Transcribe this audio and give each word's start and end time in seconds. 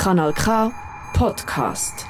Kanal 0.00 0.32
K 0.32 0.72
Podcast. 1.12 2.06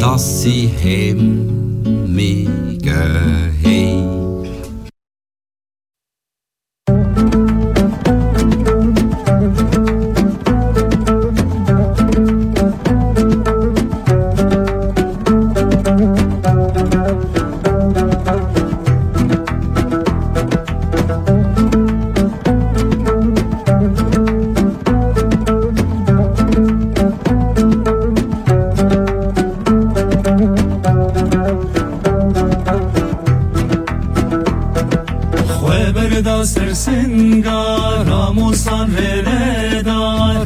dass 0.00 0.42
sie 0.42 0.68
hemmige 0.82 2.52
haben. 3.64 4.21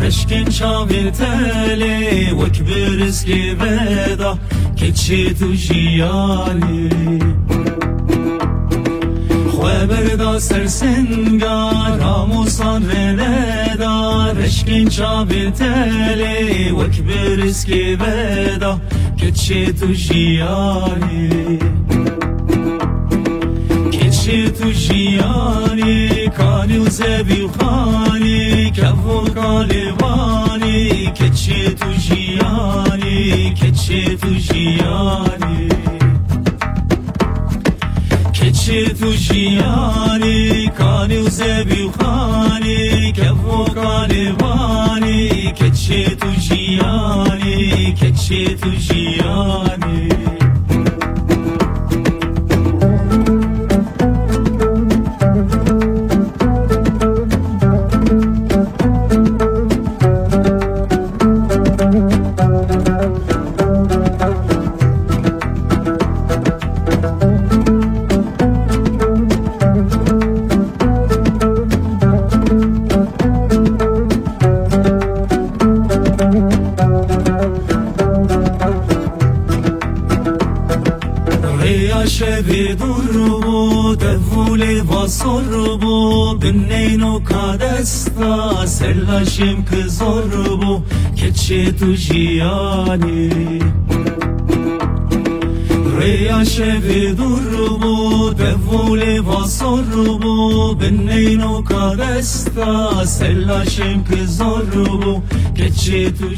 Eşkin 0.06 0.44
çavir 0.44 1.12
tele 1.12 2.10
Vekbir 2.32 3.06
iski 3.06 3.56
veda 3.60 4.38
Keçi 4.76 5.38
tu 5.38 5.52
jiyali 5.52 6.90
Khweberda 9.50 10.40
sersengar 10.40 12.00
Amusan 12.00 12.88
veledar 12.88 14.36
Eşkin 14.36 14.88
çavir 14.88 15.54
tele 15.54 16.46
Vekbir 16.78 17.44
iski 17.44 17.98
veda 18.00 18.78
Keçi 19.18 19.74
tu 19.80 19.92
jiyali. 19.92 21.58
Keçi 23.92 24.54
tu 24.58 24.70
jiyani 24.70 26.30
Kani 26.36 26.80
u 26.80 26.90
zebi 26.90 27.48
u 28.66 28.72
khani 28.72 28.72
Kevu 28.72 29.34
kalivani 29.34 31.12
Keçi 31.14 31.76
tu 31.76 31.88
jiyani 31.92 33.54
Keçi 33.54 34.18
tu 34.18 34.34
jiyani 34.34 35.68
Keçi 38.32 38.94
tu 38.98 39.12
jiyani 39.12 40.70
Kani 40.76 41.18
u 41.18 41.30
zebi 41.30 41.84
u 41.84 41.92
khani 41.92 43.12
Kevu 43.12 43.64
kalivani 43.74 45.52
Keçi 45.54 46.16
tu 46.20 46.28
jiyani 46.40 47.94
Keçi 47.94 48.56
tu 48.60 48.70
jiyani 48.70 50.25
kadesta 103.56 103.64
Sellaşim 103.64 104.04
kızorbu 104.04 105.22
Keçi 105.56 106.12
tu 106.18 106.36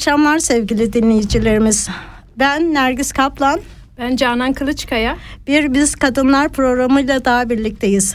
akşamlar 0.00 0.38
sevgili 0.38 0.92
dinleyicilerimiz. 0.92 1.88
Ben 2.38 2.74
Nergis 2.74 3.12
Kaplan. 3.12 3.60
Ben 3.98 4.16
Canan 4.16 4.52
Kılıçkaya. 4.52 5.16
Bir 5.46 5.74
Biz 5.74 5.94
Kadınlar 5.94 6.48
programıyla 6.48 7.24
daha 7.24 7.50
birlikteyiz. 7.50 8.14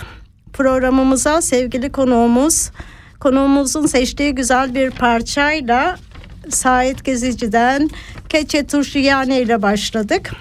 Programımıza 0.53 1.41
sevgili 1.41 1.91
konuğumuz, 1.91 2.71
konuğumuzun 3.19 3.85
seçtiği 3.85 4.35
güzel 4.35 4.75
bir 4.75 4.91
parçayla 4.91 5.97
Sait 6.49 7.05
Gezici'den 7.05 7.89
Keçe 8.29 8.67
Turşiyane 8.67 9.41
ile 9.41 9.61
başladık. 9.61 10.31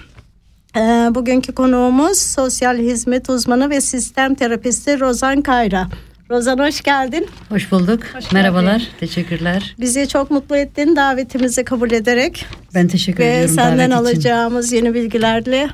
Ee, 0.76 0.80
bugünkü 1.10 1.54
konuğumuz 1.54 2.18
sosyal 2.18 2.76
hizmet 2.76 3.30
uzmanı 3.30 3.70
ve 3.70 3.80
sistem 3.80 4.34
terapisti 4.34 5.00
Rozan 5.00 5.42
Kayra. 5.42 5.88
Rozan 6.30 6.58
hoş 6.58 6.80
geldin. 6.82 7.26
Hoş 7.48 7.72
bulduk. 7.72 8.00
Merhabalar. 8.32 8.82
Teşekkürler. 9.00 9.74
Bizi 9.80 10.08
çok 10.08 10.30
mutlu 10.30 10.56
ettin 10.56 10.96
davetimizi 10.96 11.64
kabul 11.64 11.90
ederek. 11.90 12.46
Ben 12.74 12.88
teşekkür 12.88 13.18
Ve 13.24 13.32
ediyorum 13.32 13.54
senden 13.54 13.90
davet 13.90 14.08
için. 14.10 14.16
alacağımız 14.16 14.72
yeni 14.72 14.94
bilgilerle 14.94 15.68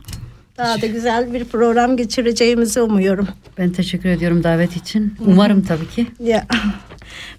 daha 0.59 0.83
da 0.83 0.87
güzel 0.87 1.33
bir 1.35 1.45
program 1.45 1.97
geçireceğimizi 1.97 2.81
umuyorum. 2.81 3.29
Ben 3.59 3.71
teşekkür 3.71 4.09
ediyorum 4.09 4.45
davet 4.45 4.77
için. 4.77 5.15
Umarım 5.27 5.63
tabii 5.63 5.89
ki. 5.89 6.07
Ya. 6.21 6.47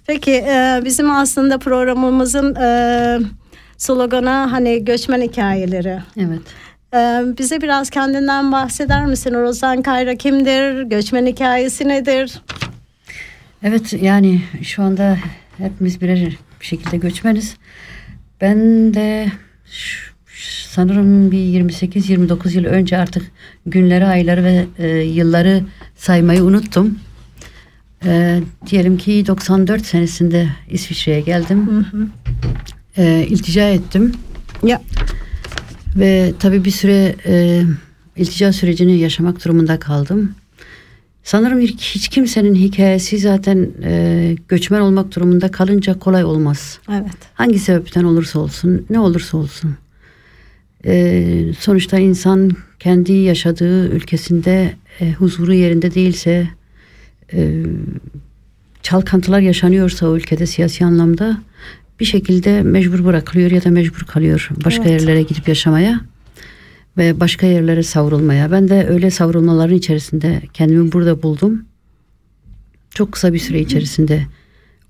Peki 0.06 0.32
e, 0.32 0.80
bizim 0.84 1.10
aslında 1.10 1.58
programımızın 1.58 2.54
e, 2.54 3.18
slogana 3.76 4.52
hani 4.52 4.84
göçmen 4.84 5.20
hikayeleri. 5.22 5.98
Evet. 6.16 6.40
Ee, 6.94 7.22
bize 7.38 7.60
biraz 7.60 7.90
kendinden 7.90 8.52
bahseder 8.52 9.06
misin? 9.06 9.34
Rozan 9.34 9.82
Kayra 9.82 10.14
kimdir? 10.16 10.82
Göçmen 10.82 11.26
hikayesi 11.26 11.88
nedir? 11.88 12.40
Evet 13.62 13.92
yani 14.02 14.42
şu 14.62 14.82
anda 14.82 15.18
hepimiz 15.58 16.00
birer 16.00 16.18
bir 16.60 16.66
şekilde 16.66 16.96
göçmeniz. 16.96 17.56
Ben 18.40 18.58
de 18.94 19.32
şu- 19.66 20.12
sanırım 20.68 21.30
bir 21.30 21.38
28-29 21.38 22.54
yıl 22.56 22.64
önce 22.64 22.98
artık 22.98 23.30
günleri, 23.66 24.04
ayları 24.06 24.44
ve 24.44 24.64
e, 24.78 24.88
yılları 24.88 25.64
saymayı 25.96 26.44
unuttum. 26.44 26.98
E, 28.04 28.40
diyelim 28.70 28.96
ki 28.98 29.24
94 29.26 29.86
senesinde 29.86 30.48
İsviçre'ye 30.70 31.20
geldim. 31.20 31.86
E, 32.96 33.26
iltica 33.28 33.68
ettim. 33.68 34.12
Ya 34.62 34.82
Ve 35.96 36.32
tabii 36.38 36.64
bir 36.64 36.70
süre 36.70 37.16
e, 37.26 37.62
iltica 38.16 38.52
sürecini 38.52 38.98
yaşamak 38.98 39.44
durumunda 39.44 39.78
kaldım. 39.78 40.34
Sanırım 41.24 41.60
hiç 41.60 42.08
kimsenin 42.08 42.54
hikayesi 42.54 43.18
zaten 43.18 43.68
e, 43.84 44.36
göçmen 44.48 44.80
olmak 44.80 45.14
durumunda 45.16 45.50
kalınca 45.50 45.98
kolay 45.98 46.24
olmaz. 46.24 46.78
evet. 46.90 47.12
Hangi 47.34 47.58
sebepten 47.58 48.04
olursa 48.04 48.38
olsun, 48.38 48.86
ne 48.90 49.00
olursa 49.00 49.38
olsun. 49.38 49.76
E, 50.86 51.24
sonuçta 51.58 51.98
insan 51.98 52.50
kendi 52.78 53.12
yaşadığı 53.12 53.88
ülkesinde 53.88 54.74
e, 55.00 55.12
huzuru 55.12 55.54
yerinde 55.54 55.94
değilse, 55.94 56.48
e, 57.32 57.62
çalkantılar 58.82 59.40
yaşanıyorsa 59.40 60.06
o 60.08 60.16
ülkede 60.16 60.46
siyasi 60.46 60.84
anlamda 60.84 61.42
bir 62.00 62.04
şekilde 62.04 62.62
mecbur 62.62 63.04
bırakılıyor 63.04 63.50
ya 63.50 63.64
da 63.64 63.70
mecbur 63.70 64.00
kalıyor 64.06 64.48
başka 64.64 64.84
Evet. 64.88 65.00
yerlere 65.00 65.22
gidip 65.22 65.48
yaşamaya 65.48 66.00
ve 66.96 67.20
başka 67.20 67.46
yerlere 67.46 67.82
savrulmaya. 67.82 68.52
Ben 68.52 68.68
de 68.68 68.86
öyle 68.88 69.10
savrulmaların 69.10 69.76
içerisinde 69.76 70.42
kendimi 70.52 70.92
burada 70.92 71.22
buldum. 71.22 71.64
Çok 72.90 73.12
kısa 73.12 73.32
bir 73.32 73.38
süre 73.38 73.60
içerisinde 73.60 74.26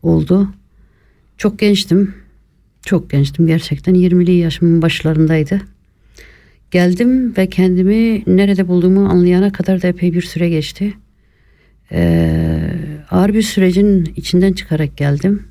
oldu. 0.03 0.55
Çok 1.39 1.59
gençtim. 1.59 2.15
Çok 2.85 3.11
gençtim 3.11 3.47
gerçekten. 3.47 3.95
20'li 3.95 4.33
yaşımın 4.33 4.83
başlarındaydı. 4.83 5.61
Geldim 6.71 7.37
ve 7.37 7.51
kendimi 7.51 8.23
nerede 8.27 8.69
bulduğumu 8.69 9.09
anlayana 9.09 9.53
kadar 9.53 9.83
da 9.83 9.89
epey 9.89 10.13
bir 10.13 10.23
süre 10.23 10.49
geçti. 10.49 10.95
Ee, 11.93 12.71
ağır 13.11 13.35
bir 13.35 13.43
sürecin 13.43 14.13
içinden 14.17 14.53
çıkarak 14.53 14.97
geldim. 14.97 15.43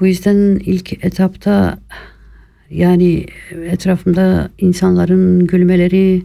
Bu 0.00 0.06
yüzden 0.06 0.60
ilk 0.64 1.04
etapta 1.04 1.78
yani 2.70 3.26
etrafımda 3.52 4.50
insanların 4.58 5.46
gülmeleri, 5.46 6.22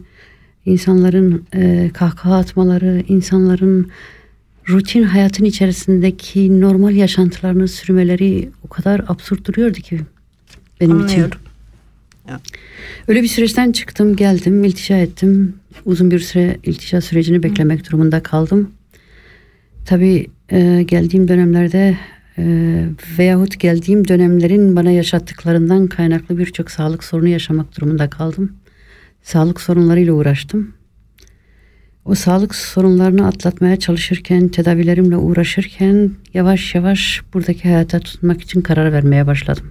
insanların 0.66 1.46
e, 1.54 1.90
kahkaha 1.94 2.36
atmaları, 2.36 3.04
insanların 3.08 3.90
rutin 4.68 5.02
hayatın 5.02 5.44
içerisindeki 5.44 6.60
normal 6.60 6.94
yaşantılarını 6.94 7.68
sürmeleri 7.68 8.50
o 8.64 8.68
kadar 8.68 9.04
absürt 9.08 9.44
duruyordu 9.44 9.78
ki 9.78 10.00
benim 10.80 11.04
için. 11.04 11.14
Anlıyorum. 11.14 11.40
Öyle 13.08 13.22
bir 13.22 13.28
süreçten 13.28 13.72
çıktım, 13.72 14.16
geldim, 14.16 14.64
iltica 14.64 14.96
ettim. 14.96 15.54
Uzun 15.84 16.10
bir 16.10 16.18
süre 16.18 16.56
iltica 16.64 17.00
sürecini 17.00 17.42
beklemek 17.42 17.88
durumunda 17.88 18.22
kaldım. 18.22 18.70
Tabii 19.84 20.26
e, 20.52 20.82
geldiğim 20.82 21.28
dönemlerde 21.28 21.98
e, 22.38 22.84
veyahut 23.18 23.60
geldiğim 23.60 24.08
dönemlerin 24.08 24.76
bana 24.76 24.90
yaşattıklarından 24.90 25.86
kaynaklı 25.86 26.38
birçok 26.38 26.70
sağlık 26.70 27.04
sorunu 27.04 27.28
yaşamak 27.28 27.76
durumunda 27.76 28.10
kaldım. 28.10 28.52
Sağlık 29.22 29.60
sorunlarıyla 29.60 30.12
uğraştım. 30.12 30.74
O 32.04 32.14
sağlık 32.14 32.54
sorunlarını 32.54 33.26
atlatmaya 33.26 33.76
çalışırken, 33.76 34.48
tedavilerimle 34.48 35.16
uğraşırken 35.16 36.10
yavaş 36.34 36.74
yavaş 36.74 37.22
buradaki 37.34 37.68
hayata 37.68 38.00
tutunmak 38.00 38.42
için 38.42 38.60
karar 38.60 38.92
vermeye 38.92 39.26
başladım. 39.26 39.70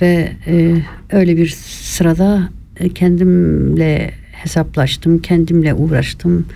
Ve 0.00 0.32
e, 0.46 0.82
öyle 1.10 1.36
bir 1.36 1.48
sırada 1.48 2.48
e, 2.76 2.88
kendimle 2.88 4.10
hesaplaştım, 4.32 5.18
kendimle 5.18 5.74
uğraştım. 5.74 6.46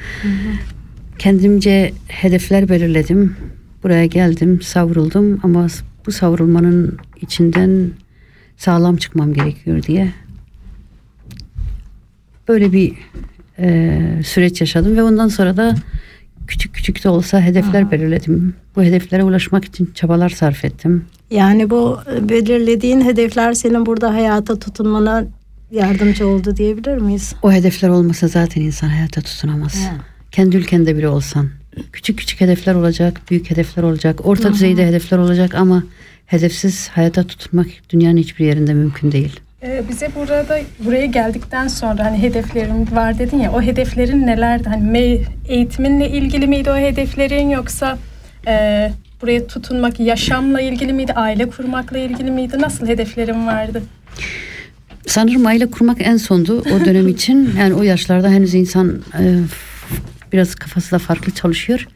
Kendimce 1.19 1.93
hedefler 2.09 2.69
belirledim. 2.69 3.37
Buraya 3.83 4.07
geldim, 4.07 4.63
savruldum 4.63 5.41
ama 5.43 5.67
bu 6.07 6.13
savrulmanın 6.13 6.99
içinden 7.21 7.91
sağlam 8.57 8.97
çıkmam 8.97 9.33
gerekiyor 9.33 9.83
diye. 9.83 10.13
Böyle 12.49 12.73
bir 12.73 12.93
e, 13.59 14.01
süreç 14.25 14.61
yaşadım 14.61 14.97
ve 14.97 15.03
ondan 15.03 15.29
sonra 15.29 15.57
da 15.57 15.75
küçük 16.47 16.75
küçük 16.75 17.05
de 17.05 17.09
olsa 17.09 17.41
hedefler 17.41 17.91
belirledim. 17.91 18.55
Bu 18.77 18.83
hedeflere 18.83 19.25
ulaşmak 19.25 19.65
için 19.65 19.91
çabalar 19.95 20.29
sarf 20.29 20.65
ettim. 20.65 21.05
Yani 21.31 21.71
bu 21.71 21.99
belirlediğin 22.29 23.01
hedefler 23.01 23.53
senin 23.53 23.87
burada 23.87 24.15
hayata 24.15 24.59
tutunmana 24.59 25.25
yardımcı 25.71 26.29
oldu 26.29 26.57
diyebilir 26.57 26.97
miyiz? 26.97 27.35
O 27.43 27.53
hedefler 27.53 27.89
olmasa 27.89 28.29
zaten 28.29 28.63
insan 28.63 28.89
hayata 28.89 29.21
tutunamaz. 29.21 29.89
Kendi 30.31 30.57
ülkende 30.57 30.97
bile 30.97 31.09
olsan. 31.09 31.49
Küçük 31.93 32.19
küçük 32.19 32.41
hedefler 32.41 32.75
olacak, 32.75 33.21
büyük 33.31 33.51
hedefler 33.51 33.83
olacak, 33.83 34.27
orta 34.27 34.53
düzeyde 34.53 34.87
hedefler 34.87 35.19
olacak 35.19 35.55
ama 35.55 35.83
hedefsiz 36.27 36.89
hayata 36.89 37.25
tutunmak 37.25 37.67
dünyanın 37.91 38.17
hiçbir 38.17 38.47
yerinde 38.47 38.75
mümkün 38.75 39.13
değil. 39.13 39.41
Ee, 39.63 39.83
bize 39.89 40.09
burada 40.17 40.61
buraya 40.79 41.07
geldikten 41.07 41.69
sonra 41.69 42.05
hani 42.05 42.23
hedeflerim 42.23 42.97
var 42.97 43.19
dedin 43.19 43.39
ya 43.39 43.53
o 43.53 43.63
hedeflerin 43.63 44.27
nelerdi? 44.27 44.69
Hani 44.69 45.23
eğitiminle 45.49 46.11
ilgili 46.11 46.47
miydi 46.47 46.71
o 46.71 46.77
hedeflerin 46.77 47.51
yoksa 47.51 47.99
e, 48.47 48.93
buraya 49.23 49.47
tutunmak 49.47 50.01
yaşamla 50.01 50.61
ilgili 50.61 50.93
miydi? 50.93 51.13
Aile 51.13 51.47
kurmakla 51.47 51.99
ilgili 51.99 52.31
miydi? 52.31 52.57
Nasıl 52.59 52.87
hedeflerin 52.87 53.47
vardı? 53.47 53.83
Sanırım 55.07 55.47
aile 55.47 55.67
kurmak 55.67 55.97
en 56.01 56.17
sondu 56.17 56.65
o 56.77 56.85
dönem 56.85 57.09
için. 57.15 57.53
Yani 57.59 57.75
o 57.75 57.83
yaşlarda 57.83 58.29
henüz 58.29 58.55
insan 58.55 59.03
e, 59.19 59.39
biraz 60.33 60.55
kafası 60.55 60.93
da 60.93 60.99
farklı 60.99 61.33
çalışıyor. 61.33 61.87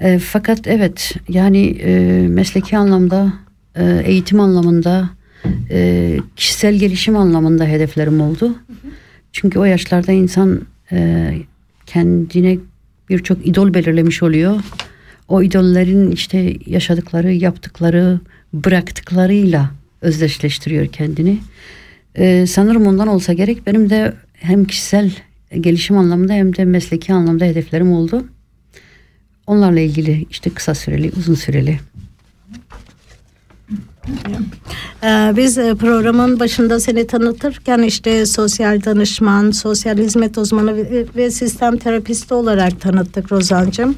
E, 0.00 0.18
fakat 0.18 0.66
evet 0.66 1.14
yani 1.28 1.66
e, 1.66 2.22
mesleki 2.28 2.76
anlamda, 2.76 3.32
e, 3.76 4.02
eğitim 4.04 4.40
anlamında, 4.40 5.10
e, 5.70 6.18
kişisel 6.36 6.74
gelişim 6.74 7.16
anlamında 7.16 7.64
hedeflerim 7.64 8.20
oldu. 8.20 8.54
Çünkü 9.32 9.58
o 9.58 9.64
yaşlarda 9.64 10.12
insan 10.12 10.60
e, 10.92 11.30
kendine 11.86 12.58
birçok 13.08 13.46
idol 13.46 13.74
belirlemiş 13.74 14.22
oluyor. 14.22 14.60
O 15.28 15.42
idollerin 15.42 16.10
işte 16.10 16.56
yaşadıkları, 16.66 17.32
yaptıkları, 17.32 18.20
bıraktıklarıyla 18.52 19.70
özdeşleştiriyor 20.00 20.86
kendini. 20.86 21.38
Ee, 22.18 22.46
sanırım 22.46 22.86
ondan 22.86 23.08
olsa 23.08 23.32
gerek. 23.32 23.66
Benim 23.66 23.90
de 23.90 24.12
hem 24.34 24.64
kişisel 24.64 25.12
gelişim 25.60 25.98
anlamında 25.98 26.32
hem 26.32 26.56
de 26.56 26.64
mesleki 26.64 27.12
anlamda 27.14 27.44
hedeflerim 27.44 27.92
oldu. 27.92 28.24
Onlarla 29.46 29.80
ilgili 29.80 30.26
işte 30.30 30.50
kısa 30.50 30.74
süreli, 30.74 31.12
uzun 31.18 31.34
süreli. 31.34 31.80
Ee, 35.04 35.32
biz 35.36 35.58
e, 35.58 35.74
programın 35.74 36.40
başında 36.40 36.80
seni 36.80 37.06
tanıtırken 37.06 37.82
işte 37.82 38.26
sosyal 38.26 38.84
danışman, 38.84 39.50
sosyal 39.50 39.98
hizmet 39.98 40.38
uzmanı 40.38 40.76
ve- 41.16 41.30
sistem 41.30 41.76
terapisti 41.76 42.34
olarak 42.34 42.80
tanıttık 42.80 43.32
Rozancığım. 43.32 43.94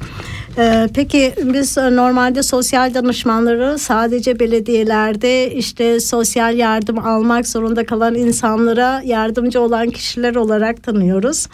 Ee, 0.57 0.87
peki 0.93 1.33
biz 1.43 1.77
e, 1.77 1.95
normalde 1.95 2.43
sosyal 2.43 2.93
danışmanları 2.93 3.79
sadece 3.79 4.39
belediyelerde 4.39 5.51
işte 5.51 5.99
sosyal 5.99 6.57
yardım 6.57 6.99
almak 6.99 7.47
zorunda 7.47 7.85
kalan 7.85 8.15
insanlara 8.15 9.01
yardımcı 9.05 9.61
olan 9.61 9.89
kişiler 9.89 10.35
olarak 10.35 10.83
tanıyoruz. 10.83 11.47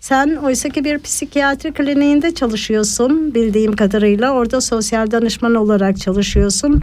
Sen 0.00 0.36
oysaki 0.36 0.84
bir 0.84 0.98
psikiyatri 0.98 1.72
kliniğinde 1.72 2.34
çalışıyorsun 2.34 3.34
bildiğim 3.34 3.76
kadarıyla. 3.76 4.32
Orada 4.32 4.60
sosyal 4.60 5.10
danışman 5.10 5.54
olarak 5.54 5.98
çalışıyorsun. 6.00 6.82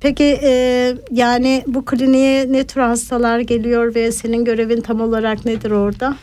Peki 0.00 0.38
e, 0.42 0.94
yani 1.10 1.64
bu 1.66 1.84
kliniğe 1.84 2.52
ne 2.52 2.66
tür 2.66 2.80
hastalar 2.80 3.38
geliyor 3.38 3.94
ve 3.94 4.12
senin 4.12 4.44
görevin 4.44 4.80
tam 4.80 5.00
olarak 5.00 5.44
nedir 5.44 5.70
orada? 5.70 6.16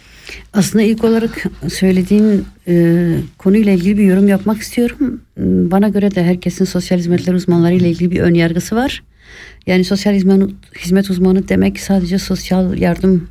Aslında 0.53 0.84
ilk 0.84 1.03
olarak 1.03 1.44
söylediğin 1.67 2.46
e, 2.67 3.05
konuyla 3.38 3.72
ilgili 3.72 3.98
bir 3.98 4.03
yorum 4.03 4.27
yapmak 4.27 4.62
istiyorum. 4.62 5.22
Bana 5.72 5.89
göre 5.89 6.15
de 6.15 6.24
herkesin 6.24 6.65
sosyal 6.65 6.98
hizmetler 6.98 7.34
uzmanları 7.34 7.74
ile 7.74 7.89
ilgili 7.89 8.12
bir 8.12 8.20
ön 8.20 8.34
yargısı 8.34 8.75
var. 8.75 9.03
Yani 9.67 9.84
sosyal 9.84 10.13
hizmet, 10.13 10.50
hizmet 10.79 11.10
uzmanı 11.10 11.50
demek 11.50 11.79
sadece 11.79 12.20
sosyal 12.20 12.77
yardım 12.77 13.27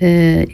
e, 0.00 0.46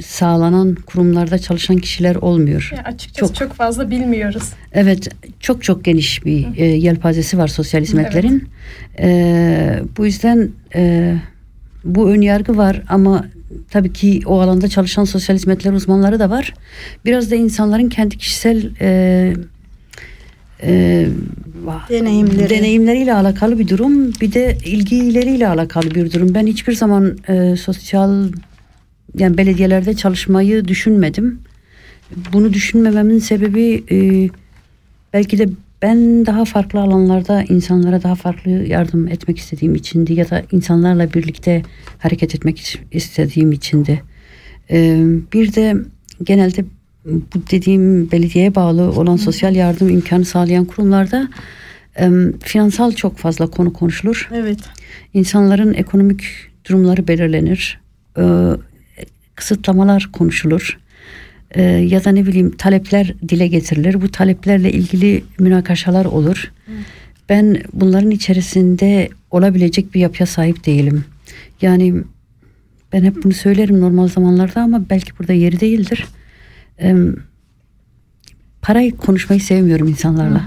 sağlanan 0.00 0.74
kurumlarda 0.74 1.38
çalışan 1.38 1.78
kişiler 1.78 2.14
olmuyor. 2.14 2.72
Ya 2.76 2.82
açıkçası 2.82 3.34
Çok. 3.34 3.48
çok. 3.48 3.56
fazla 3.56 3.90
bilmiyoruz. 3.90 4.42
Evet 4.72 5.08
çok 5.40 5.62
çok 5.62 5.84
geniş 5.84 6.24
bir 6.24 6.46
e, 6.56 6.64
yelpazesi 6.64 7.38
var 7.38 7.48
sosyal 7.48 7.80
hizmetlerin. 7.80 8.48
E, 8.98 9.80
bu 9.96 10.06
yüzden 10.06 10.50
e, 10.74 11.14
bu 11.84 12.10
ön 12.10 12.20
yargı 12.20 12.56
var 12.56 12.82
ama 12.88 13.26
tabii 13.70 13.92
ki 13.92 14.20
o 14.26 14.40
alanda 14.40 14.68
çalışan 14.68 15.04
sosyal 15.04 15.36
hizmetler 15.36 15.72
uzmanları 15.72 16.18
da 16.18 16.30
var. 16.30 16.54
Biraz 17.04 17.30
da 17.30 17.34
insanların 17.34 17.88
kendi 17.88 18.18
kişisel 18.18 18.70
e, 18.80 19.32
e, 20.62 21.06
Deneyimleri. 21.90 22.50
deneyimleriyle 22.50 23.14
alakalı 23.14 23.58
bir 23.58 23.68
durum. 23.68 24.12
Bir 24.12 24.32
de 24.32 24.58
ilgileriyle 24.64 25.48
alakalı 25.48 25.90
bir 25.90 26.12
durum. 26.12 26.34
Ben 26.34 26.46
hiçbir 26.46 26.72
zaman 26.72 27.18
e, 27.28 27.56
sosyal 27.56 28.28
yani 29.18 29.38
belediyelerde 29.38 29.94
çalışmayı 29.94 30.68
düşünmedim. 30.68 31.40
Bunu 32.32 32.52
düşünmememin 32.52 33.18
sebebi 33.18 33.84
e, 33.90 34.28
belki 35.12 35.38
de 35.38 35.48
ben 35.84 36.26
daha 36.26 36.44
farklı 36.44 36.80
alanlarda 36.80 37.44
insanlara 37.48 38.02
daha 38.02 38.14
farklı 38.14 38.50
yardım 38.50 39.08
etmek 39.08 39.38
istediğim 39.38 39.74
içindi 39.74 40.12
ya 40.12 40.30
da 40.30 40.42
insanlarla 40.52 41.12
birlikte 41.14 41.62
hareket 41.98 42.34
etmek 42.34 42.78
istediğim 42.92 43.52
içindi. 43.52 44.02
E, 44.70 45.04
bir 45.32 45.54
de 45.54 45.76
genelde 46.22 46.64
bu 47.04 47.42
dediğim 47.50 48.10
belediyeye 48.10 48.54
bağlı 48.54 48.82
olan 48.82 49.16
sosyal 49.16 49.54
yardım 49.54 49.88
imkanı 49.88 50.24
sağlayan 50.24 50.64
kurumlarda 50.64 51.28
e, 52.00 52.10
finansal 52.42 52.92
çok 52.92 53.16
fazla 53.16 53.46
konu 53.46 53.72
konuşulur. 53.72 54.28
Evet. 54.34 54.58
İnsanların 55.14 55.74
ekonomik 55.74 56.24
durumları 56.64 57.08
belirlenir. 57.08 57.80
Ee, 58.18 58.50
kısıtlamalar 59.34 60.08
konuşulur. 60.12 60.78
Ee, 61.54 61.62
ya 61.62 62.04
da 62.04 62.10
ne 62.10 62.26
bileyim 62.26 62.56
talepler 62.56 63.14
dile 63.28 63.46
getirilir. 63.46 64.02
Bu 64.02 64.10
taleplerle 64.10 64.72
ilgili 64.72 65.24
münakaşalar 65.38 66.04
olur. 66.04 66.52
Ben 67.28 67.62
bunların 67.72 68.10
içerisinde 68.10 69.08
olabilecek 69.30 69.94
bir 69.94 70.00
yapıya 70.00 70.26
sahip 70.26 70.66
değilim. 70.66 71.04
Yani 71.62 71.94
ben 72.92 73.04
hep 73.04 73.24
bunu 73.24 73.32
söylerim 73.32 73.80
normal 73.80 74.08
zamanlarda 74.08 74.60
ama 74.60 74.90
belki 74.90 75.18
burada 75.18 75.32
yeri 75.32 75.60
değildir. 75.60 76.04
Ee, 76.80 76.94
parayı 78.62 78.96
konuşmayı 78.96 79.40
sevmiyorum 79.40 79.88
insanlarla. 79.88 80.44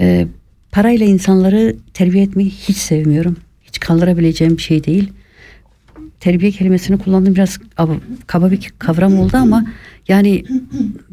Ee, 0.00 0.26
parayla 0.72 1.06
insanları 1.06 1.76
terbiye 1.94 2.24
etmeyi 2.24 2.50
hiç 2.50 2.76
sevmiyorum. 2.76 3.36
Hiç 3.62 3.80
kaldırabileceğim 3.80 4.56
bir 4.56 4.62
şey 4.62 4.84
değil. 4.84 5.12
Terbiye 6.26 6.50
kelimesini 6.50 6.98
kullandığım 6.98 7.34
biraz 7.34 7.58
ab- 7.78 7.98
kaba 8.26 8.50
bir 8.50 8.72
kavram 8.78 9.18
oldu 9.20 9.36
ama 9.36 9.64
yani 10.08 10.44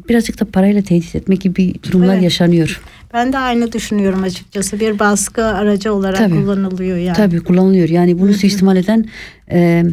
birazcık 0.08 0.40
da 0.40 0.44
parayla 0.44 0.82
tehdit 0.82 1.16
etmek 1.16 1.40
gibi 1.40 1.74
durumlar 1.82 2.14
Evet. 2.14 2.22
yaşanıyor. 2.22 2.80
Ben 3.12 3.32
de 3.32 3.38
aynı 3.38 3.72
düşünüyorum 3.72 4.22
açıkçası. 4.22 4.80
Bir 4.80 4.98
baskı 4.98 5.44
aracı 5.44 5.92
olarak 5.94 6.18
Tabii. 6.18 6.34
kullanılıyor 6.34 6.96
yani. 6.96 7.16
Tabii 7.16 7.40
kullanılıyor. 7.40 7.88
Yani 7.88 8.18
bunu 8.18 8.34
suistimal 8.34 8.76
eden 8.76 9.04
e, 9.50 9.84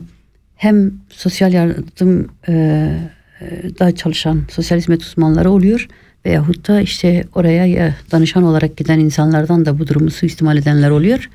hem 0.55 0.91
sosyal 1.09 1.53
yardım 1.53 2.27
e, 2.47 2.53
e, 2.53 3.79
da 3.79 3.95
çalışan 3.95 4.41
sosyal 4.51 4.77
hizmet 4.77 5.01
uzmanları 5.03 5.51
oluyor 5.51 5.87
veyahut 6.25 6.67
da 6.67 6.81
işte 6.81 7.23
oraya 7.35 7.65
ya 7.65 7.95
danışan 8.11 8.43
olarak 8.43 8.77
giden 8.77 8.99
insanlardan 8.99 9.65
da 9.65 9.79
bu 9.79 9.87
durumu 9.87 10.11
suistimal 10.11 10.57
edenler 10.57 10.89
oluyor. 10.89 11.29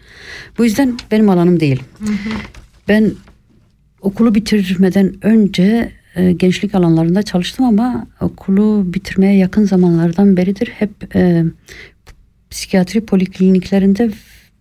Bu 0.59 0.64
yüzden 0.64 0.95
benim 1.11 1.31
alanım 1.31 1.61
değil. 1.61 1.83
Ben 2.88 3.12
okulu 4.07 4.35
bitirmeden 4.35 5.15
önce 5.23 5.93
e, 6.17 6.33
gençlik 6.33 6.75
alanlarında 6.75 7.23
çalıştım 7.23 7.65
ama 7.65 8.07
okulu 8.21 8.85
bitirmeye 8.87 9.37
yakın 9.37 9.65
zamanlardan 9.65 10.37
beridir 10.37 10.67
hep 10.67 11.17
e, 11.17 11.45
psikiyatri 12.51 13.07
polikliniklerinde, 13.07 14.11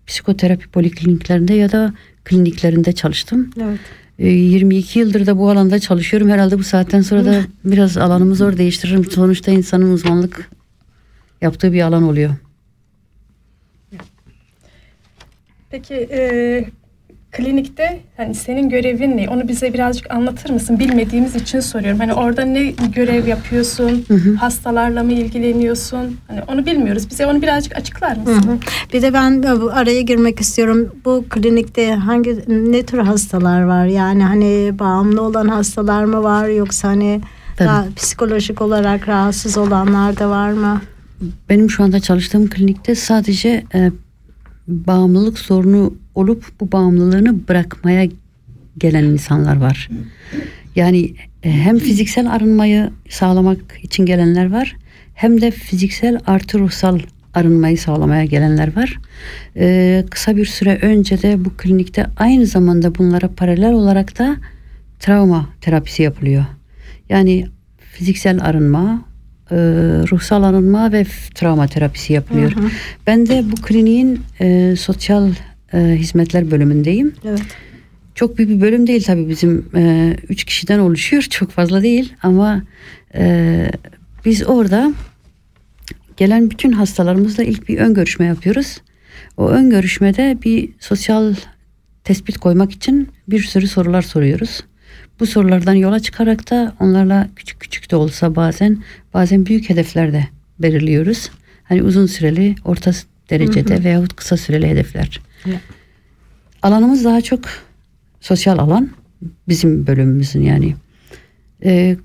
psikoterapi 0.08 0.68
polikliniklerinde 0.68 1.54
ya 1.54 1.72
da 1.72 1.94
kliniklerinde 2.24 2.92
çalıştım. 2.92 3.50
Evet. 3.62 3.80
E, 4.20 4.28
22 4.28 5.00
yıldır 5.00 5.26
da 5.26 5.38
bu 5.38 5.50
alanda 5.50 5.80
çalışıyorum. 5.80 6.30
Herhalde 6.30 6.60
bu 6.60 6.64
saatten 6.64 7.02
sonra 7.02 7.26
da 7.26 7.42
biraz 7.66 7.98
alanımı 7.98 8.36
zor 8.36 8.58
değiştiririm. 8.58 9.06
Sonuçta 9.06 9.52
insanın 9.52 9.94
uzmanlık 9.94 10.50
yaptığı 11.42 11.74
bir 11.74 11.82
alan 11.82 12.04
oluyor. 12.04 12.36
Peki 15.70 15.94
e, 15.94 16.66
klinikte 17.38 18.00
hani 18.18 18.36
senin 18.36 18.70
görevin 18.70 19.18
ne? 19.18 19.30
Onu 19.30 19.48
bize 19.48 19.74
birazcık 19.74 20.12
anlatır 20.12 20.50
mısın? 20.50 20.80
Bilmediğimiz 20.80 21.36
için 21.36 21.60
soruyorum. 21.60 22.00
Hani 22.00 22.14
orada 22.14 22.46
ne 22.46 22.64
görev 22.96 23.28
yapıyorsun? 23.28 24.06
Hastalarla 24.40 25.04
mı 25.04 25.14
ilgileniyorsun? 25.14 26.18
Hani 26.28 26.42
onu 26.48 26.66
bilmiyoruz. 26.66 27.10
Bize 27.10 27.26
onu 27.26 27.42
birazcık 27.42 27.76
açıklar 27.78 28.16
Hı 28.18 28.20
mısın? 28.20 28.52
hı. 28.52 28.58
Bir 28.94 29.02
de 29.02 29.14
ben 29.14 29.44
bu 29.44 29.72
araya 29.72 30.02
girmek 30.02 30.40
istiyorum. 30.40 30.96
Bu 31.06 31.26
klinikte 31.30 31.94
hangi 31.94 32.40
ne 32.48 32.84
tür 32.86 32.98
hastalar 32.98 33.62
var? 33.62 33.86
Yani 33.86 34.24
hani 34.24 34.80
bağımlı 34.80 35.22
olan 35.22 35.48
hastalar 35.48 36.04
mı 36.04 36.24
var 36.24 36.48
yoksa 36.48 36.88
hani 36.88 37.22
Tabii. 37.58 37.68
daha 37.68 37.86
psikolojik 37.96 38.62
olarak 38.62 39.08
rahatsız 39.08 39.58
olanlar 39.58 40.20
da 40.20 40.30
var 40.30 40.52
mı? 40.52 40.82
Benim 41.50 41.70
şu 41.70 41.84
anda 41.84 42.00
çalıştığım 42.00 42.50
klinikte 42.50 42.96
sadece 42.96 43.64
e, 43.74 43.92
bağımlılık 44.68 45.40
sorunu 45.40 45.94
olup 46.16 46.46
bu 46.60 46.72
bağımlılığını 46.72 47.48
bırakmaya 47.48 48.08
gelen 48.78 49.04
insanlar 49.04 49.58
var. 49.58 49.90
Yani 50.76 51.14
e, 51.44 51.52
hem 51.52 51.78
fiziksel 51.78 52.32
arınmayı 52.32 52.90
sağlamak 53.10 53.60
için 53.84 54.06
gelenler 54.06 54.52
var 54.52 54.76
hem 55.14 55.42
de 55.42 55.52
fiziksel 55.52 56.20
artı 56.28 56.60
ruhsal 56.60 57.00
arınmayı 57.34 57.78
sağlamaya 57.78 58.26
gelenler 58.26 58.76
var. 58.76 59.00
E, 59.56 60.04
kısa 60.10 60.38
bir 60.38 60.46
süre 60.46 60.80
önce 60.82 61.22
de 61.22 61.46
bu 61.46 61.50
klinikte 61.58 62.06
aynı 62.18 62.46
zamanda 62.46 62.96
bunlara 62.96 63.28
paralel 63.28 63.74
olarak 63.74 64.20
da 64.20 64.38
travma 65.00 65.50
terapisi 65.62 66.04
yapılıyor. 66.04 66.46
Yani 67.10 67.48
fiziksel 67.78 68.46
arınma, 68.46 69.06
e, 69.52 69.56
ruhsal 70.12 70.44
arınma 70.44 70.92
ve 70.92 71.06
travma 71.36 71.68
terapisi 71.68 72.14
yapılıyor. 72.14 72.52
Ben 73.08 73.28
de 73.28 73.44
bu 73.52 73.56
kliniğin 73.56 74.22
e, 74.42 74.76
sosyal 74.76 75.32
e, 75.74 75.78
hizmetler 75.80 76.52
bölümündeyim. 76.52 77.14
Evet. 77.26 77.42
Çok 78.16 78.38
büyük 78.38 78.52
bir 78.52 78.62
bölüm 78.62 78.88
değil 78.88 79.04
tabii 79.04 79.30
bizim 79.30 79.66
e, 79.76 80.16
üç 80.30 80.44
kişiden 80.44 80.80
oluşuyor. 80.80 81.24
Çok 81.30 81.52
fazla 81.52 81.84
değil 81.84 82.14
ama 82.24 82.64
e, 83.16 83.72
biz 84.26 84.48
orada 84.48 84.94
gelen 86.18 86.52
bütün 86.52 86.72
hastalarımızla 86.72 87.44
ilk 87.44 87.70
bir 87.70 87.78
ön 87.78 87.94
görüşme 87.94 88.26
yapıyoruz. 88.26 88.82
O 89.38 89.50
ön 89.50 89.70
görüşmede 89.70 90.38
bir 90.44 90.70
sosyal 90.80 91.36
tespit 92.04 92.38
koymak 92.38 92.72
için 92.72 93.10
bir 93.28 93.44
sürü 93.44 93.68
sorular 93.68 94.02
soruyoruz. 94.02 94.64
Bu 95.20 95.26
sorulardan 95.26 95.74
yola 95.74 96.00
çıkarak 96.00 96.52
da 96.52 96.76
onlarla 96.80 97.28
küçük 97.36 97.60
küçük 97.60 97.92
de 97.92 97.96
olsa 97.96 98.36
bazen 98.36 98.84
bazen 99.14 99.46
büyük 99.46 99.70
hedefler 99.70 100.14
de 100.14 100.28
belirliyoruz. 100.60 101.32
Hani 101.64 101.84
uzun 101.84 102.06
süreli, 102.06 102.56
orta 102.66 102.92
derecede 103.30 103.84
veyahut 103.84 104.16
kısa 104.16 104.38
süreli 104.38 104.68
hedefler. 104.68 105.20
Alanımız 106.62 107.06
daha 107.06 107.22
çok 107.22 107.42
sosyal 108.22 108.58
alan. 108.58 108.90
Bizim 109.48 109.88
bölümümüzün 109.88 110.42
yani. 110.42 110.76
Ee, 111.64 111.98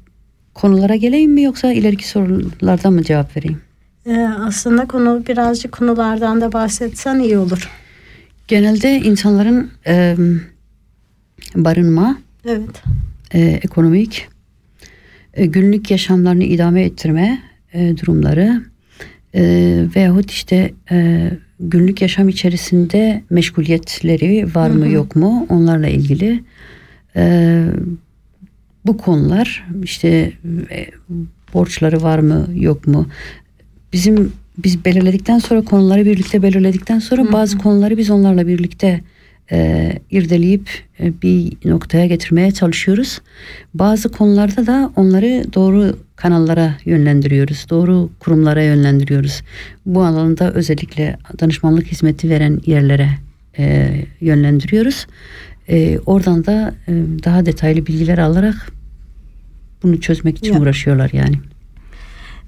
konulara 0.55 0.97
geleyim 0.97 1.33
mi 1.33 1.43
yoksa 1.43 1.73
ileriki 1.73 2.09
sorulardan 2.09 2.93
mı 2.93 3.03
cevap 3.03 3.37
vereyim? 3.37 3.61
Ee, 4.07 4.29
aslında 4.41 4.87
konu 4.87 5.23
birazcık 5.29 5.73
konulardan 5.73 6.41
da 6.41 6.53
bahsetsen 6.53 7.19
iyi 7.19 7.39
olur. 7.39 7.71
Genelde 8.49 8.97
insanların 8.97 9.71
e, 9.87 10.17
barınma, 11.55 12.19
Evet. 12.45 12.83
e, 13.35 13.41
ekonomik, 13.41 14.29
e, 15.35 15.47
günlük 15.47 15.91
yaşamlarını 15.91 16.45
idame 16.45 16.83
ettirme 16.83 17.39
e, 17.73 17.97
durumları 17.97 18.63
e, 19.35 19.43
veyahut 19.97 20.31
işte 20.31 20.75
e, 20.91 21.31
günlük 21.61 22.03
yaşam 22.03 22.29
içerisinde 22.29 23.23
meşguliyetleri 23.31 24.55
var 24.55 24.71
mı 24.71 24.89
yok 24.89 25.17
mu? 25.17 25.47
Onlarla 25.49 25.89
ilgili 25.89 26.45
e, 27.17 27.65
bu 28.87 28.97
konular 28.97 29.67
işte 29.83 30.33
e, 30.71 30.87
borçları 31.55 32.03
var 32.03 32.19
mı 32.19 32.49
yok 32.55 32.87
mu? 32.87 33.07
Bizim 33.93 34.33
biz 34.59 34.85
belirledikten 34.85 35.39
sonra 35.39 35.63
konuları 35.63 36.05
birlikte 36.05 36.43
belirledikten 36.43 36.99
sonra 36.99 37.33
bazı 37.33 37.59
konuları 37.59 37.97
biz 37.97 38.11
onlarla 38.11 38.47
birlikte 38.47 39.01
e, 39.53 39.93
irdeleyip 40.11 40.69
e, 41.01 41.23
bir 41.23 41.53
noktaya 41.65 42.07
getirmeye 42.07 42.51
çalışıyoruz. 42.51 43.21
Bazı 43.75 44.09
konularda 44.13 44.67
da 44.67 44.93
onları 44.97 45.45
doğru 45.55 45.97
kanallara 46.17 46.75
yönlendiriyoruz. 46.85 47.67
Doğru 47.71 48.11
kurumlara 48.19 48.63
yönlendiriyoruz. 48.63 49.43
Bu 49.87 50.05
alanda 50.05 50.53
özellikle 50.53 51.17
danışmanlık 51.41 51.87
hizmeti 51.87 52.31
veren 52.31 52.61
yerlere 52.67 53.09
e, 53.59 53.95
yönlendiriyoruz. 54.21 55.07
E, 55.69 55.99
oradan 55.99 56.47
da 56.47 56.75
e, 56.89 56.93
daha 57.25 57.47
detaylı 57.47 57.87
bilgiler 57.87 58.19
alarak 58.19 58.73
bunu 59.83 60.01
çözmek 60.01 60.39
için 60.39 60.55
Ya. 60.55 60.61
uğraşıyorlar 60.61 61.11
yani. 61.13 61.37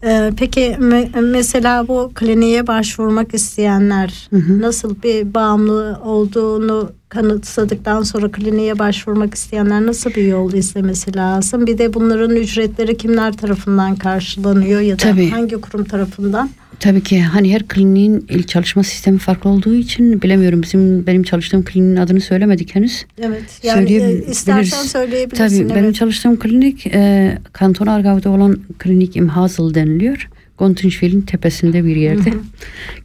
Ee, 0.04 0.32
peki 0.36 0.60
me- 0.80 1.20
mesela 1.20 1.88
bu 1.88 2.10
kliniğe 2.14 2.66
başvurmak 2.66 3.34
isteyenler 3.34 4.28
nasıl 4.60 5.02
bir 5.02 5.34
bağımlı 5.34 6.00
olduğunu 6.04 6.92
kanıtladıktan 7.08 8.02
sonra 8.02 8.30
kliniğe 8.32 8.78
başvurmak 8.78 9.34
isteyenler 9.34 9.86
nasıl 9.86 10.10
bir 10.10 10.22
yol 10.26 10.52
izlemesi 10.52 11.16
lazım? 11.16 11.66
Bir 11.66 11.78
de 11.78 11.94
bunların 11.94 12.36
ücretleri 12.36 12.96
kimler 12.96 13.36
tarafından 13.36 13.96
karşılanıyor 13.96 14.80
ya 14.80 14.94
da 14.98 15.02
Tabii. 15.02 15.30
hangi 15.30 15.60
kurum 15.60 15.84
tarafından? 15.84 16.50
Tabii 16.82 17.02
ki 17.02 17.22
hani 17.22 17.54
her 17.54 17.68
kliniğin 17.68 18.26
il 18.28 18.42
çalışma 18.42 18.82
sistemi 18.82 19.18
farklı 19.18 19.50
olduğu 19.50 19.74
için 19.74 20.22
bilemiyorum. 20.22 20.62
Bizim 20.62 21.06
benim 21.06 21.22
çalıştığım 21.22 21.64
kliniğin 21.64 21.96
adını 21.96 22.20
söylemedik 22.20 22.74
henüz. 22.74 23.06
Evet. 23.18 23.60
Yani 23.62 23.82
e, 23.82 23.88
Söyleyebiliriz. 23.88 24.28
istersen 24.28 24.82
söyleyebilirsin. 24.82 25.58
Tabii 25.58 25.74
benim 25.74 25.84
evet. 25.84 25.94
çalıştığım 25.94 26.38
klinik 26.38 26.86
e, 26.86 27.38
Kanton 27.52 27.86
Argav'da 27.86 28.30
olan 28.30 28.58
klinik 28.78 29.16
İmhazıl 29.16 29.74
deniliyor. 29.74 30.28
Gontinşvil'in 30.58 31.20
tepesinde 31.20 31.84
bir 31.84 31.96
yerde. 31.96 32.32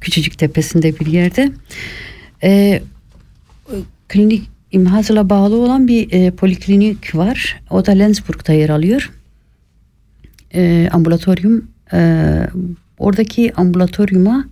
Küçücük 0.02 0.38
tepesinde 0.38 1.00
bir 1.00 1.06
yerde. 1.06 1.52
E, 2.44 2.82
klinik 4.08 4.50
İmhazıl'a 4.72 5.30
bağlı 5.30 5.56
olan 5.56 5.88
bir 5.88 6.12
e, 6.12 6.32
poliklinik 6.32 7.16
var. 7.16 7.62
O 7.70 7.86
da 7.86 7.92
Lensburg'da 7.92 8.54
yer 8.54 8.70
alıyor. 8.70 9.12
E, 10.54 10.90
ambulatoryum 10.92 11.68
e, 11.94 12.00
oradaki 12.98 13.54
ambulatoryuma 13.54 14.46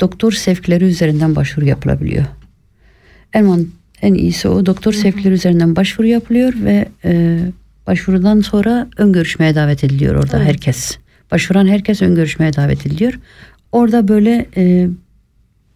doktor 0.00 0.32
sevkleri 0.32 0.84
üzerinden 0.84 1.36
başvuru 1.36 1.66
yapılabiliyor. 1.66 2.24
En 3.32 3.66
en 4.02 4.14
iyisi 4.14 4.48
o 4.48 4.66
doktor 4.66 4.92
sevkleri 4.92 5.34
üzerinden 5.34 5.76
başvuru 5.76 6.06
yapılıyor 6.06 6.52
ve 6.64 6.88
e, 7.04 7.38
başvurudan 7.86 8.40
sonra 8.40 8.88
ön 8.96 9.12
görüşmeye 9.12 9.54
davet 9.54 9.84
ediliyor 9.84 10.14
orada 10.14 10.36
Evet. 10.36 10.48
herkes. 10.48 10.98
Başvuran 11.30 11.66
herkes 11.66 12.02
ön 12.02 12.14
görüşmeye 12.14 12.52
davet 12.52 12.86
ediliyor. 12.86 13.18
Orada 13.72 14.08
böyle 14.08 14.46
e, 14.56 14.88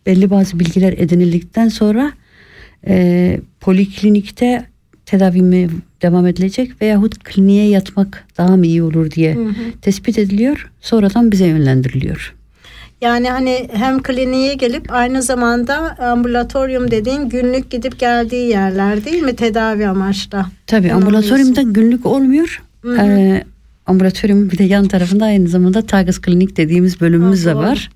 belli 0.07 0.31
bazı 0.31 0.61
bilgiler 0.61 0.93
edinildikten 0.93 1.69
sonra 1.69 2.13
e, 2.87 3.41
poliklinikte 3.61 4.67
tedavimi 5.13 5.69
devam 6.03 6.27
edilecek 6.27 6.83
veyahut 6.83 7.25
kliniğe 7.25 7.69
yatmak 7.69 8.25
daha 8.39 8.57
mı 8.57 8.67
iyi 8.67 8.83
olur 8.83 9.11
diye 9.11 9.39
tespit 9.83 10.19
ediliyor. 10.19 10.71
Sonradan 10.81 11.33
bize 11.33 11.47
yönlendiriliyor. 11.47 12.35
Yani 13.01 13.31
hani 13.31 13.69
hem 13.73 14.03
kliniğe 14.03 14.55
gelip 14.55 14.93
aynı 14.93 15.23
zamanda 15.23 15.99
ambulatoryum 15.99 16.91
dediğin 16.91 17.29
günlük 17.29 17.71
gidip 17.71 17.99
geldiği 17.99 18.49
yerler 18.49 19.05
değil 19.05 19.23
mi 19.23 19.37
tedavi 19.37 19.87
amaçlı? 19.87 20.45
Tabii 20.67 20.93
ambulatoryumda 20.93 21.63
günlük 21.63 22.07
olmuyor. 22.07 22.63
Ee, 22.99 23.45
ambulatoryum 23.87 24.51
bir 24.51 24.59
de 24.59 24.65
yan 24.65 24.89
tarafında 24.89 25.25
aynı 25.25 25.49
zamanda 25.49 25.83
Tagas 25.83 26.19
Klinik 26.21 26.57
dediğimiz 26.57 27.01
bölümümüz 27.01 27.47
de 27.47 27.55
var. 27.55 27.91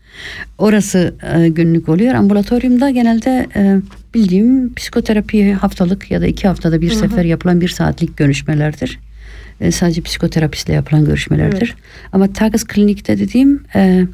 Orası 0.58 1.14
e, 1.34 1.48
günlük 1.48 1.88
oluyor. 1.88 2.14
Ambulatoryumda 2.14 2.90
genelde 2.90 3.46
e, 3.56 3.80
bildiğim 4.14 4.74
psikoterapi 4.74 5.52
haftalık 5.52 6.10
ya 6.10 6.20
da 6.20 6.26
iki 6.26 6.48
haftada 6.48 6.80
bir 6.80 6.90
sefer 6.90 7.24
yapılan 7.24 7.60
bir 7.60 7.68
saatlik 7.68 8.16
görüşmelerdir. 8.16 8.98
E, 9.60 9.72
sadece 9.72 10.02
psikoterapistle 10.02 10.72
yapılan 10.72 11.04
görüşmelerdir. 11.04 11.74
Ama 12.12 12.32
Tagas 12.32 12.64
Klinik'te 12.64 13.18
dediğim 13.18 13.62
e, 13.74 14.06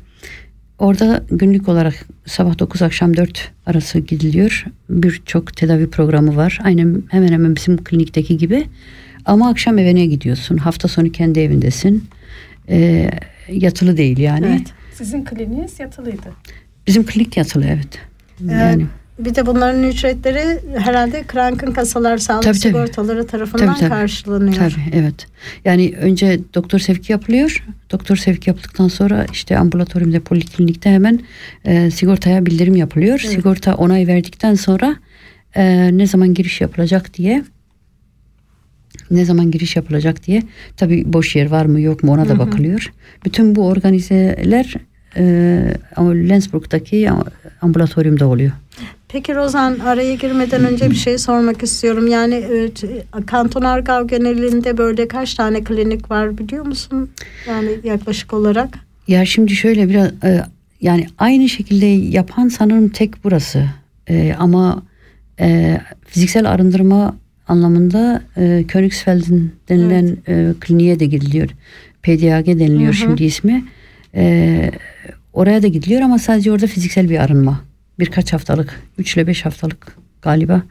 orada 0.78 1.24
günlük 1.30 1.68
olarak 1.68 1.94
sabah 2.26 2.58
9 2.58 2.82
akşam 2.82 3.16
4 3.16 3.50
arası 3.66 3.98
gidiliyor. 3.98 4.64
Birçok 4.90 5.56
tedavi 5.56 5.90
programı 5.90 6.36
var. 6.36 6.60
Aynen 6.64 7.02
hemen 7.08 7.32
hemen 7.32 7.56
bizim 7.56 7.84
klinikteki 7.84 8.36
gibi. 8.36 8.64
Ama 9.24 9.48
akşam 9.48 9.78
evine 9.78 10.06
gidiyorsun. 10.06 10.56
Hafta 10.56 10.88
sonu 10.88 11.12
kendi 11.12 11.40
evindesin. 11.40 12.04
E, 12.68 13.08
yatılı 13.48 13.96
değil 13.96 14.18
yani. 14.18 14.46
Evet. 14.46 14.66
Sizin 14.94 15.24
kliniğiniz 15.24 15.80
yatılıydı. 15.80 16.26
Bizim 16.86 17.06
klinik 17.06 17.36
yatılı 17.36 17.64
evet. 17.66 17.98
Yani 18.50 18.86
Bir 19.18 19.34
de 19.34 19.46
bunların 19.46 19.82
ücretleri 19.82 20.60
herhalde 20.78 21.22
Krank'ın 21.22 21.72
kasalar 21.72 22.18
sağlık 22.18 22.42
Tabii, 22.42 22.58
tabii. 22.58 22.72
sigortaları 22.72 23.26
tarafından 23.26 23.66
Tabii, 23.66 23.78
tabii. 23.78 23.88
karşılanıyor. 23.88 24.54
Tabii 24.54 24.90
evet. 24.92 25.26
Yani 25.64 25.94
önce 26.00 26.40
doktor 26.54 26.78
sevki 26.78 27.12
yapılıyor. 27.12 27.64
Doktor 27.90 28.16
sevki 28.16 28.50
yapıldıktan 28.50 28.88
sonra 28.88 29.26
işte 29.32 29.58
ambulatoryumda 29.58 30.20
poliklinikte 30.20 30.90
hemen 30.90 31.20
e, 31.64 31.90
sigortaya 31.90 32.46
bildirim 32.46 32.76
yapılıyor. 32.76 33.18
Sigorta 33.18 33.74
onay 33.74 34.06
verdikten 34.06 34.54
sonra 34.54 34.96
e, 35.54 35.90
ne 35.98 36.06
zaman 36.06 36.34
giriş 36.34 36.60
yapılacak 36.60 37.14
diye 37.14 37.44
ne 39.10 39.24
zaman 39.24 39.50
giriş 39.50 39.76
yapılacak 39.76 40.26
diye 40.26 40.42
tabii 40.76 41.12
boş 41.12 41.36
yer 41.36 41.46
var 41.46 41.64
mı 41.64 41.80
yok 41.80 42.02
mu 42.02 42.12
ona 42.12 42.28
da 42.28 42.38
bakılıyor. 42.38 42.92
Bütün 43.24 43.54
bu 43.56 43.66
organizeler 43.66 44.74
e, 45.16 45.22
Lensburg'daki 45.98 47.10
ambulatoryumda 47.62 48.26
oluyor. 48.26 48.52
Peki 49.08 49.34
Rozan 49.34 49.78
araya 49.78 50.14
girmeden 50.14 50.64
önce 50.64 50.90
bir 50.90 50.94
şey 50.94 51.18
sormak 51.18 51.62
istiyorum. 51.62 52.06
Yani 52.06 52.34
e, 52.34 52.70
Kanton 53.26 53.62
Argav 53.62 54.06
genelinde 54.06 54.78
böyle 54.78 55.08
kaç 55.08 55.34
tane 55.34 55.64
klinik 55.64 56.10
var 56.10 56.38
biliyor 56.38 56.66
musun? 56.66 57.10
Yani 57.48 57.68
yaklaşık 57.84 58.32
olarak. 58.32 58.78
Ya 59.08 59.24
şimdi 59.24 59.54
şöyle 59.54 59.88
biraz 59.88 60.08
e, 60.24 60.44
yani 60.80 61.06
aynı 61.18 61.48
şekilde 61.48 61.86
yapan 61.86 62.48
sanırım 62.48 62.88
tek 62.88 63.24
burası. 63.24 63.64
E, 64.08 64.34
ama 64.38 64.82
e, 65.40 65.78
fiziksel 66.06 66.50
arındırma 66.50 67.16
anlamında 67.52 68.22
e, 68.36 68.64
Königsfeld'in 68.68 69.52
denilen 69.68 70.16
e, 70.28 70.54
kliniğe 70.60 71.00
de 71.00 71.06
gidiliyor. 71.06 71.48
PDAG 72.02 72.46
deniliyor 72.46 72.92
şimdi 72.92 73.24
ismi. 73.24 73.64
E, 74.14 74.70
oraya 75.32 75.62
da 75.62 75.66
gidiliyor 75.66 76.02
ama 76.02 76.18
sadece 76.18 76.52
orada 76.52 76.66
fiziksel 76.66 77.10
bir 77.10 77.18
arınma. 77.18 77.60
Birkaç 77.98 78.32
haftalık, 78.32 78.82
3 78.98 79.16
ile 79.16 79.26
5 79.26 79.44
haftalık 79.44 79.96
galiba 80.22 80.62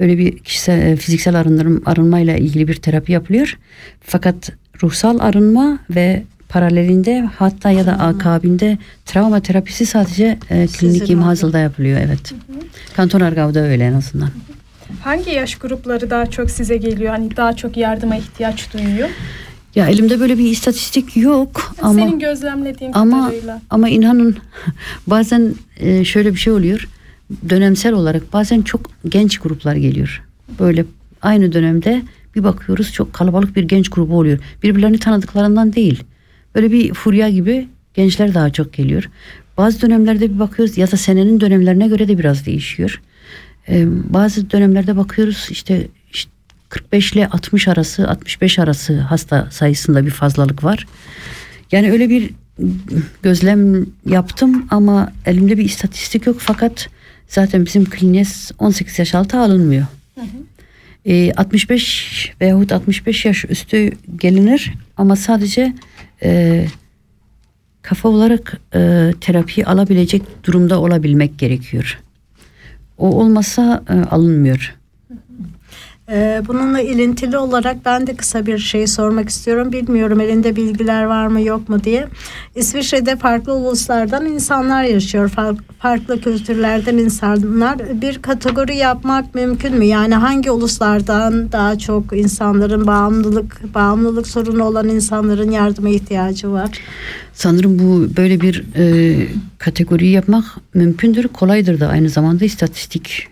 öyle 0.00 0.18
bir 0.18 0.38
kişisel 0.38 0.82
e, 0.82 0.96
fiziksel 0.96 1.34
arındırım 1.34 1.82
arınmayla 1.86 2.36
ilgili 2.36 2.68
bir 2.68 2.74
terapi 2.74 3.12
yapılıyor. 3.12 3.58
Fakat 4.00 4.52
ruhsal 4.82 5.18
arınma 5.18 5.78
ve 5.90 6.22
paralelinde 6.48 7.28
hatta 7.36 7.70
ya 7.70 7.86
da 7.86 7.92
akabinde 7.92 8.78
travma 9.06 9.40
terapisi 9.40 9.86
sadece 9.86 10.38
e, 10.50 10.66
klinik 10.66 11.10
imhazılda 11.10 11.58
yapılıyor 11.58 12.00
evet. 12.00 12.32
Kanton 12.96 13.20
Argav'da 13.20 13.60
öyle 13.60 13.86
en 13.86 13.92
azından. 13.92 14.30
Hangi 15.00 15.30
yaş 15.30 15.54
grupları 15.54 16.10
daha 16.10 16.26
çok 16.26 16.50
size 16.50 16.76
geliyor? 16.76 17.10
Hani 17.10 17.36
daha 17.36 17.56
çok 17.56 17.76
yardıma 17.76 18.16
ihtiyaç 18.16 18.72
duyuyor? 18.74 19.08
Ya 19.74 19.86
elimde 19.88 20.20
böyle 20.20 20.38
bir 20.38 20.50
istatistik 20.50 21.16
yok 21.16 21.74
ama 21.82 21.94
Senin 21.94 22.18
gözlemlediğin 22.18 22.92
ama 22.94 23.26
kadarıyla. 23.26 23.62
ama 23.70 23.88
inanın 23.88 24.36
bazen 25.06 25.54
e, 25.80 26.04
şöyle 26.04 26.32
bir 26.34 26.38
şey 26.38 26.52
oluyor. 26.52 26.88
Dönemsel 27.48 27.92
olarak 27.92 28.32
bazen 28.32 28.62
çok 28.62 28.90
genç 29.08 29.38
gruplar 29.38 29.76
geliyor. 29.76 30.22
Böyle 30.60 30.84
aynı 31.22 31.52
dönemde 31.52 32.02
bir 32.36 32.44
bakıyoruz 32.44 32.92
çok 32.92 33.12
kalabalık 33.12 33.56
bir 33.56 33.62
genç 33.62 33.88
grubu 33.88 34.18
oluyor. 34.18 34.38
Birbirlerini 34.62 34.98
tanıdıklarından 34.98 35.72
değil. 35.72 36.04
Böyle 36.54 36.72
bir 36.72 36.94
furya 36.94 37.28
gibi 37.30 37.68
gençler 37.94 38.34
daha 38.34 38.50
çok 38.50 38.72
geliyor. 38.72 39.10
Bazı 39.56 39.82
dönemlerde 39.82 40.34
bir 40.34 40.38
bakıyoruz 40.38 40.78
ya 40.78 40.90
da 40.92 40.96
senenin 40.96 41.40
dönemlerine 41.40 41.88
göre 41.88 42.08
de 42.08 42.18
biraz 42.18 42.46
değişiyor. 42.46 43.00
Ee, 43.68 43.86
bazı 43.88 44.50
dönemlerde 44.50 44.96
bakıyoruz 44.96 45.46
işte, 45.50 45.88
işte 46.12 46.30
45 46.68 47.12
ile 47.12 47.28
60 47.28 47.68
arası 47.68 48.08
65 48.08 48.58
arası 48.58 49.00
hasta 49.00 49.50
sayısında 49.50 50.06
bir 50.06 50.10
fazlalık 50.10 50.64
var. 50.64 50.86
Yani 51.72 51.92
öyle 51.92 52.08
bir 52.08 52.30
gözlem 53.22 53.86
yaptım 54.06 54.66
ama 54.70 55.12
elimde 55.26 55.58
bir 55.58 55.64
istatistik 55.64 56.26
yok 56.26 56.36
fakat 56.40 56.88
zaten 57.28 57.66
bizim 57.66 57.84
kliniğe 57.84 58.24
18 58.58 58.98
yaş 58.98 59.14
altı 59.14 59.38
alınmıyor. 59.38 59.86
Ee, 61.06 61.32
65 61.32 62.32
veyahut 62.40 62.72
65 62.72 63.24
yaş 63.24 63.44
üstü 63.44 63.90
gelinir 64.16 64.72
ama 64.96 65.16
sadece 65.16 65.74
e, 66.22 66.64
kafa 67.82 68.08
olarak 68.08 68.60
e, 68.74 69.12
terapi 69.20 69.66
alabilecek 69.66 70.22
durumda 70.44 70.80
olabilmek 70.80 71.38
gerekiyor. 71.38 72.00
O 72.98 73.06
olmasa 73.06 73.82
e, 73.88 74.14
alınmıyor. 74.14 74.81
Ee, 76.10 76.42
bununla 76.48 76.80
ilintili 76.80 77.38
olarak 77.38 77.84
ben 77.84 78.06
de 78.06 78.14
kısa 78.14 78.46
bir 78.46 78.58
şey 78.58 78.86
sormak 78.86 79.28
istiyorum. 79.28 79.72
Bilmiyorum 79.72 80.20
elinde 80.20 80.56
bilgiler 80.56 81.04
var 81.04 81.26
mı 81.26 81.40
yok 81.40 81.68
mu 81.68 81.84
diye. 81.84 82.08
İsviçre'de 82.54 83.16
farklı 83.16 83.54
uluslardan 83.54 84.26
insanlar 84.26 84.82
yaşıyor. 84.82 85.30
Far- 85.30 85.58
farklı 85.78 86.20
kültürlerden 86.20 86.96
insanlar. 86.98 88.00
Bir 88.00 88.22
kategori 88.22 88.76
yapmak 88.76 89.34
mümkün 89.34 89.74
mü? 89.78 89.84
Yani 89.84 90.14
hangi 90.14 90.50
uluslardan 90.50 91.52
daha 91.52 91.78
çok 91.78 92.12
insanların 92.12 92.86
bağımlılık 92.86 93.74
bağımlılık 93.74 94.26
sorunu 94.26 94.64
olan 94.64 94.88
insanların 94.88 95.50
yardıma 95.50 95.88
ihtiyacı 95.88 96.52
var? 96.52 96.70
Sanırım 97.32 97.78
bu 97.78 98.16
böyle 98.16 98.40
bir 98.40 98.64
e, 98.76 99.16
kategori 99.58 100.08
yapmak 100.08 100.44
mümkündür, 100.74 101.28
kolaydır 101.28 101.80
da 101.80 101.88
aynı 101.88 102.08
zamanda 102.08 102.44
istatistik 102.44 103.28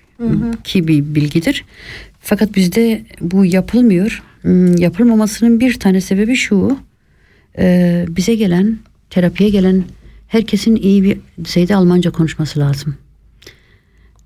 ki 0.64 0.88
bir 0.88 1.14
bilgidir. 1.14 1.64
Fakat 2.30 2.56
bizde 2.56 3.02
bu 3.20 3.44
yapılmıyor. 3.44 4.22
Hmm, 4.42 4.76
yapılmamasının 4.76 5.60
bir 5.60 5.74
tane 5.74 6.00
sebebi 6.00 6.36
şu. 6.36 6.78
e, 7.58 8.04
bize 8.08 8.34
gelen, 8.34 8.78
terapiye 9.10 9.50
gelen 9.50 9.84
herkesin 10.28 10.76
iyi 10.76 11.02
bir 11.02 11.18
düzeyde 11.44 11.76
Almanca 11.76 12.10
konuşması 12.10 12.60
lazım. 12.60 12.94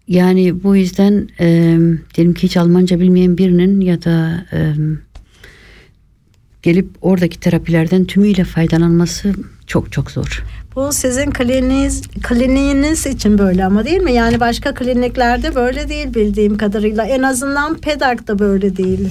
Yani 0.08 0.62
bu 0.62 0.76
yüzden 0.76 1.28
e, 1.40 1.78
diyelim 2.14 2.34
ki 2.34 2.42
hiç 2.42 2.56
Almanca 2.56 3.00
bilmeyen 3.00 3.38
birinin 3.38 3.80
ya 3.80 4.02
da 4.04 4.46
e, 4.52 4.74
gelip 6.62 6.88
oradaki 7.00 7.40
terapilerden 7.40 8.04
tümüyle 8.04 8.44
faydalanması 8.44 9.34
çok 9.66 9.92
çok 9.92 10.10
zor. 10.10 10.44
Bu 10.76 10.92
sizin 10.92 11.30
kliniğiniz, 11.30 12.02
kliniğiniz 12.22 13.06
için 13.06 13.38
böyle 13.38 13.64
ama 13.64 13.84
değil 13.84 14.00
mi? 14.00 14.12
Yani 14.12 14.40
başka 14.40 14.74
kliniklerde 14.74 15.54
böyle 15.54 15.88
değil 15.88 16.14
bildiğim 16.14 16.56
kadarıyla. 16.56 17.04
En 17.04 17.22
azından 17.22 17.74
pedag 17.74 18.26
da 18.26 18.38
böyle 18.38 18.76
değil. 18.76 19.08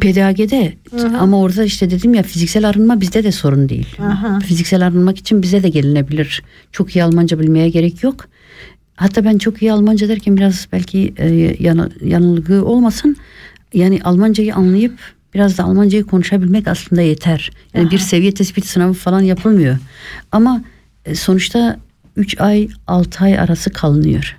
PDAG'de 0.00 0.74
ama 1.18 1.40
orada 1.40 1.64
işte 1.64 1.90
dedim 1.90 2.14
ya 2.14 2.22
fiziksel 2.22 2.68
arınma 2.68 3.00
bizde 3.00 3.24
de 3.24 3.32
sorun 3.32 3.68
değil. 3.68 3.96
Aha. 4.00 4.38
Fiziksel 4.40 4.86
arınmak 4.86 5.18
için 5.18 5.42
bize 5.42 5.62
de 5.62 5.68
gelinebilir. 5.68 6.42
Çok 6.72 6.96
iyi 6.96 7.04
Almanca 7.04 7.40
bilmeye 7.40 7.68
gerek 7.68 8.02
yok. 8.02 8.24
Hatta 8.96 9.24
ben 9.24 9.38
çok 9.38 9.62
iyi 9.62 9.72
Almanca 9.72 10.08
derken 10.08 10.36
biraz 10.36 10.68
belki 10.72 11.14
e, 11.18 11.56
yanılgı 12.02 12.64
olmasın. 12.64 13.16
Yani 13.74 14.00
Almancayı 14.04 14.54
anlayıp 14.54 14.98
biraz 15.34 15.58
da 15.58 15.64
Almancayı 15.64 16.04
konuşabilmek 16.04 16.68
aslında 16.68 17.02
yeter. 17.02 17.50
Yani 17.74 17.90
bir 17.90 17.98
seviye 17.98 18.34
tespit 18.34 18.66
sınavı 18.66 18.92
falan 18.92 19.20
yapılmıyor. 19.20 19.78
Ama 20.32 20.62
sonuçta 21.14 21.78
3 22.16 22.40
ay 22.40 22.68
6 22.86 23.24
ay 23.24 23.38
arası 23.38 23.70
kalınıyor. 23.70 24.36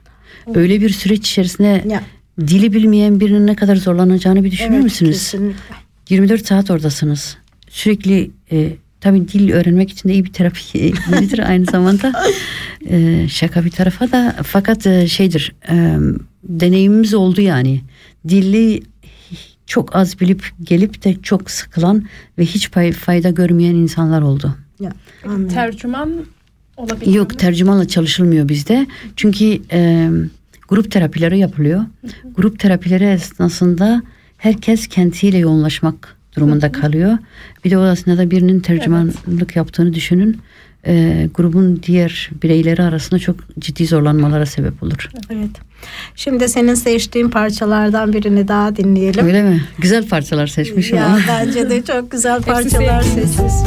Öyle 0.55 0.81
bir 0.81 0.89
süreç 0.89 1.29
içerisinde 1.29 1.83
Ya. 1.89 2.03
dili 2.39 2.73
bilmeyen 2.73 3.19
birinin 3.19 3.47
ne 3.47 3.55
kadar 3.55 3.75
zorlanacağını 3.75 4.43
bir 4.43 4.51
düşünür 4.51 4.73
Evet, 4.73 4.83
müsünüz? 4.83 5.11
kesinlikle. 5.31 5.75
24 6.09 6.47
saat 6.47 6.71
oradasınız. 6.71 7.37
Sürekli 7.69 8.31
e, 8.51 8.73
tabii 9.01 9.27
dil 9.27 9.51
öğrenmek 9.51 9.89
için 9.91 10.09
de 10.09 10.13
iyi 10.13 10.25
bir 10.25 10.33
terapi 10.33 10.59
yeridir 10.77 11.39
aynı 11.49 11.65
zamanda. 11.65 12.13
E, 12.89 13.27
şaka 13.29 13.65
bir 13.65 13.69
tarafa 13.71 14.11
da 14.11 14.35
fakat 14.43 14.87
e, 14.87 15.07
şeydir 15.07 15.55
e, 15.69 15.97
deneyimimiz 16.43 17.13
oldu 17.13 17.41
yani. 17.41 17.81
Dili 18.29 18.83
çok 19.65 19.95
az 19.95 20.19
bilip 20.19 20.45
gelip 20.63 21.03
de 21.03 21.15
çok 21.23 21.51
sıkılan 21.51 22.05
ve 22.37 22.45
hiç 22.45 22.69
fayda 22.99 23.29
görmeyen 23.29 23.75
insanlar 23.75 24.21
oldu. 24.21 24.55
Ya. 24.79 24.91
Tercüman 25.53 26.11
olabilir 26.77 27.13
Yok 27.13 27.31
mi? 27.31 27.37
tercümanla 27.37 27.87
çalışılmıyor 27.87 28.49
bizde. 28.49 28.87
Çünkü 29.15 29.59
e, 29.71 30.09
grup 30.67 30.91
terapileri 30.91 31.39
yapılıyor. 31.39 31.81
Grup 32.35 32.59
terapileri 32.59 33.03
esnasında 33.03 34.01
herkes 34.37 34.87
kendiyle 34.87 35.37
yoğunlaşmak 35.37 36.15
durumunda 36.35 36.71
kalıyor. 36.71 37.17
Bir 37.65 37.71
de 37.71 37.77
o 37.77 37.81
aslında 37.81 38.31
birinin 38.31 38.59
tercümanlık 38.59 39.55
yaptığını 39.55 39.93
düşünün. 39.93 40.37
E, 40.87 41.27
grubun 41.33 41.79
diğer 41.83 42.29
bireyleri 42.43 42.83
arasında 42.83 43.19
çok 43.19 43.35
ciddi 43.59 43.85
zorlanmalara 43.87 44.45
sebep 44.45 44.83
olur. 44.83 45.09
Evet. 45.29 45.49
Şimdi 46.15 46.49
senin 46.49 46.73
seçtiğin 46.75 47.29
parçalardan 47.29 48.13
birini 48.13 48.47
daha 48.47 48.75
dinleyelim. 48.75 49.25
Öyle 49.25 49.43
mi? 49.43 49.63
Güzel 49.79 50.07
parçalar 50.07 50.47
seçmişim 50.47 50.97
Ya 50.97 51.05
ama. 51.05 51.19
bence 51.27 51.69
de 51.69 51.83
çok 51.83 52.11
güzel 52.11 52.41
parçalar 52.41 53.01
sevdiğiniz. 53.01 53.63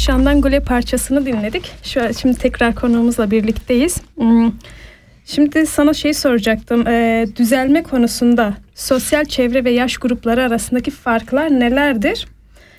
Revşan'dan 0.00 0.40
Gole 0.40 0.60
parçasını 0.60 1.26
dinledik. 1.26 1.72
An 2.00 2.12
şimdi 2.12 2.38
tekrar 2.38 2.74
konuğumuzla 2.74 3.30
birlikteyiz. 3.30 3.96
Hmm. 4.16 4.52
Şimdi 5.24 5.66
sana 5.66 5.94
şey 5.94 6.14
soracaktım. 6.14 6.86
Ee, 6.86 7.26
düzelme 7.36 7.82
konusunda 7.82 8.54
sosyal 8.74 9.24
çevre 9.24 9.64
ve 9.64 9.70
yaş 9.70 9.96
grupları 9.96 10.42
arasındaki 10.42 10.90
farklar 10.90 11.50
nelerdir? 11.50 12.26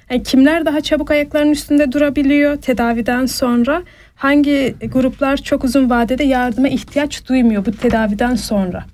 Yani 0.09 0.23
kimler 0.23 0.65
daha 0.65 0.81
çabuk 0.81 1.11
ayaklarının 1.11 1.51
üstünde 1.51 1.91
durabiliyor 1.91 2.57
tedaviden 2.57 3.25
sonra? 3.25 3.83
Hangi 4.15 4.75
gruplar 4.93 5.37
çok 5.37 5.63
uzun 5.63 5.89
vadede 5.89 6.23
yardıma 6.23 6.67
ihtiyaç 6.67 7.27
duymuyor 7.27 7.65
bu 7.65 7.71
tedaviden 7.71 8.35
sonra? 8.35 8.85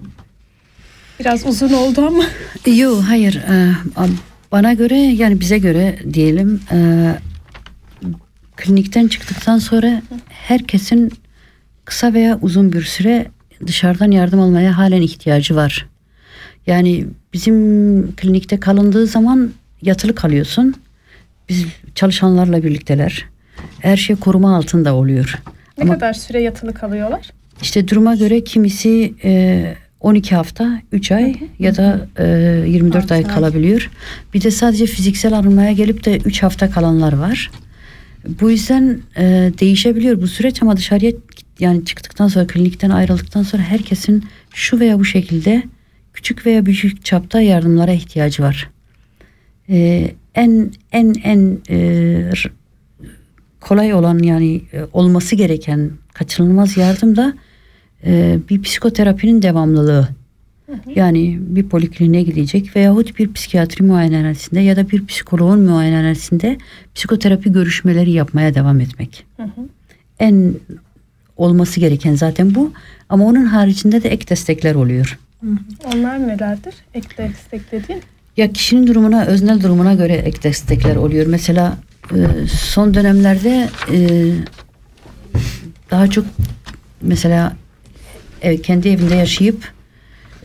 Biraz 1.20 1.46
uzun 1.46 1.74
oldu 1.74 2.02
ama. 2.08 2.24
Yok 2.76 3.04
hayır. 3.08 3.36
Ee, 3.36 3.74
bana 4.52 4.74
göre 4.74 4.98
yani 4.98 5.40
bize 5.40 5.58
göre 5.58 6.00
diyelim 6.14 6.62
e, 6.72 6.78
klinikten 8.58 9.08
çıktıktan 9.08 9.58
sonra 9.58 10.02
herkesin 10.30 11.12
kısa 11.86 12.14
veya 12.14 12.40
uzun 12.42 12.74
bir 12.74 12.84
süre 12.84 13.28
dışarıdan 13.68 14.12
yardım 14.12 14.40
almaya 14.40 14.78
halen 14.78 15.02
ihtiyacı 15.02 15.56
var. 15.56 15.88
Yani 16.68 17.06
bizim 17.34 17.56
klinikte 18.16 18.60
kalındığı 18.60 19.08
zaman 19.08 19.52
yatılı 19.82 20.16
kalıyorsun. 20.16 20.76
Biz 21.50 21.66
çalışanlarla 21.96 22.64
birlikteler. 22.64 23.26
Her 23.80 23.98
şey 23.98 24.16
koruma 24.16 24.58
altında 24.58 24.96
oluyor. 24.96 25.42
Ne 25.78 25.84
Ama 25.84 25.94
kadar 25.94 26.14
süre 26.14 26.42
yatılı 26.42 26.74
kalıyorlar? 26.74 27.30
İşte 27.62 27.88
duruma 27.88 28.16
göre 28.16 28.44
kimisi 28.44 29.14
e, 29.24 29.74
12 30.00 30.36
hafta, 30.36 30.82
3 30.92 31.12
ay 31.12 31.36
ya 31.60 31.76
da 31.76 32.08
e, 32.20 32.26
24 32.68 33.12
ay 33.12 33.24
kalabiliyor. 33.24 33.92
Bir 34.34 34.42
de 34.42 34.52
sadece 34.52 34.86
fiziksel 34.86 35.38
arınmaya 35.38 35.72
gelip 35.72 36.06
de 36.06 36.18
3 36.18 36.44
hafta 36.44 36.70
kalanlar 36.72 37.14
var. 37.14 37.52
Bu 38.42 38.52
yüzden 38.52 39.00
e, 39.18 39.52
değişebiliyor 39.60 40.22
bu 40.22 40.28
süreç 40.28 40.62
ama 40.62 40.78
dışarıya 40.78 41.12
yani 41.60 41.86
çıktıktan 41.86 42.28
sonra 42.28 42.48
klinikten 42.48 42.90
ayrıldıktan 42.90 43.44
sonra 43.44 43.64
herkesin 43.64 44.26
şu 44.54 44.80
veya 44.80 45.00
bu 45.00 45.06
şekilde 45.06 45.64
küçük 46.14 46.46
veya 46.46 46.66
büyük 46.66 47.06
çapta 47.06 47.42
yardımlara 47.42 47.92
ihtiyacı 47.92 48.44
var. 48.44 48.70
E, 49.70 50.12
en 50.36 50.72
en 50.92 51.14
en 51.24 51.60
e, 51.70 52.30
kolay 53.60 53.94
olan 53.94 54.20
yani 54.20 54.62
e, 54.74 54.82
olması 54.94 55.36
gereken 55.36 55.92
kaçınılmaz 56.14 56.78
yardım 56.78 57.16
da 57.16 57.34
e, 58.06 58.40
bir 58.50 58.62
psikoterapinin 58.62 59.42
devamlılığı. 59.42 60.08
Yani 60.96 61.38
bir 61.42 61.64
polikliniğe 61.64 62.24
gidecek 62.24 62.76
veyahut 62.76 63.20
bir 63.20 63.34
psikiyatri 63.34 63.84
muayenehanesinde 63.84 64.60
ya 64.60 64.76
da 64.76 64.90
bir 64.90 65.06
psikoloğun 65.06 65.60
muayenehanesinde 65.60 66.58
psikoterapi 66.96 67.52
görüşmeleri 67.52 68.12
yapmaya 68.12 68.56
devam 68.56 68.80
etmek. 68.80 69.26
Hı 69.38 69.44
hı. 69.44 69.62
En 70.20 70.54
olması 71.38 71.80
gereken 71.80 72.16
zaten 72.16 72.56
bu 72.56 72.72
ama 73.10 73.26
onun 73.26 73.46
haricinde 73.46 74.04
de 74.04 74.10
ek 74.10 74.28
destekler 74.28 74.76
oluyor. 74.76 75.20
Hı 75.44 75.50
hı. 75.50 75.58
Onlar 75.94 76.28
nelerdir? 76.28 76.74
Ek 76.94 77.08
destek 77.18 77.72
dediğin? 77.72 78.02
Ya 78.38 78.54
kişinin 78.54 78.88
durumuna, 78.88 79.26
öznel 79.26 79.62
durumuna 79.64 79.94
göre 79.94 80.14
ek 80.14 80.44
destekler 80.44 80.96
oluyor. 80.96 81.28
Mesela 81.28 81.78
e, 82.12 82.48
son 82.48 82.94
dönemlerde 82.94 83.70
e, 83.92 83.98
daha 85.92 86.08
çok 86.08 86.26
mesela 87.02 87.56
kendi 88.64 88.90
evinde 88.90 89.16
yaşayıp 89.16 89.77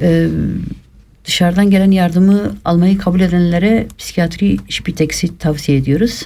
e, 0.02 0.28
dışarıdan 1.24 1.70
gelen 1.70 1.90
yardımı 1.90 2.56
almayı 2.64 2.98
kabul 2.98 3.20
edenlere 3.20 3.86
psikiyatri 3.98 4.56
şpiteksi 4.68 5.38
tavsiye 5.38 5.78
ediyoruz. 5.78 6.22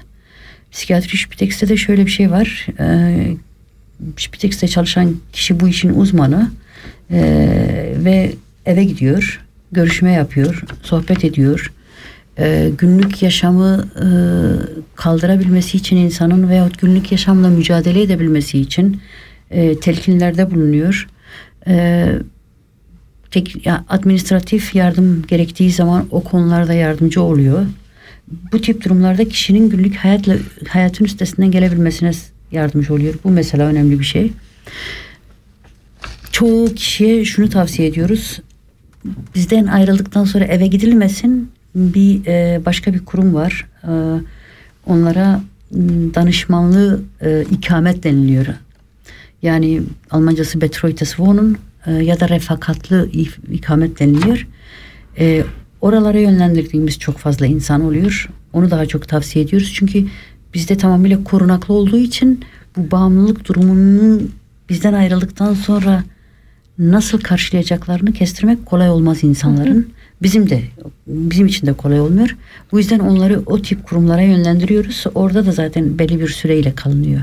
Psikiyatri 0.72 1.16
şpitekste 1.16 1.68
de 1.68 1.76
şöyle 1.76 2.06
bir 2.06 2.10
şey 2.10 2.30
var. 2.30 2.66
E, 2.80 2.86
şpitekste 4.16 4.68
çalışan 4.68 5.16
kişi 5.32 5.60
bu 5.60 5.68
işin 5.68 5.94
uzmanı 5.94 6.50
e, 7.10 7.20
ve 7.96 8.32
eve 8.66 8.84
gidiyor, 8.84 9.46
görüşme 9.72 10.12
yapıyor, 10.12 10.62
sohbet 10.82 11.24
ediyor. 11.24 11.72
E, 12.38 12.70
günlük 12.78 13.22
yaşamı 13.22 13.88
e, 13.96 14.06
kaldırabilmesi 14.94 15.76
için 15.76 15.96
insanın 15.96 16.48
veyahut 16.48 16.80
günlük 16.80 17.12
yaşamla 17.12 17.48
mücadele 17.48 18.02
edebilmesi 18.02 18.58
için 18.58 19.00
e, 19.50 19.80
telkinlerde 19.80 20.50
bulunuyor. 20.50 21.08
E, 21.66 22.06
tek, 23.30 23.66
ya, 23.66 23.84
administratif 23.88 24.74
yardım 24.74 25.22
gerektiği 25.22 25.72
zaman 25.72 26.06
o 26.10 26.22
konularda 26.22 26.74
yardımcı 26.74 27.22
oluyor. 27.22 27.66
Bu 28.52 28.60
tip 28.60 28.84
durumlarda 28.84 29.28
kişinin 29.28 29.70
günlük 29.70 29.96
hayatla 29.96 30.36
hayatın 30.68 31.04
üstesinden 31.04 31.50
gelebilmesine 31.50 32.10
yardımcı 32.52 32.94
oluyor. 32.94 33.14
Bu 33.24 33.30
mesela 33.30 33.66
önemli 33.66 34.00
bir 34.00 34.04
şey. 34.04 34.32
Çoğu 36.32 36.74
kişiye 36.74 37.24
şunu 37.24 37.48
tavsiye 37.48 37.88
ediyoruz. 37.88 38.40
Bizden 39.34 39.66
ayrıldıktan 39.66 40.24
sonra 40.24 40.44
eve 40.44 40.66
gidilmesin. 40.66 41.50
Bir 41.74 42.26
e, 42.26 42.60
başka 42.66 42.94
bir 42.94 43.04
kurum 43.04 43.34
var. 43.34 43.66
E, 43.84 43.92
onlara 44.86 45.40
danışmanlığı 46.14 47.02
e, 47.20 47.44
ikamet 47.50 48.04
deniliyor. 48.04 48.46
Yani 49.42 49.82
Almancası 50.10 50.60
Betreutes 50.60 51.08
Wohnen 51.08 51.56
e, 51.86 51.92
ya 51.92 52.20
da 52.20 52.28
refakatlı 52.28 53.08
ikamet 53.52 54.00
deniliyor. 54.00 54.46
E, 55.18 55.44
oralara 55.80 56.18
yönlendirdiğimiz 56.18 56.98
çok 56.98 57.18
fazla 57.18 57.46
insan 57.46 57.84
oluyor. 57.84 58.28
Onu 58.52 58.70
daha 58.70 58.86
çok 58.86 59.08
tavsiye 59.08 59.44
ediyoruz. 59.44 59.72
Çünkü 59.74 60.04
bizde 60.54 60.76
tamamıyla 60.76 61.24
korunaklı 61.24 61.74
olduğu 61.74 61.98
için 61.98 62.44
bu 62.76 62.90
bağımlılık 62.90 63.48
durumunun 63.48 64.32
bizden 64.68 64.92
ayrıldıktan 64.92 65.54
sonra 65.54 66.04
nasıl 66.78 67.20
karşılayacaklarını 67.20 68.12
kestirmek 68.12 68.66
kolay 68.66 68.90
olmaz 68.90 69.24
insanların. 69.24 69.74
Hı 69.74 69.78
hı. 69.78 69.84
Bizim 70.22 70.50
de 70.50 70.62
bizim 71.06 71.46
için 71.46 71.66
de 71.66 71.72
kolay 71.72 72.00
olmuyor. 72.00 72.36
Bu 72.72 72.78
yüzden 72.78 72.98
onları 72.98 73.42
o 73.46 73.62
tip 73.62 73.86
kurumlara 73.86 74.22
yönlendiriyoruz. 74.22 75.04
Orada 75.14 75.46
da 75.46 75.52
zaten 75.52 75.98
belli 75.98 76.20
bir 76.20 76.28
süreyle 76.28 76.74
kalınıyor. 76.74 77.22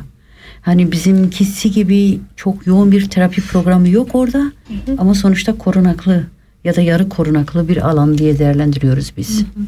Hani 0.64 0.92
bizimkisi 0.92 1.72
gibi 1.72 2.20
çok 2.36 2.68
yoğun 2.68 2.92
bir 2.92 3.10
terapi 3.10 3.42
programı 3.42 3.90
yok 3.90 4.10
orada. 4.14 4.40
Hı 4.40 4.92
hı. 4.92 4.96
Ama 4.98 5.14
sonuçta 5.14 5.58
korunaklı 5.58 6.24
ya 6.64 6.76
da 6.76 6.82
yarı 6.82 7.10
korunaklı 7.10 7.68
bir 7.68 7.90
alan 7.90 8.18
diye 8.18 8.40
değerlendiriyoruz 8.40 9.14
biz. 9.18 9.40
Hı 9.40 9.42
hı. 9.42 9.66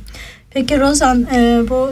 Peki 0.49 0.79
Rozan 0.79 1.27
e, 1.33 1.63
bu 1.69 1.89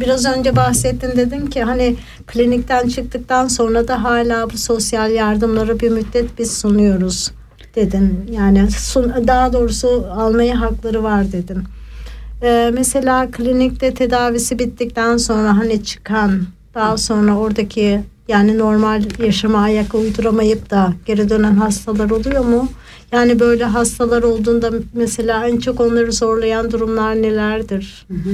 biraz 0.00 0.26
önce 0.26 0.56
bahsettin 0.56 1.16
dedin 1.16 1.46
ki 1.46 1.62
hani 1.62 1.96
klinikten 2.26 2.88
çıktıktan 2.88 3.48
sonra 3.48 3.88
da 3.88 4.04
hala 4.04 4.50
bu 4.50 4.58
sosyal 4.58 5.10
yardımları 5.10 5.80
bir 5.80 5.90
müddet 5.90 6.38
biz 6.38 6.58
sunuyoruz 6.58 7.30
dedin. 7.76 8.30
Yani 8.32 8.70
sun, 8.70 9.12
daha 9.26 9.52
doğrusu 9.52 10.06
almaya 10.16 10.60
hakları 10.60 11.02
var 11.02 11.32
dedin. 11.32 11.62
E, 12.42 12.70
mesela 12.74 13.30
klinikte 13.30 13.94
tedavisi 13.94 14.58
bittikten 14.58 15.16
sonra 15.16 15.56
hani 15.58 15.84
çıkan 15.84 16.42
daha 16.74 16.96
sonra 16.96 17.36
oradaki 17.36 18.00
yani 18.28 18.58
normal 18.58 19.02
yaşama 19.18 19.58
ayak 19.58 19.94
uyduramayıp 19.94 20.70
da 20.70 20.92
geri 21.06 21.28
dönen 21.28 21.54
hastalar 21.54 22.10
oluyor 22.10 22.44
mu? 22.44 22.68
Yani 23.12 23.40
böyle 23.40 23.64
hastalar 23.64 24.22
olduğunda 24.22 24.72
mesela 24.94 25.48
en 25.48 25.58
çok 25.58 25.80
onları 25.80 26.12
zorlayan 26.12 26.72
durumlar 26.72 27.22
nelerdir? 27.22 28.06
Hı 28.08 28.14
hı. 28.14 28.30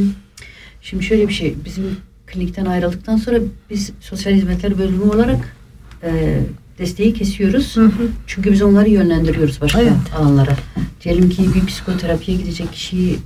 Şimdi 0.83 1.05
şöyle 1.05 1.29
bir 1.29 1.33
şey 1.33 1.55
bizim 1.65 1.97
klinikten 2.27 2.65
ayrıldıktan 2.67 3.17
sonra 3.17 3.39
biz 3.71 3.91
sosyal 4.01 4.33
hizmetler 4.33 4.79
bölümü 4.79 5.03
olarak 5.03 5.57
e, 6.03 6.41
desteği 6.79 7.15
kesiyoruz. 7.15 7.77
Hı 7.77 7.85
hı. 7.85 8.09
Çünkü 8.27 8.53
biz 8.53 8.63
onları 8.63 8.89
yönlendiriyoruz 8.89 9.61
başka 9.61 9.81
evet. 9.81 9.93
alanlara. 10.19 10.57
Diyelim 11.05 11.31
ki 11.31 11.43
bir 11.55 11.67
psikoterapiye 11.67 12.37
gidecek 12.37 12.73
kişiyi 12.73 13.19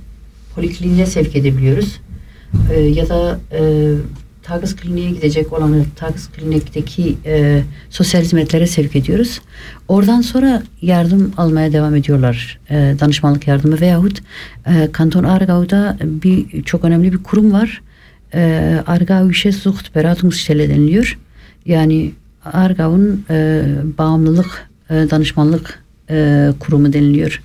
polikliniğe 0.55 1.05
sevk 1.05 1.35
edebiliyoruz. 1.35 1.99
E, 2.73 2.79
ya 2.79 3.09
da 3.09 3.39
e, 3.51 3.61
Tagız 4.43 4.75
Kliniğe 4.75 5.11
gidecek 5.11 5.53
olanı 5.53 5.85
Tagız 5.95 6.29
Klinik'teki 6.31 7.17
e, 7.25 7.63
sosyal 7.89 8.21
hizmetlere 8.21 8.67
sevk 8.67 8.95
ediyoruz. 8.95 9.41
Oradan 9.87 10.21
sonra 10.21 10.63
yardım 10.81 11.33
almaya 11.37 11.73
devam 11.73 11.95
ediyorlar. 11.95 12.59
E, 12.69 12.95
danışmanlık 12.99 13.47
yardımı 13.47 13.81
veyahut 13.81 14.19
e, 14.67 14.89
Kanton 14.91 15.23
Aargau'da 15.23 15.97
bir 16.01 16.63
çok 16.63 16.83
önemli 16.83 17.13
bir 17.13 17.23
kurum 17.23 17.53
var. 17.53 17.81
E, 18.33 18.83
Aargauische 18.87 19.51
Sucht 19.51 19.95
Beratungsstelle 19.95 20.69
deniliyor. 20.69 21.19
Yani 21.65 22.11
Aargau'nun 22.45 23.25
e, 23.29 23.63
bağımlılık 23.97 24.69
e, 24.89 24.93
danışmanlık 24.93 25.83
e, 26.09 26.49
kurumu 26.59 26.93
deniliyor. 26.93 27.41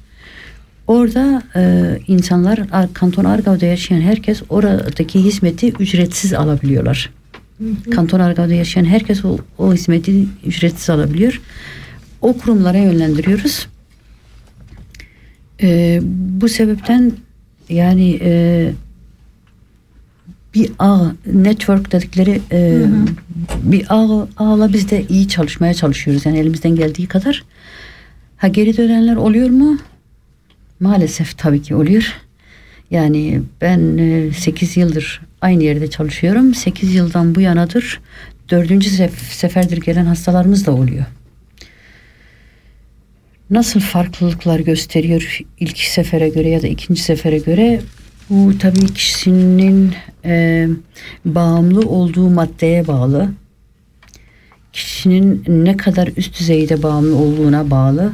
Orada 0.88 1.42
e, 1.56 1.84
insanlar 2.06 2.60
Kanton 2.94 3.24
Argav'da 3.24 3.66
yaşayan 3.66 4.00
herkes 4.00 4.42
oradaki 4.48 5.24
hizmeti 5.24 5.72
ücretsiz 5.72 6.34
alabiliyorlar. 6.34 7.10
Hı 7.58 7.64
hı. 7.64 7.90
Kanton 7.90 8.20
Argav'da 8.20 8.54
yaşayan 8.54 8.84
herkes 8.84 9.24
o, 9.24 9.38
o 9.58 9.74
hizmeti 9.74 10.26
ücretsiz 10.46 10.90
alabiliyor. 10.90 11.40
O 12.20 12.38
kurumlara 12.38 12.78
yönlendiriyoruz. 12.78 13.68
E, 15.62 16.00
bu 16.40 16.48
sebepten 16.48 17.12
yani 17.68 18.18
e, 18.22 18.72
bir 20.54 20.70
ağ, 20.78 21.12
network 21.26 21.92
dedikleri 21.92 22.40
e, 22.52 22.82
bir 23.62 23.86
ağ, 23.88 24.28
ağla 24.36 24.72
biz 24.72 24.90
de 24.90 25.04
iyi 25.08 25.28
çalışmaya 25.28 25.74
çalışıyoruz. 25.74 26.26
Yani 26.26 26.38
elimizden 26.38 26.76
geldiği 26.76 27.06
kadar. 27.06 27.44
Ha 28.36 28.48
geri 28.48 28.76
dönenler 28.76 29.16
oluyor 29.16 29.50
mu? 29.50 29.78
Maalesef 30.80 31.38
tabii 31.38 31.62
ki 31.62 31.74
oluyor. 31.74 32.14
Yani 32.90 33.42
ben 33.60 34.30
8 34.30 34.76
yıldır 34.76 35.20
aynı 35.40 35.62
yerde 35.62 35.90
çalışıyorum. 35.90 36.54
8 36.54 36.94
yıldan 36.94 37.34
bu 37.34 37.40
yanadır 37.40 38.00
dördüncü 38.50 38.90
sef- 38.90 39.32
seferdir 39.32 39.76
gelen 39.76 40.06
hastalarımız 40.06 40.66
da 40.66 40.72
oluyor. 40.72 41.04
Nasıl 43.50 43.80
farklılıklar 43.80 44.60
gösteriyor 44.60 45.38
ilk 45.60 45.78
sefere 45.78 46.28
göre 46.28 46.48
ya 46.48 46.62
da 46.62 46.66
ikinci 46.66 47.02
sefere 47.02 47.38
göre? 47.38 47.80
Bu 48.30 48.58
tabii 48.58 48.86
kişinin 48.86 49.94
e, 50.24 50.66
bağımlı 51.24 51.80
olduğu 51.80 52.30
maddeye 52.30 52.86
bağlı. 52.86 53.30
Kişinin 54.72 55.44
ne 55.48 55.76
kadar 55.76 56.08
üst 56.16 56.40
düzeyde 56.40 56.82
bağımlı 56.82 57.16
olduğuna 57.16 57.70
bağlı 57.70 58.12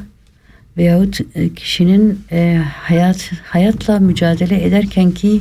veyahut 0.76 1.20
e, 1.34 1.54
kişinin 1.54 2.20
e, 2.32 2.62
hayat 2.72 3.32
hayatla 3.44 3.98
mücadele 3.98 4.64
ederken 4.64 5.10
ki 5.10 5.40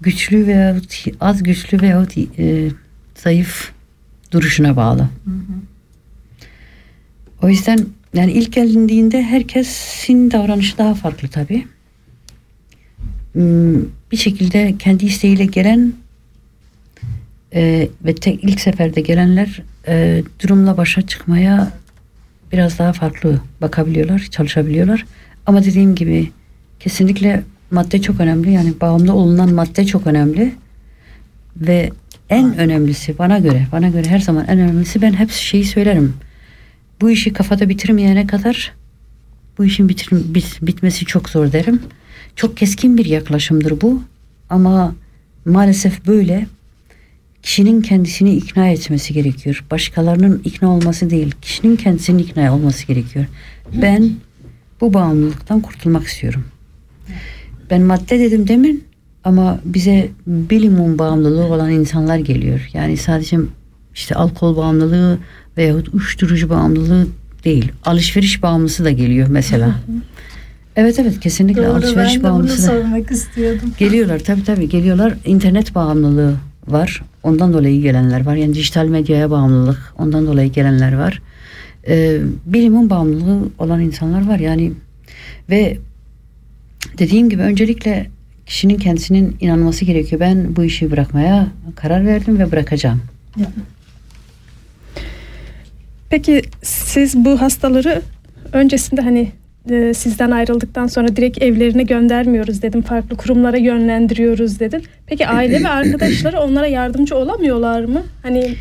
güçlü 0.00 0.46
veyahut 0.46 1.04
az 1.20 1.42
güçlü 1.42 1.80
veyahut 1.80 2.18
e, 2.38 2.68
zayıf 3.14 3.70
duruşuna 4.32 4.76
bağlı. 4.76 5.08
O 7.42 7.48
yüzden 7.48 7.78
yani 8.14 8.32
ilk 8.32 8.52
gelindiğinde 8.52 9.22
herkesin 9.22 10.30
davranışı 10.30 10.78
daha 10.78 10.94
farklı 10.94 11.28
tabii. 11.28 11.66
Hmm, 13.32 13.82
Bir 14.12 14.16
şekilde 14.16 14.74
kendi 14.78 15.06
isteğiyle 15.06 15.44
gelen 15.44 15.92
e, 17.54 17.88
ve 18.04 18.14
tek 18.14 18.44
ilk 18.44 18.60
seferde 18.60 19.00
gelenler 19.00 19.62
e, 19.88 20.22
durumla 20.42 20.76
başa 20.76 21.02
çıkmaya 21.02 21.72
biraz 22.52 22.78
daha 22.78 22.92
farklı 22.92 23.40
bakabiliyorlar, 23.60 24.18
çalışabiliyorlar. 24.30 25.06
Ama 25.46 25.64
dediğim 25.64 25.94
gibi 25.94 26.30
kesinlikle 26.80 27.42
madde 27.70 28.02
çok 28.02 28.20
önemli. 28.20 28.52
Yani 28.52 28.72
bağımlı 28.80 29.12
olunan 29.12 29.54
madde 29.54 29.86
çok 29.86 30.06
önemli. 30.06 30.54
Ve 31.56 31.90
en 32.30 32.58
önemlisi 32.58 33.18
bana 33.18 33.38
göre, 33.38 33.66
bana 33.72 33.88
göre 33.88 34.08
her 34.08 34.18
zaman 34.18 34.44
en 34.48 34.58
önemlisi 34.58 35.02
ben 35.02 35.12
hep 35.12 35.30
şeyi 35.30 35.64
söylerim. 35.64 36.14
Bu 37.00 37.10
işi 37.10 37.32
kafada 37.32 37.68
bitirmeyene 37.68 38.26
kadar 38.26 38.72
bu 39.58 39.64
işin 39.64 39.88
bitir, 39.88 40.08
bit- 40.10 40.58
bitmesi 40.62 41.04
çok 41.04 41.28
zor 41.28 41.52
derim. 41.52 41.82
Çok 42.36 42.56
keskin 42.56 42.96
bir 42.98 43.04
yaklaşımdır 43.06 43.80
bu. 43.80 44.02
Ama 44.50 44.94
maalesef 45.44 46.06
böyle 46.06 46.46
kişinin 47.46 47.82
kendisini 47.82 48.34
ikna 48.34 48.68
etmesi 48.68 49.14
gerekiyor. 49.14 49.64
Başkalarının 49.70 50.40
ikna 50.44 50.68
olması 50.68 51.10
değil, 51.10 51.34
kişinin 51.42 51.76
kendisinin 51.76 52.18
ikna 52.18 52.54
olması 52.54 52.86
gerekiyor. 52.86 53.24
Ben 53.82 54.10
bu 54.80 54.94
bağımlılıktan 54.94 55.60
kurtulmak 55.60 56.06
istiyorum. 56.06 56.44
Ben 57.70 57.82
madde 57.82 58.18
dedim 58.18 58.48
demin 58.48 58.84
ama 59.24 59.60
bize 59.64 60.08
bilimum 60.26 60.98
bağımlılığı 60.98 61.44
olan 61.44 61.70
insanlar 61.70 62.18
geliyor. 62.18 62.70
Yani 62.72 62.96
sadece 62.96 63.38
işte 63.94 64.14
alkol 64.14 64.56
bağımlılığı 64.56 65.18
veyahut 65.56 65.88
uyuşturucu 65.88 66.50
bağımlılığı 66.50 67.06
değil. 67.44 67.72
Alışveriş 67.84 68.42
bağımlısı 68.42 68.84
da 68.84 68.90
geliyor 68.90 69.28
mesela. 69.28 69.74
Evet 70.78 70.98
evet 70.98 71.20
kesinlikle 71.20 71.62
Doğru 71.62 71.68
ben 71.68 71.74
alışveriş 71.74 72.14
de 72.14 72.22
bunu 72.22 72.30
bağımlısı 72.30 72.62
da. 72.62 72.66
sormak 72.66 73.10
istiyordum. 73.10 73.72
Geliyorlar 73.78 74.18
tabii 74.18 74.44
tabii 74.44 74.68
geliyorlar. 74.68 75.14
İnternet 75.24 75.74
bağımlılığı 75.74 76.36
var. 76.68 77.02
Ondan 77.22 77.52
dolayı 77.52 77.82
gelenler 77.82 78.26
var. 78.26 78.36
Yani 78.36 78.54
dijital 78.54 78.86
medyaya 78.86 79.30
bağımlılık. 79.30 79.94
Ondan 79.98 80.26
dolayı 80.26 80.52
gelenler 80.52 80.98
var. 80.98 81.22
Ee, 81.88 82.20
bilimin 82.46 82.90
bağımlılığı 82.90 83.48
olan 83.58 83.80
insanlar 83.80 84.28
var. 84.28 84.38
Yani 84.38 84.72
ve 85.50 85.78
dediğim 86.98 87.30
gibi 87.30 87.42
öncelikle 87.42 88.10
kişinin 88.46 88.78
kendisinin 88.78 89.36
inanması 89.40 89.84
gerekiyor. 89.84 90.20
Ben 90.20 90.56
bu 90.56 90.64
işi 90.64 90.90
bırakmaya 90.90 91.48
karar 91.76 92.06
verdim 92.06 92.38
ve 92.38 92.52
bırakacağım. 92.52 93.02
Peki 96.10 96.42
siz 96.62 97.16
bu 97.24 97.40
hastaları 97.40 98.02
öncesinde 98.52 99.00
hani 99.00 99.32
e, 99.70 99.94
sizden 99.94 100.30
ayrıldıktan 100.30 100.86
sonra 100.86 101.16
direkt 101.16 101.42
evlerine 101.42 101.82
göndermiyoruz 101.82 102.62
dedim. 102.62 102.82
Farklı 102.82 103.16
kurumlara 103.16 103.56
yönlendiriyoruz 103.56 104.60
dedin. 104.60 104.82
Peki 105.06 105.26
aile 105.26 105.64
ve 105.64 105.68
arkadaşları 105.68 106.40
onlara 106.40 106.66
yardımcı 106.66 107.16
olamıyorlar 107.16 107.84
mı? 107.84 108.02
Hani 108.22 108.54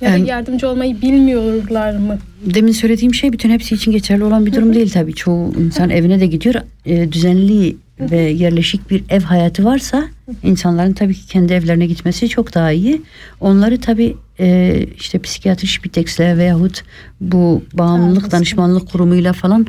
ya 0.00 0.12
da 0.12 0.16
yardımcı 0.16 0.68
olmayı 0.68 1.02
bilmiyorlar 1.02 1.96
mı? 1.96 2.18
Demin 2.54 2.72
söylediğim 2.72 3.14
şey 3.14 3.32
bütün 3.32 3.50
hepsi 3.50 3.74
için 3.74 3.92
geçerli 3.92 4.24
olan 4.24 4.46
bir 4.46 4.52
durum 4.52 4.74
değil 4.74 4.90
tabii. 4.90 5.14
Çoğu 5.14 5.54
insan 5.58 5.90
evine 5.90 6.20
de 6.20 6.26
gidiyor. 6.26 6.54
Ee, 6.86 7.12
düzenli 7.12 7.76
ve 8.00 8.16
yerleşik 8.16 8.90
bir 8.90 9.04
ev 9.08 9.20
hayatı 9.20 9.64
varsa 9.64 10.04
insanların 10.42 10.92
tabii 10.92 11.14
ki 11.14 11.26
kendi 11.26 11.52
evlerine 11.52 11.86
gitmesi 11.86 12.28
çok 12.28 12.54
daha 12.54 12.72
iyi. 12.72 13.02
Onları 13.40 13.80
tabii 13.80 14.16
e, 14.40 14.78
işte 14.96 15.18
psikiyatri 15.18 15.66
şpiteksle 15.66 16.38
veyahut 16.38 16.82
bu 17.20 17.62
bağımlılık 17.72 18.30
danışmanlık 18.30 18.88
kurumuyla 18.88 19.32
falan 19.32 19.66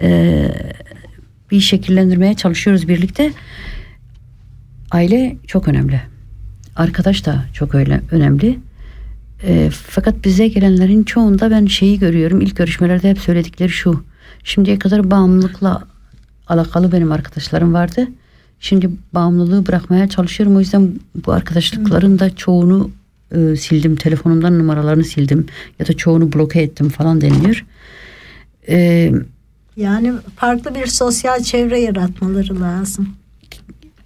e, 0.00 0.48
bir 1.50 1.60
şekillendirmeye 1.60 2.34
çalışıyoruz 2.34 2.88
birlikte. 2.88 3.32
Aile 4.90 5.36
çok 5.46 5.68
önemli. 5.68 6.00
Arkadaş 6.76 7.26
da 7.26 7.44
çok 7.52 7.74
öyle 7.74 8.00
önemli. 8.10 8.58
E, 9.42 9.70
fakat 9.70 10.24
bize 10.24 10.48
gelenlerin 10.48 11.04
çoğunda 11.04 11.50
ben 11.50 11.66
şeyi 11.66 11.98
görüyorum. 11.98 12.40
İlk 12.40 12.56
görüşmelerde 12.56 13.10
hep 13.10 13.18
söyledikleri 13.18 13.68
şu. 13.68 14.04
Şimdiye 14.44 14.78
kadar 14.78 15.10
bağımlılıkla 15.10 15.82
alakalı 16.48 16.92
benim 16.92 17.12
arkadaşlarım 17.12 17.74
vardı. 17.74 18.08
Şimdi 18.60 18.90
bağımlılığı 19.14 19.66
bırakmaya 19.66 20.08
çalışıyorum. 20.08 20.56
O 20.56 20.60
yüzden 20.60 20.92
bu 21.26 21.32
arkadaşlıkların 21.32 22.18
da 22.18 22.36
çoğunu 22.36 22.90
e, 23.32 23.56
sildim. 23.56 23.96
Telefonumdan 23.96 24.58
numaralarını 24.58 25.04
sildim. 25.04 25.46
Ya 25.78 25.86
da 25.86 25.92
çoğunu 25.92 26.32
bloke 26.32 26.62
ettim 26.62 26.88
falan 26.88 27.20
deniliyor. 27.20 27.66
E, 28.68 29.12
Yani 29.76 30.12
farklı 30.36 30.74
bir 30.74 30.86
sosyal 30.86 31.42
çevre 31.42 31.80
yaratmaları 31.80 32.60
lazım. 32.60 33.08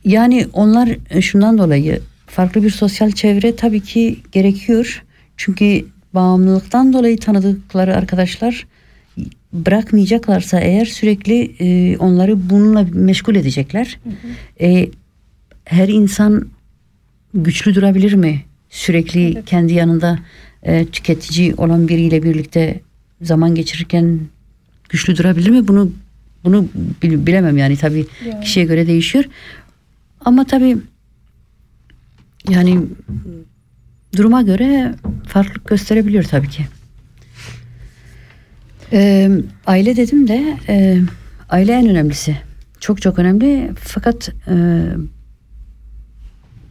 Yani 0.04 0.46
onlar 0.52 0.96
e, 1.10 1.20
şundan 1.22 1.58
dolayı 1.58 2.00
farklı 2.26 2.62
bir 2.62 2.70
sosyal 2.70 3.10
çevre 3.10 3.56
tabii 3.56 3.80
ki 3.80 4.18
gerekiyor. 4.32 5.04
Çünkü 5.36 5.84
bağımlılıktan 6.14 6.92
dolayı 6.92 7.18
tanıdıkları 7.18 7.96
arkadaşlar 7.96 8.66
bırakmayacaklarsa 9.52 10.60
eğer 10.60 10.84
sürekli 10.84 11.54
e, 11.60 11.96
onları 11.96 12.50
bununla 12.50 12.86
meşgul 12.92 13.34
edecekler. 13.34 13.98
E, 14.60 14.88
her 15.64 15.88
insan 15.88 16.48
güçlü 17.34 17.74
durabilir 17.74 18.14
mi? 18.14 18.44
Sürekli 18.70 19.42
kendi 19.46 19.74
yanında 19.74 20.18
e, 20.62 20.86
tüketici 20.86 21.54
olan 21.54 21.88
biriyle 21.88 22.22
birlikte 22.22 22.80
zaman 23.22 23.54
geçirirken 23.54 24.20
güçlü 24.94 25.16
durabilir 25.16 25.50
mi? 25.50 25.68
Bunu 25.68 25.92
bunu 26.44 26.68
bil- 27.02 27.26
bilemem 27.26 27.56
yani 27.56 27.76
tabii 27.76 28.06
Yani. 28.28 28.40
kişiye 28.44 28.66
göre 28.66 28.86
değişiyor. 28.86 29.24
Ama 30.24 30.44
tabii 30.46 30.76
yani 32.48 32.78
duruma 34.16 34.42
göre 34.42 34.94
farklılık 35.26 35.68
gösterebiliyor 35.68 36.24
tabii 36.24 36.48
ki. 36.48 36.66
Ee, 38.92 39.30
aile 39.66 39.96
dedim 39.96 40.28
de 40.28 40.56
e, 40.68 41.00
aile 41.50 41.72
en 41.72 41.88
önemlisi. 41.88 42.36
Çok 42.80 43.02
çok 43.02 43.18
önemli. 43.18 43.70
Fakat 43.80 44.28
e, 44.48 44.54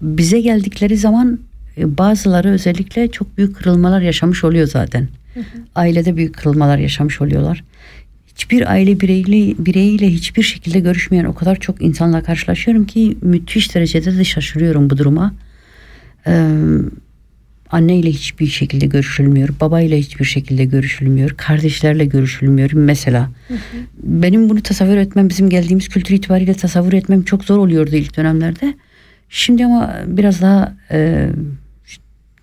bize 0.01 0.39
geldikleri 0.39 0.97
zaman 0.97 1.39
e, 1.77 1.97
bazıları 1.97 2.49
özellikle 2.49 3.11
çok 3.11 3.37
büyük 3.37 3.55
kırılmalar 3.55 4.01
yaşamış 4.01 4.43
oluyor 4.43 4.67
zaten. 4.67 5.07
Ailede 5.75 6.15
büyük 6.15 6.35
kırılmalar 6.35 6.77
yaşamış 6.77 7.21
oluyorlar. 7.21 7.63
Hiçbir 8.35 8.71
aile 8.71 8.99
bireyle, 8.99 9.55
bireyiyle 9.65 10.09
hiçbir 10.09 10.43
şekilde 10.43 10.79
görüşmeyen 10.79 11.25
o 11.25 11.33
kadar 11.33 11.55
çok 11.55 11.81
insanla 11.81 12.23
karşılaşıyorum 12.23 12.85
ki 12.85 13.17
müthiş 13.21 13.75
derecede 13.75 14.17
de 14.17 14.23
şaşırıyorum 14.23 14.89
bu 14.89 14.97
duruma. 14.97 15.33
Ee, 16.27 16.47
anneyle 17.69 18.09
hiçbir 18.09 18.47
şekilde 18.47 18.85
görüşülmüyor, 18.85 19.49
babayla 19.61 19.97
hiçbir 19.97 20.25
şekilde 20.25 20.65
görüşülmüyor, 20.65 21.29
kardeşlerle 21.37 22.05
görüşülmüyor 22.05 22.71
mesela. 22.73 23.29
Benim 24.03 24.49
bunu 24.49 24.61
tasavvur 24.61 24.97
etmem, 24.97 25.29
bizim 25.29 25.49
geldiğimiz 25.49 25.89
kültür 25.89 26.15
itibariyle 26.15 26.53
tasavvur 26.53 26.93
etmem 26.93 27.23
çok 27.23 27.45
zor 27.45 27.57
oluyordu 27.57 27.95
ilk 27.95 28.17
dönemlerde. 28.17 28.73
Şimdi 29.29 29.65
ama 29.65 29.95
biraz 30.07 30.41
daha 30.41 30.75
e, 30.91 31.29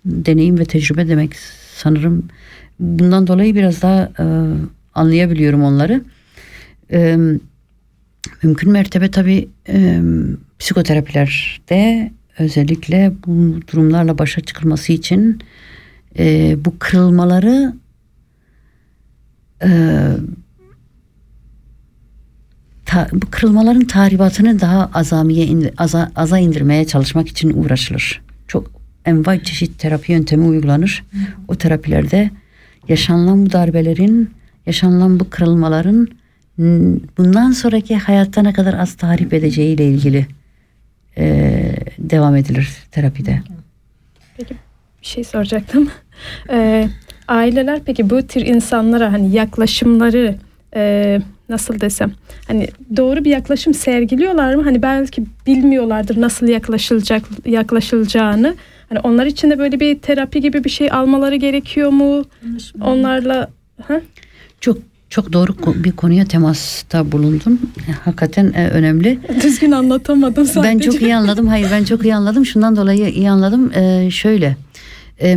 deneyim 0.04 0.58
ve 0.58 0.64
tecrübe 0.64 1.08
demek 1.08 1.36
sanırım. 1.74 2.28
Bundan 2.80 3.26
dolayı 3.26 3.54
biraz 3.54 3.82
daha 3.82 4.10
e, 4.18 4.24
anlayabiliyorum 5.01 5.62
onları. 5.62 6.05
E, 6.92 7.18
mümkün 8.42 8.72
mertebe 8.72 9.11
tabii 9.11 9.48
e, 9.68 10.01
psikoterapilerde 10.59 12.12
özellikle 12.38 13.12
bu 13.26 13.61
durumlarla 13.72 14.18
başa 14.18 14.40
çıkılması 14.40 14.92
için 14.92 15.40
e, 16.18 16.57
bu 16.64 16.78
kırılmaları 16.78 17.74
e, 19.62 19.68
ta- 22.86 23.09
bu 23.12 23.26
kırılmaların 23.30 23.84
tahribatını 23.84 24.61
daha 24.61 24.90
azamiye 24.94 25.46
in- 25.46 25.70
aza, 25.76 26.12
aza 26.16 26.38
indirmeye 26.38 26.86
çalışmak 26.86 27.28
için 27.28 27.53
uğraşılır. 27.62 28.22
Çok 28.48 28.70
envai 29.05 29.42
çeşit 29.42 29.78
terapi 29.78 30.12
yöntemi 30.12 30.44
uygulanır. 30.44 31.05
O 31.48 31.55
terapilerde 31.55 32.30
yaşanılan 32.88 33.46
bu 33.46 33.53
darbelerin, 33.53 34.30
yaşanılan 34.70 35.20
bu 35.20 35.30
kırılmaların 35.30 36.08
bundan 37.18 37.50
sonraki 37.50 37.96
hayatta 37.96 38.42
ne 38.42 38.52
kadar 38.52 38.74
az 38.74 38.94
tahrip 38.94 39.34
edeceğiyle 39.34 39.84
ilgili 39.84 40.26
e, 41.18 41.24
devam 41.98 42.36
edilir 42.36 42.68
terapide. 42.90 43.42
Bir 44.38 45.06
şey 45.06 45.24
soracaktım. 45.24 45.90
Ee, 46.50 46.88
aileler 47.28 47.80
peki 47.84 48.10
bu 48.10 48.26
tür 48.26 48.40
insanlara 48.40 49.12
hani 49.12 49.34
yaklaşımları 49.34 50.34
e, 50.74 51.20
nasıl 51.48 51.80
desem 51.80 52.12
hani 52.48 52.68
doğru 52.96 53.24
bir 53.24 53.30
yaklaşım 53.30 53.74
sergiliyorlar 53.74 54.54
mı? 54.54 54.62
Hani 54.62 54.82
belki 54.82 55.24
bilmiyorlardır 55.46 56.20
nasıl 56.20 56.48
yaklaşılacak 56.48 57.22
yaklaşılacağını. 57.46 58.54
Hani 58.88 59.00
onlar 59.00 59.26
için 59.26 59.50
de 59.50 59.58
böyle 59.58 59.80
bir 59.80 59.98
terapi 59.98 60.40
gibi 60.40 60.64
bir 60.64 60.70
şey 60.70 60.90
almaları 60.90 61.36
gerekiyor 61.36 61.90
mu? 61.90 62.24
Onlarla 62.80 63.50
ha? 63.88 64.00
Çok 64.61 64.78
çok 65.11 65.32
doğru 65.32 65.54
bir 65.84 65.92
konuya 65.92 66.24
temasta 66.24 67.12
bulundun. 67.12 67.72
E, 67.88 67.92
Hakikaten 67.92 68.52
e, 68.56 68.68
önemli. 68.68 69.18
Düzgün 69.42 69.70
anlatamadım 69.70 70.46
sadece. 70.46 70.72
Ben 70.72 70.78
çok 70.78 71.02
iyi 71.02 71.16
anladım. 71.16 71.46
Hayır 71.48 71.68
ben 71.72 71.84
çok 71.84 72.04
iyi 72.04 72.14
anladım. 72.14 72.46
Şundan 72.46 72.76
dolayı 72.76 73.08
iyi 73.08 73.30
anladım. 73.30 73.72
Ee, 73.74 74.08
şöyle. 74.11 74.56
e, 75.22 75.36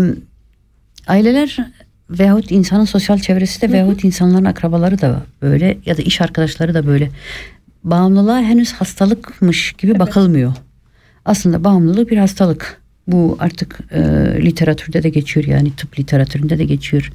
aileler 1.08 1.58
veyahut 2.10 2.52
insanın 2.52 2.86
sosyal 2.86 3.20
çevresi 3.20 3.62
de 3.62 3.72
veyahut 3.72 4.04
insanların 4.04 4.46
akrabaları 4.46 5.02
da 5.02 5.22
böyle 5.42 5.78
ya 5.86 5.98
da 5.98 6.02
iş 6.02 6.22
arkadaşları 6.22 6.74
da 6.74 6.88
böyle. 6.88 7.10
Bağımlılığa 7.84 8.40
henüz 8.42 8.74
hastalıkmış 8.74 9.74
gibi 9.74 10.00
bakılmıyor. 10.00 10.54
Aslında 11.26 11.64
bağımlılık 11.64 12.12
bir 12.12 12.18
hastalık. 12.18 12.82
Bu 13.08 13.38
artık 13.40 13.80
e, 13.92 14.00
literatürde 14.46 15.04
de 15.04 15.10
geçiyor 15.10 15.46
yani 15.46 15.76
tıp 15.76 16.00
literatüründe 16.00 16.58
de 16.58 16.64
geçiyor. 16.64 17.12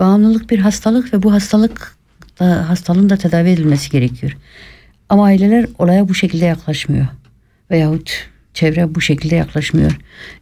Bağımlılık 0.00 0.50
bir 0.50 0.58
hastalık 0.58 1.14
ve 1.14 1.22
bu 1.22 1.32
hastalık 1.32 1.96
da 2.40 2.68
hastalığın 2.68 3.10
da 3.10 3.16
tedavi 3.16 3.50
edilmesi 3.50 3.90
gerekiyor. 3.90 4.36
Ama 5.08 5.24
aileler 5.24 5.66
olaya 5.78 6.08
bu 6.08 6.14
şekilde 6.14 6.44
yaklaşmıyor. 6.44 7.06
Veyahut 7.70 8.32
çevre 8.54 8.94
bu 8.94 9.00
şekilde 9.00 9.34
yaklaşmıyor. 9.34 9.98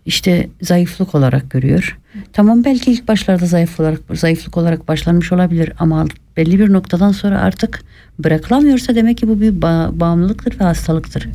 İşte 0.07 0.49
zayıflık 0.63 1.15
olarak 1.15 1.51
görüyor. 1.51 1.99
Tamam 2.33 2.65
belki 2.65 2.93
ilk 2.93 3.09
başlarda 3.09 3.47
zayıf 3.47 3.81
olarak 3.81 4.01
zayıflık 4.15 4.57
olarak 4.57 4.89
başlanmış 4.89 5.33
olabilir 5.33 5.73
ama 5.79 6.07
belli 6.37 6.59
bir 6.59 6.73
noktadan 6.73 7.13
sonra 7.13 7.41
artık 7.41 7.83
bırakılamıyorsa 8.19 8.95
demek 8.95 9.19
ki 9.19 9.29
bu 9.29 9.41
bir 9.41 9.53
ba- 9.53 10.01
bağımlılıktır 10.01 10.61
ve 10.61 10.65
hastalıktır. 10.65 11.29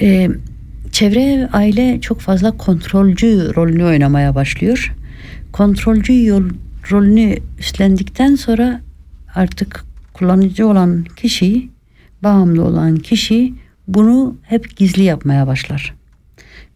Ee, 0.00 0.28
çevre 1.00 1.48
aile 1.52 2.00
çok 2.00 2.20
fazla 2.20 2.56
kontrolcü 2.56 3.54
rolünü 3.56 3.84
oynamaya 3.84 4.34
başlıyor. 4.34 4.94
Kontrolcü 5.52 6.24
yol, 6.24 6.44
rolünü 6.90 7.36
üstlendikten 7.58 8.34
sonra 8.34 8.80
artık 9.34 9.84
kullanıcı 10.12 10.68
olan 10.68 11.04
kişi, 11.16 11.68
bağımlı 12.22 12.64
olan 12.64 12.96
kişi 12.96 13.54
bunu 13.88 14.36
hep 14.42 14.76
gizli 14.76 15.02
yapmaya 15.02 15.46
başlar. 15.46 15.94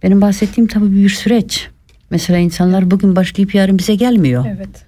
Benim 0.02 0.20
bahsettiğim 0.20 0.68
tabii 0.68 0.96
bir 0.96 1.08
süreç. 1.08 1.68
Mesela 2.10 2.38
insanlar 2.38 2.90
bugün 2.90 3.16
başlayıp 3.16 3.54
yarın 3.54 3.78
bize 3.78 3.94
gelmiyor. 3.94 4.44
Evet. 4.56 4.86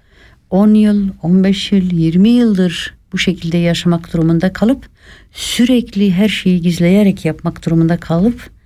10 0.49 0.73
yıl, 0.73 1.09
15 1.23 1.71
yıl, 1.71 1.91
20 1.91 2.29
yıldır 2.29 2.93
bu 3.13 3.17
şekilde 3.17 3.57
yaşamak 3.57 4.13
durumunda 4.13 4.53
kalıp 4.53 4.89
sürekli 5.31 6.13
her 6.13 6.29
şeyi 6.29 6.61
gizleyerek 6.61 7.25
yapmak 7.25 7.65
durumunda 7.65 7.97
kalıp 7.97 8.56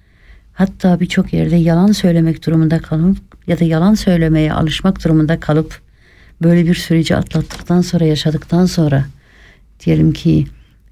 hatta 0.53 0.99
birçok 0.99 1.33
yerde 1.33 1.55
yalan 1.55 1.91
söylemek 1.91 2.45
durumunda 2.45 2.79
kalıp 2.79 3.17
ya 3.47 3.59
da 3.59 3.63
yalan 3.63 3.93
söylemeye 3.93 4.53
alışmak 4.53 5.03
durumunda 5.03 5.39
kalıp 5.39 5.81
böyle 6.43 6.65
bir 6.65 6.75
süreci 6.75 7.15
atlattıktan 7.15 7.81
sonra 7.81 8.05
yaşadıktan 8.05 8.65
sonra 8.65 9.05
diyelim 9.85 10.13
ki 10.13 10.45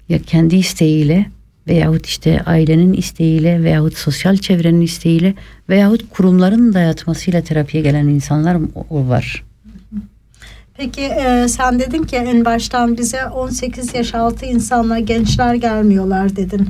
ya 0.08 0.18
kendi 0.18 0.56
isteğiyle 0.56 1.26
veyahut 1.68 2.06
işte 2.06 2.42
ailenin 2.46 2.92
isteğiyle 2.92 3.62
veyahut 3.62 3.96
sosyal 3.96 4.36
çevrenin 4.36 4.80
isteğiyle 4.80 5.34
veyahut 5.68 6.10
kurumların 6.10 6.74
dayatmasıyla 6.74 7.42
terapiye 7.42 7.82
gelen 7.82 8.08
insanlar 8.08 8.56
var. 8.90 9.44
Peki 10.76 11.00
e, 11.00 11.48
sen 11.48 11.78
dedin 11.78 12.02
ki 12.02 12.16
en 12.16 12.44
baştan 12.44 12.98
bize 12.98 13.26
18 13.26 13.94
yaş 13.94 14.14
altı 14.14 14.46
insanlar 14.46 14.98
gençler 14.98 15.54
gelmiyorlar 15.54 16.36
dedin. 16.36 16.68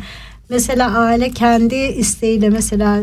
Mesela 0.51 0.99
aile 0.99 1.31
kendi 1.31 1.75
isteğiyle 1.75 2.51
mesela 2.51 2.99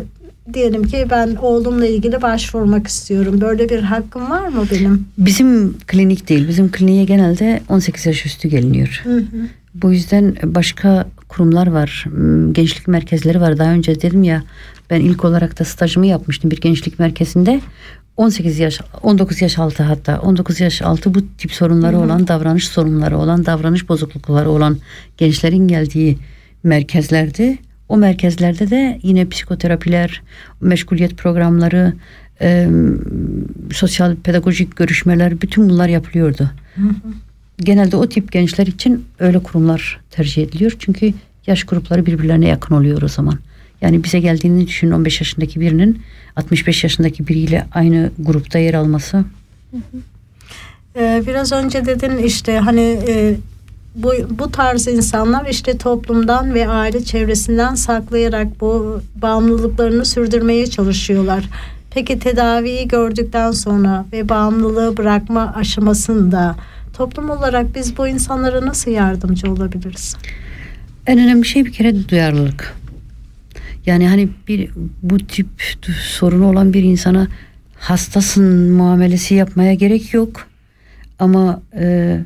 diyelim 0.54 0.84
ki 0.84 1.08
ben 1.10 1.36
oğlumla 1.36 1.86
ilgili 1.86 2.22
başvurmak 2.22 2.88
istiyorum. 2.88 3.42
Böyle 3.42 3.70
bir 3.70 3.80
hakkım 3.80 4.30
var 4.30 4.48
mı 4.48 4.66
benim? 4.72 5.08
Bizim 5.18 5.78
klinik 5.78 6.30
değil. 6.30 6.48
Bizim 6.48 6.72
kliniğe 6.72 7.04
genelde 7.04 7.62
18 7.70 8.06
yaş 8.06 8.26
üstü 8.26 8.48
geliniyor. 8.48 9.02
Hı 9.04 9.18
hı. 9.18 9.48
Bu 9.74 9.92
yüzden 9.94 10.36
başka 10.44 11.08
kurumlar 11.28 11.68
var. 11.68 12.06
Hmm, 12.10 12.54
Gençlik 12.54 12.88
merkezleri 12.88 13.42
var. 13.42 13.58
Daha 13.58 13.72
önce 13.72 14.02
dedim 14.02 14.24
ya 14.24 14.44
ben 14.90 15.02
ilk 15.02 15.26
olarak 15.26 15.60
da 15.60 15.66
stajımı 15.66 16.06
yapmıştım 16.06 16.52
bir 16.52 16.62
gençlik 16.62 17.00
merkezinde. 17.00 17.62
18 18.18 18.60
yaş, 18.60 18.82
19 19.04 19.42
yaş 19.42 19.60
altı 19.60 19.84
hatta 19.84 20.22
19 20.22 20.60
yaş 20.60 20.82
altı 20.82 21.14
bu 21.14 21.20
tip 21.38 21.54
sorunları 21.54 21.98
olan, 21.98 22.28
davranış 22.28 22.68
sorunları 22.68 23.18
olan, 23.18 23.46
davranış 23.46 23.90
bozuklukları 23.90 24.50
olan 24.50 24.78
gençlerin 25.18 25.68
geldiği 25.68 26.18
merkezlerdi. 26.64 27.58
O 27.90 27.98
merkezlerde 27.98 28.70
de 28.70 29.00
yine 29.04 29.30
psikoterapiler, 29.30 30.22
meşguliyet 30.62 31.18
programları, 31.18 31.94
e, 32.42 32.68
sosyal 33.72 34.16
pedagojik 34.16 34.76
görüşmeler 34.76 35.42
bütün 35.42 35.70
bunlar 35.70 35.90
yapılıyordu. 35.90 36.52
Genelde 37.58 37.98
o 37.98 38.10
tip 38.10 38.32
gençler 38.32 38.68
için 38.68 39.06
öyle 39.20 39.40
kurumlar 39.40 40.00
tercih 40.12 40.44
ediliyor. 40.44 40.76
Çünkü 40.80 41.14
yaş 41.48 41.64
grupları 41.64 42.06
birbirlerine 42.06 42.48
yakın 42.48 42.76
oluyor 42.76 43.02
o 43.02 43.08
zaman. 43.08 43.40
Yani 43.82 44.04
bize 44.04 44.20
geldiğini 44.20 44.68
düşün 44.68 44.92
15 44.92 45.22
yaşındaki 45.22 45.60
birinin 45.60 46.02
65 46.36 46.84
yaşındaki 46.84 47.28
biriyle 47.28 47.66
aynı 47.72 48.12
grupta 48.20 48.60
yer 48.60 48.74
alması. 48.74 49.24
Ee, 50.96 51.24
biraz 51.28 51.52
önce 51.52 51.86
dedin 51.86 52.18
işte 52.18 52.58
hani 52.58 53.00
e, 53.08 53.36
bu, 53.98 54.14
bu 54.30 54.52
tarz 54.52 54.88
insanlar 54.88 55.46
işte 55.46 55.78
toplumdan 55.78 56.54
ve 56.54 56.70
aile 56.70 57.04
çevresinden 57.04 57.76
saklayarak 57.76 58.62
bu 58.62 59.02
bağımlılıklarını 59.16 60.06
sürdürmeye 60.06 60.68
çalışıyorlar. 60.68 61.50
Peki 61.92 62.20
tedaviyi 62.20 62.88
gördükten 62.88 63.52
sonra 63.52 64.06
ve 64.14 64.30
bağımlılığı 64.30 64.98
bırakma 64.98 65.54
aşamasında 65.56 66.56
toplum 66.94 67.30
olarak 67.30 67.76
biz 67.76 67.98
bu 67.98 68.08
insanlara 68.08 68.66
nasıl 68.66 68.92
yardımcı 68.92 69.52
olabiliriz? 69.52 70.16
En 71.08 71.20
önemli 71.20 71.46
şey 71.46 71.66
bir 71.66 71.72
kere 71.72 72.10
duyarlılık. 72.10 72.76
Yani 73.86 74.08
hani 74.08 74.30
bir 74.48 74.70
bu 75.04 75.18
tip 75.18 75.48
sorunu 76.02 76.50
olan 76.50 76.74
bir 76.74 76.84
insana 76.84 77.28
hastasın 77.80 78.72
muamelesi 78.72 79.36
yapmaya 79.36 79.74
gerek 79.74 80.14
yok. 80.14 80.48
Ama 81.20 81.62
e, 81.80 82.18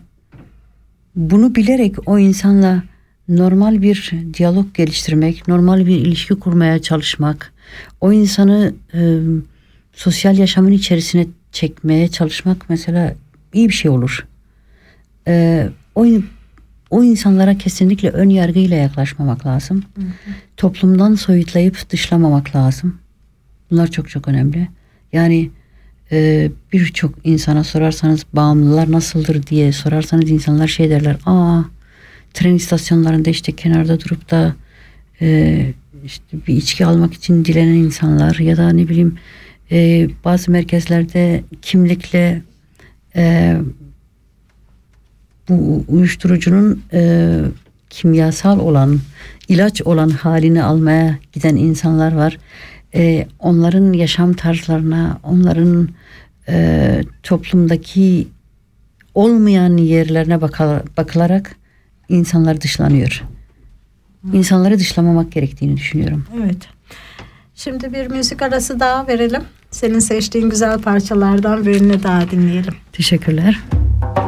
bunu 1.30 1.56
bilerek 1.56 1.96
o 2.10 2.20
insanla 2.20 2.84
normal 3.30 3.82
bir 3.82 4.14
diyalog 4.34 4.74
geliştirmek, 4.74 5.48
normal 5.48 5.86
bir 5.86 5.98
ilişki 5.98 6.36
kurmaya 6.36 6.82
çalışmak, 6.82 7.54
o 8.02 8.14
insanı 8.14 8.74
e, 8.94 9.20
sosyal 9.94 10.38
yaşamın 10.38 10.72
içerisine 10.72 11.28
çekmeye 11.52 12.08
çalışmak 12.08 12.70
mesela 12.70 13.16
iyi 13.54 13.70
bir 13.70 13.74
şey 13.74 13.92
olur. 13.92 14.28
E, 15.28 15.68
o 15.96 16.06
o 16.90 17.04
insanlara 17.04 17.58
kesinlikle 17.58 18.10
ön 18.10 18.30
yargıyla 18.30 18.78
yaklaşmamak 18.78 19.46
lazım. 19.46 19.84
Toplumdan 20.58 21.16
soyutlayıp 21.16 21.90
dışlamamak 21.90 22.56
lazım. 22.56 22.98
Bunlar 23.72 23.88
çok 23.88 24.10
çok 24.10 24.28
önemli. 24.28 24.68
Yani 25.14 25.50
e, 26.12 26.52
birçok 26.74 27.14
insana 27.24 27.64
sorarsanız 27.64 28.26
bağımlılar 28.34 28.92
nasıldır 28.92 29.48
diye 29.48 29.72
sorarsanız 29.72 30.30
insanlar 30.30 30.68
şey 30.68 30.90
derler. 30.90 31.18
Aa 31.26 31.62
tren 32.34 32.56
istasyonlarında 32.56 33.30
işte 33.30 33.52
kenarda 33.52 34.00
durup 34.00 34.32
da 34.32 34.56
e, 35.22 35.66
işte 36.06 36.38
bir 36.48 36.56
içki 36.56 36.86
almak 36.86 37.14
için 37.14 37.46
dilenen 37.46 37.74
insanlar 37.74 38.36
ya 38.36 38.58
da 38.58 38.70
ne 38.70 38.90
bileyim 38.90 39.18
e, 39.72 40.10
bazı 40.26 40.52
merkezlerde 40.52 41.44
kimlikle 41.62 42.42
e, 43.16 43.58
bu 45.50 45.84
uyuşturucunun 45.88 46.84
e, 46.94 47.30
kimyasal 47.90 48.60
olan 48.60 49.00
ilaç 49.48 49.82
olan 49.82 50.10
halini 50.10 50.64
almaya 50.64 51.18
giden 51.32 51.56
insanlar 51.56 52.14
var. 52.14 52.38
E, 52.96 53.28
onların 53.40 53.94
yaşam 53.94 54.34
tarzlarına, 54.34 55.20
onların 55.24 55.90
e, 56.50 57.04
toplumdaki 57.24 58.28
olmayan 59.14 59.78
yerlerine 59.78 60.42
bakala- 60.42 60.84
bakılarak 60.98 61.56
insanlar 62.10 62.62
dışlanıyor. 62.62 63.24
İnsanları 64.34 64.80
dışlamamak 64.80 65.32
gerektiğini 65.32 65.78
düşünüyorum. 65.78 66.26
Evet. 66.44 66.68
Şimdi 67.56 67.94
bir 67.94 68.08
müzik 68.08 68.42
arası 68.42 68.80
daha 68.80 69.08
verelim. 69.08 69.42
Senin 69.72 70.00
seçtiğin 70.00 70.50
güzel 70.50 70.80
parçalardan 70.80 71.66
birini 71.66 72.04
daha 72.04 72.32
dinleyelim. 72.32 72.74
Teşekkürler. 72.92 73.60
Çiçeği 73.60 74.21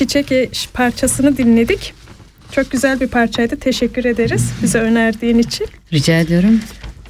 Çiçek 0.00 0.32
Eş 0.32 0.68
parçasını 0.74 1.36
dinledik. 1.36 1.94
Çok 2.52 2.70
güzel 2.70 3.00
bir 3.00 3.06
parçaydı. 3.06 3.56
Teşekkür 3.56 4.04
ederiz 4.04 4.52
bize 4.62 4.78
önerdiğin 4.78 5.38
için. 5.38 5.66
Rica 5.92 6.18
ediyorum. 6.18 6.60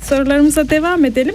Sorularımıza 0.01 0.70
devam 0.70 1.05
edelim. 1.05 1.34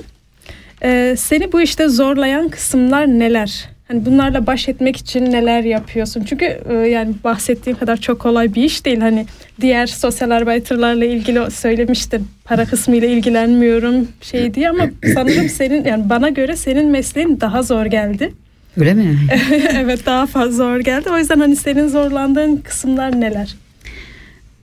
Ee, 0.83 1.15
seni 1.17 1.51
bu 1.51 1.61
işte 1.61 1.87
zorlayan 1.87 2.49
kısımlar 2.49 3.07
neler? 3.07 3.69
Hani 3.87 4.05
bunlarla 4.05 4.47
baş 4.47 4.69
etmek 4.69 4.97
için 4.97 5.31
neler 5.31 5.63
yapıyorsun? 5.63 6.23
Çünkü 6.23 6.45
e, 6.69 6.73
yani 6.73 7.13
bahsettiğin 7.23 7.77
kadar 7.77 7.97
çok 7.97 8.19
kolay 8.19 8.55
bir 8.55 8.63
iş 8.63 8.85
değil. 8.85 8.99
Hani 8.99 9.25
diğer 9.61 9.87
sosyal 9.87 10.29
arbeiterlarla 10.29 11.05
ilgili 11.05 11.51
söylemiştin. 11.51 12.27
Para 12.43 12.65
kısmıyla 12.65 13.07
ilgilenmiyorum 13.07 14.07
şey 14.21 14.53
diye 14.53 14.69
ama 14.69 14.83
sanırım 15.13 15.49
senin 15.49 15.85
yani 15.85 16.09
bana 16.09 16.29
göre 16.29 16.55
senin 16.55 16.87
mesleğin 16.87 17.41
daha 17.41 17.63
zor 17.63 17.85
geldi. 17.85 18.33
Öyle 18.77 18.93
mi? 18.93 19.17
evet 19.73 20.05
daha 20.05 20.25
fazla 20.25 20.51
zor 20.51 20.79
geldi. 20.79 21.09
O 21.09 21.17
yüzden 21.17 21.39
hani 21.39 21.55
senin 21.55 21.87
zorlandığın 21.87 22.57
kısımlar 22.57 23.21
neler? 23.21 23.55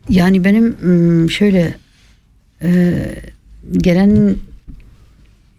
Yani 0.09 0.45
benim 0.45 0.77
ım, 0.85 1.31
şöyle 1.31 1.75
e, 2.63 2.95
gelen 3.73 4.37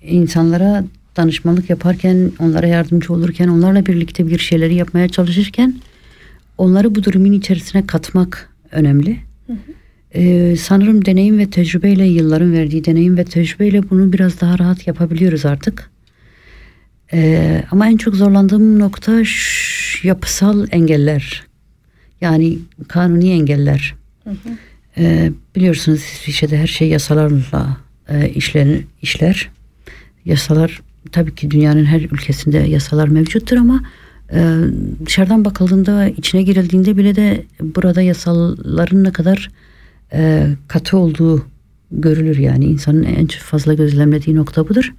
insanlara 0.03 0.83
danışmanlık 1.17 1.69
yaparken, 1.69 2.31
onlara 2.39 2.67
yardımcı 2.67 3.13
olurken, 3.13 3.47
onlarla 3.47 3.85
birlikte 3.85 4.27
bir 4.27 4.39
şeyleri 4.39 4.75
yapmaya 4.75 5.09
çalışırken 5.09 5.73
onları 6.57 6.95
bu 6.95 7.03
durumun 7.03 7.31
içerisine 7.31 7.87
katmak 7.87 8.49
önemli. 8.71 9.19
E, 10.15 10.55
sanırım 10.55 11.05
deneyim 11.05 11.37
ve 11.37 11.49
tecrübeyle, 11.49 12.05
yılların 12.05 12.53
verdiği 12.53 12.85
deneyim 12.85 13.17
ve 13.17 13.25
tecrübeyle 13.25 13.89
bunu 13.89 14.13
biraz 14.13 14.41
daha 14.41 14.59
rahat 14.59 14.87
yapabiliyoruz 14.87 15.45
artık. 15.45 15.92
E, 17.13 17.63
ama 17.71 17.87
en 17.87 17.97
çok 17.97 18.15
zorlandığım 18.15 18.79
nokta 18.79 19.25
şu, 19.25 20.07
yapısal 20.07 20.67
engeller. 20.71 21.43
Yani 22.21 22.59
kanuni 22.87 23.29
engeller. 23.31 23.95
Ee, 24.97 25.31
biliyorsunuz 25.55 25.99
İsviçre'de 25.99 26.57
her 26.57 26.67
şey 26.67 26.87
yasalarla 26.87 27.77
e, 28.09 28.29
işler, 28.29 28.67
işler. 29.01 29.49
Yasalar 30.25 30.81
tabii 31.11 31.35
ki 31.35 31.51
dünyanın 31.51 31.85
her 31.85 32.01
ülkesinde 32.01 32.57
yasalar 32.57 33.07
mevcuttur 33.07 33.57
ama 33.57 33.83
e, 34.33 34.57
dışarıdan 35.05 35.45
bakıldığında 35.45 36.07
içine 36.07 36.43
girildiğinde 36.43 36.97
bile 36.97 37.15
de 37.15 37.45
burada 37.61 38.01
yasaların 38.01 39.03
ne 39.03 39.11
kadar 39.11 39.51
e, 40.13 40.47
katı 40.67 40.97
olduğu 40.97 41.45
görülür 41.91 42.37
yani 42.37 42.65
insanın 42.65 43.03
en 43.03 43.27
fazla 43.27 43.73
gözlemlediği 43.73 44.35
nokta 44.35 44.69
budur. 44.69 44.93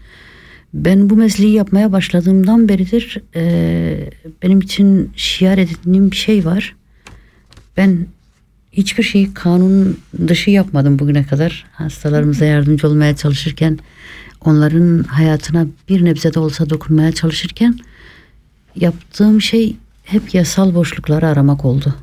Ben 0.74 1.10
bu 1.10 1.16
mesleği 1.16 1.52
yapmaya 1.52 1.92
başladığımdan 1.92 2.68
beridir 2.68 3.22
e, 3.36 4.10
benim 4.42 4.60
için 4.60 5.12
şiar 5.16 5.58
edindiğim 5.58 6.10
bir 6.10 6.16
şey 6.16 6.44
var. 6.44 6.76
Ben 7.76 8.06
hiçbir 8.72 9.02
şeyi 9.02 9.34
kanun 9.34 9.98
dışı 10.28 10.50
yapmadım 10.50 10.98
bugüne 10.98 11.24
kadar. 11.26 11.66
Hastalarımıza 11.72 12.44
yardımcı 12.44 12.88
olmaya 12.88 13.16
çalışırken, 13.16 13.78
onların 14.44 15.02
hayatına 15.02 15.66
bir 15.88 16.04
nebze 16.04 16.34
de 16.34 16.40
olsa 16.40 16.70
dokunmaya 16.70 17.12
çalışırken 17.12 17.78
yaptığım 18.76 19.40
şey 19.40 19.76
hep 20.04 20.34
yasal 20.34 20.74
boşlukları 20.74 21.26
aramak 21.26 21.64
oldu. 21.64 21.94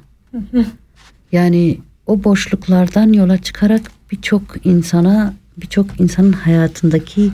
Yani 1.31 1.77
o 2.07 2.23
boşluklardan 2.23 3.13
yola 3.13 3.37
çıkarak 3.37 3.81
birçok 4.11 4.65
insana, 4.65 5.33
birçok 5.57 5.99
insanın 5.99 6.33
hayatındaki 6.33 7.31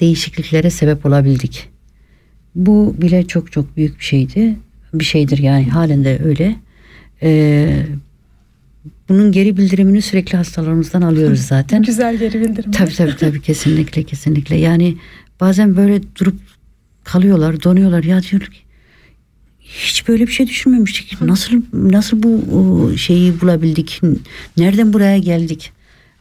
değişikliklere 0.00 0.70
sebep 0.70 1.06
olabildik. 1.06 1.68
Bu 2.54 2.94
bile 2.98 3.26
çok 3.26 3.52
çok 3.52 3.76
büyük 3.76 3.98
bir 3.98 4.04
şeydi. 4.04 4.56
Bir 4.94 5.04
şeydir 5.04 5.38
yani 5.38 5.70
halen 5.70 6.04
de 6.04 6.20
öyle. 6.24 6.56
Ee, 7.22 7.86
bunun 9.08 9.32
geri 9.32 9.56
bildirimini 9.56 10.02
sürekli 10.02 10.36
hastalarımızdan 10.36 11.02
alıyoruz 11.02 11.40
zaten. 11.40 11.82
Güzel 11.82 12.16
geri 12.16 12.40
bildirim. 12.40 12.70
Tabii 12.70 12.94
tabii 12.94 13.16
tabii 13.16 13.40
kesinlikle 13.42 14.02
kesinlikle. 14.02 14.56
Yani 14.56 14.96
bazen 15.40 15.76
böyle 15.76 16.00
durup 16.18 16.40
kalıyorlar, 17.04 17.62
donuyorlar. 17.62 18.04
Ya 18.04 18.22
diyor 18.22 18.42
ki 18.42 18.58
hiç 19.60 20.08
böyle 20.08 20.26
bir 20.26 20.32
şey 20.32 20.46
düşünmemiştik. 20.46 21.20
Nasıl 21.20 21.62
nasıl 21.72 22.22
bu 22.22 22.92
şeyi 22.96 23.40
bulabildik? 23.40 24.00
Nereden 24.56 24.92
buraya 24.92 25.18
geldik? 25.18 25.72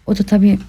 O 0.06 0.18
da 0.18 0.24
tabii 0.24 0.60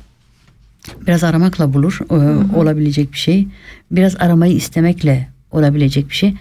biraz 1.06 1.24
aramakla 1.24 1.72
bulur 1.72 1.98
e, 2.10 2.14
olabilecek 2.56 3.12
bir 3.12 3.18
şey. 3.18 3.48
Biraz 3.90 4.16
aramayı 4.16 4.54
istemekle 4.54 5.28
olabilecek 5.50 6.08
bir 6.10 6.14
şey. 6.14 6.34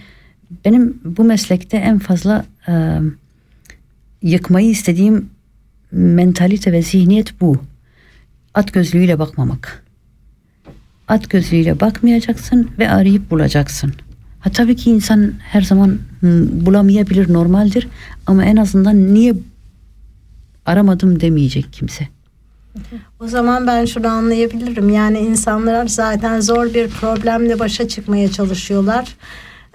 Benim 0.64 1.00
bu 1.04 1.24
meslekte 1.24 1.76
en 1.76 1.98
fazla 1.98 2.44
e, 2.68 2.98
yıkmayı 4.22 4.70
istediğim 4.70 5.30
mentalite 5.92 6.72
ve 6.72 6.82
zihniyet 6.82 7.40
bu. 7.40 7.62
At 8.54 8.72
gözlüğüyle 8.72 9.18
bakmamak. 9.18 9.84
At 11.08 11.30
gözlüğüyle 11.30 11.80
bakmayacaksın 11.80 12.70
ve 12.78 12.90
arayıp 12.90 13.30
bulacaksın. 13.30 13.92
Ha 14.40 14.50
tabii 14.50 14.76
ki 14.76 14.90
insan 14.90 15.32
her 15.38 15.62
zaman 15.62 15.98
bulamayabilir 16.52 17.32
normaldir 17.32 17.88
ama 18.26 18.44
en 18.44 18.56
azından 18.56 19.14
niye 19.14 19.34
aramadım 20.66 21.20
demeyecek 21.20 21.72
kimse. 21.72 22.08
O 23.20 23.28
zaman 23.28 23.66
ben 23.66 23.84
şunu 23.84 24.06
anlayabilirim. 24.08 24.88
Yani 24.88 25.18
insanlar 25.18 25.86
zaten 25.86 26.40
zor 26.40 26.74
bir 26.74 26.88
problemle 26.88 27.58
başa 27.58 27.88
çıkmaya 27.88 28.30
çalışıyorlar. 28.30 29.16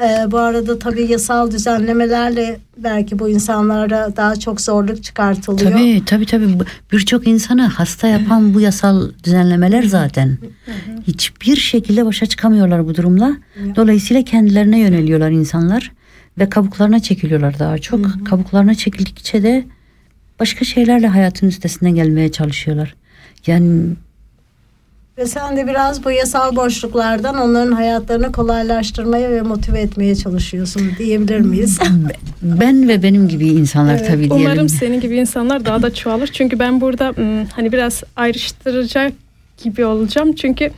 Ee, 0.03 0.31
bu 0.31 0.39
arada 0.39 0.79
tabii 0.79 1.11
yasal 1.11 1.51
düzenlemelerle 1.51 2.59
belki 2.77 3.19
bu 3.19 3.29
insanlara 3.29 4.15
daha 4.15 4.35
çok 4.35 4.61
zorluk 4.61 5.03
çıkartılıyor. 5.03 5.71
Tabii 5.71 6.01
tabii 6.05 6.25
tabii 6.25 6.47
birçok 6.91 7.27
insanı 7.27 7.67
hasta 7.67 8.07
yapan 8.07 8.53
bu 8.53 8.61
yasal 8.61 9.09
düzenlemeler 9.23 9.83
zaten. 9.83 10.37
Hiçbir 11.07 11.55
şekilde 11.55 12.05
başa 12.05 12.25
çıkamıyorlar 12.25 12.87
bu 12.87 12.95
durumla. 12.95 13.37
Dolayısıyla 13.75 14.23
kendilerine 14.23 14.79
yöneliyorlar 14.79 15.31
insanlar 15.31 15.91
ve 16.39 16.49
kabuklarına 16.49 16.99
çekiliyorlar 16.99 17.59
daha 17.59 17.77
çok. 17.77 18.25
Kabuklarına 18.25 18.75
çekildikçe 18.75 19.43
de 19.43 19.65
başka 20.41 20.65
şeylerle 20.65 21.07
hayatın 21.07 21.47
üstesinden 21.47 21.95
gelmeye 21.95 22.31
çalışıyorlar. 22.31 22.95
Yani 23.47 23.81
Ve 25.17 25.25
sen 25.25 25.57
de 25.57 25.67
biraz 25.67 26.05
bu 26.05 26.11
yasal 26.11 26.55
boşluklardan 26.55 27.37
onların 27.37 27.71
hayatlarını 27.71 28.31
kolaylaştırmaya 28.31 29.31
ve 29.31 29.41
motive 29.41 29.79
etmeye 29.79 30.15
çalışıyorsun 30.15 30.91
diyebilir 30.97 31.39
miyiz? 31.39 31.79
ben 32.41 32.87
ve 32.87 33.03
benim 33.03 33.27
gibi 33.27 33.47
insanlar 33.47 33.95
Evet, 33.95 34.07
tabii 34.07 34.29
diyelim. 34.29 34.37
Umarım 34.37 34.69
senin 34.69 35.01
gibi 35.01 35.15
insanlar 35.15 35.65
daha 35.65 35.81
da 35.81 35.93
çoğalır. 35.93 36.27
Çünkü 36.27 36.59
ben 36.59 36.81
burada 36.81 37.09
hmm, 37.09 37.45
hani 37.45 37.71
biraz 37.71 38.03
ayrıştıracak 38.15 39.13
gibi 39.63 39.85
olacağım. 39.85 40.33
Çünkü 40.33 40.71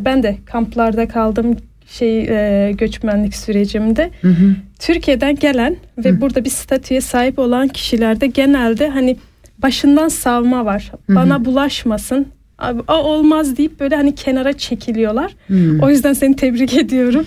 ben 0.00 0.22
de 0.22 0.38
kamplarda 0.46 1.08
kaldım 1.08 1.56
şey 1.88 2.20
e, 2.20 2.72
göçmenlik 2.72 3.36
sürecimde. 3.36 4.10
Hı 4.20 4.28
hı. 4.28 4.54
Türkiye'den 4.78 5.34
gelen 5.36 5.76
ve 5.98 6.20
burada 6.20 6.44
bir 6.44 6.50
statüye 6.50 7.00
sahip 7.00 7.38
olan 7.38 7.68
kişilerde 7.68 8.26
genelde 8.26 8.88
hani 8.88 9.16
başından 9.58 10.08
savma 10.08 10.64
var. 10.64 10.92
Bana 11.08 11.44
bulaşmasın. 11.44 12.26
O 12.88 12.92
olmaz 12.92 13.56
deyip 13.56 13.80
böyle 13.80 13.96
hani 13.96 14.14
kenara 14.14 14.52
çekiliyorlar. 14.52 15.32
Hmm. 15.46 15.80
O 15.80 15.90
yüzden 15.90 16.12
seni 16.12 16.36
tebrik 16.36 16.74
ediyorum. 16.74 17.26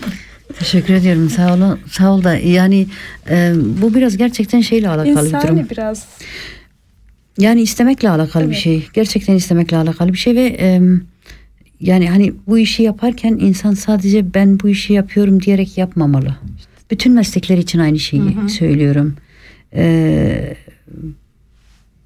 Teşekkür 0.59 0.93
ediyorum. 0.93 1.29
Sağ 1.29 1.53
ol. 1.53 1.77
Sağ 1.91 2.13
ol 2.13 2.23
da 2.23 2.35
yani 2.35 2.87
e, 3.29 3.53
bu 3.81 3.93
biraz 3.93 4.17
gerçekten 4.17 4.61
şeyle 4.61 4.89
alakalı 4.89 5.07
bir 5.07 5.15
durum. 5.15 5.25
İnsani 5.25 5.69
biraz. 5.69 6.05
Yani 7.37 7.61
istemekle 7.61 8.09
alakalı 8.09 8.43
bir 8.43 8.47
Evet. 8.47 8.63
şey. 8.63 8.87
Gerçekten 8.93 9.35
istemekle 9.35 9.77
alakalı 9.77 10.13
bir 10.13 10.17
şey 10.17 10.35
ve 10.35 10.57
e, 10.59 10.81
yani 11.81 12.09
hani 12.09 12.33
bu 12.47 12.57
işi 12.57 12.83
yaparken 12.83 13.37
insan 13.41 13.73
sadece 13.73 14.33
ben 14.33 14.59
bu 14.59 14.69
işi 14.69 14.93
yapıyorum 14.93 15.41
diyerek 15.41 15.77
yapmamalı. 15.77 16.35
Bütün 16.91 17.13
meslekler 17.13 17.57
için 17.57 17.79
aynı 17.79 17.99
şeyi 17.99 18.49
söylüyorum. 18.49 19.15
E, 19.75 20.55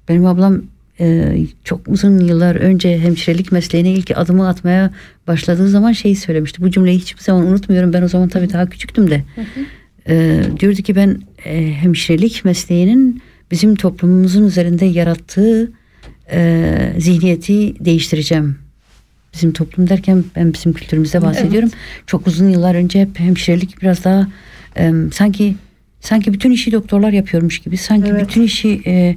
benim 0.08 0.26
ablam 0.26 0.62
e, 1.00 1.36
çok 1.64 1.88
uzun 1.88 2.18
yıllar 2.18 2.56
önce 2.56 2.98
hemşirelik 2.98 3.52
mesleğine 3.52 3.92
ilk 3.92 4.18
adımı 4.18 4.48
atmaya 4.48 4.90
başladığı 5.26 5.68
zaman 5.68 5.92
şeyi 5.92 6.16
söylemişti. 6.16 6.62
Bu 6.62 6.70
cümleyi 6.70 6.98
hiçbir 6.98 7.22
zaman 7.22 7.46
unutmuyorum. 7.46 7.92
Ben 7.92 8.02
o 8.02 8.08
zaman 8.08 8.28
tabii 8.28 8.52
daha 8.52 8.66
küçüktüm 8.68 9.10
de. 9.10 9.24
E, 10.08 10.42
diyordu 10.60 10.82
ki 10.82 10.96
ben 10.96 11.20
e, 11.44 11.72
hemşirelik 11.72 12.44
mesleğinin 12.44 13.22
bizim 13.50 13.74
toplumumuzun 13.74 14.46
üzerinde 14.46 14.84
yarattığı 14.84 15.72
e, 16.32 16.92
zihniyeti 16.98 17.84
değiştireceğim. 17.84 18.65
Bizim 19.36 19.52
toplum 19.52 19.88
derken 19.88 20.24
ben 20.36 20.54
bizim 20.54 20.72
kültürümüzde 20.72 21.22
bahsediyorum. 21.22 21.70
Çok 22.06 22.26
uzun 22.26 22.48
yıllar 22.48 22.74
önce 22.74 23.00
hep 23.00 23.18
hemşirelik 23.18 23.82
biraz 23.82 24.04
daha 24.04 24.28
e, 24.78 24.92
sanki 25.14 25.56
sanki 26.00 26.32
bütün 26.32 26.50
işi 26.50 26.72
doktorlar 26.72 27.12
yapıyormuş 27.12 27.58
gibi. 27.58 27.76
Sanki 27.76 28.10
Evet. 28.10 28.28
bütün 28.28 28.42
işi 28.42 28.80
e, 28.86 29.16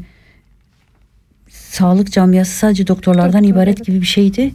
sağlık 1.50 2.12
camiası 2.12 2.52
sadece 2.52 2.88
doktorlardan 2.88 3.44
Doktor, 3.44 3.56
ibaret 3.56 3.78
evet. 3.78 3.86
gibi 3.88 4.02
bir 4.02 4.06
şeydi. 4.06 4.52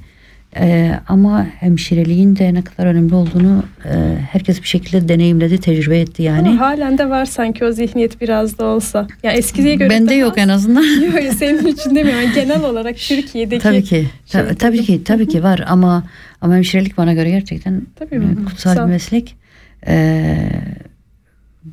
E, 0.56 0.92
ama 1.08 1.46
hemşireliğin 1.60 2.36
de 2.36 2.54
ne 2.54 2.62
kadar 2.62 2.86
önemli 2.86 3.14
olduğunu 3.14 3.62
e, 3.84 4.16
herkes 4.32 4.62
bir 4.62 4.66
şekilde 4.66 5.08
deneyimledi, 5.08 5.60
tecrübe 5.60 5.98
etti 5.98 6.22
yani. 6.22 6.48
Ama 6.48 6.60
halen 6.60 6.98
de 6.98 7.10
var 7.10 7.24
sanki 7.24 7.64
o 7.64 7.72
zihniyet 7.72 8.20
biraz 8.20 8.58
da 8.58 8.64
olsa. 8.64 9.06
Ya 9.22 9.32
eskiye 9.32 9.74
göre 9.74 9.90
Bende 9.90 10.14
yok 10.14 10.38
en 10.38 10.48
azından. 10.48 10.82
Yok 11.04 11.32
senin 11.38 11.66
için 11.66 11.94
demiyorum. 11.94 12.22
Yani 12.24 12.34
genel 12.34 12.64
olarak 12.70 12.96
Türkiye'deki 12.96 13.62
Tabii 13.62 13.84
ki. 13.84 14.06
Şey 14.26 14.42
tabii 14.58 14.82
ki 14.82 15.04
tabii 15.04 15.28
ki 15.28 15.42
var 15.42 15.64
ama 15.68 16.04
ama 16.40 16.54
hemşirelik 16.54 16.98
bana 16.98 17.12
göre 17.14 17.30
gerçekten 17.30 17.82
Tabii 17.98 18.20
kutsal 18.20 18.44
Kutsal. 18.44 18.76
bir 18.76 18.92
meslek. 18.92 19.36
Ee, 19.86 20.50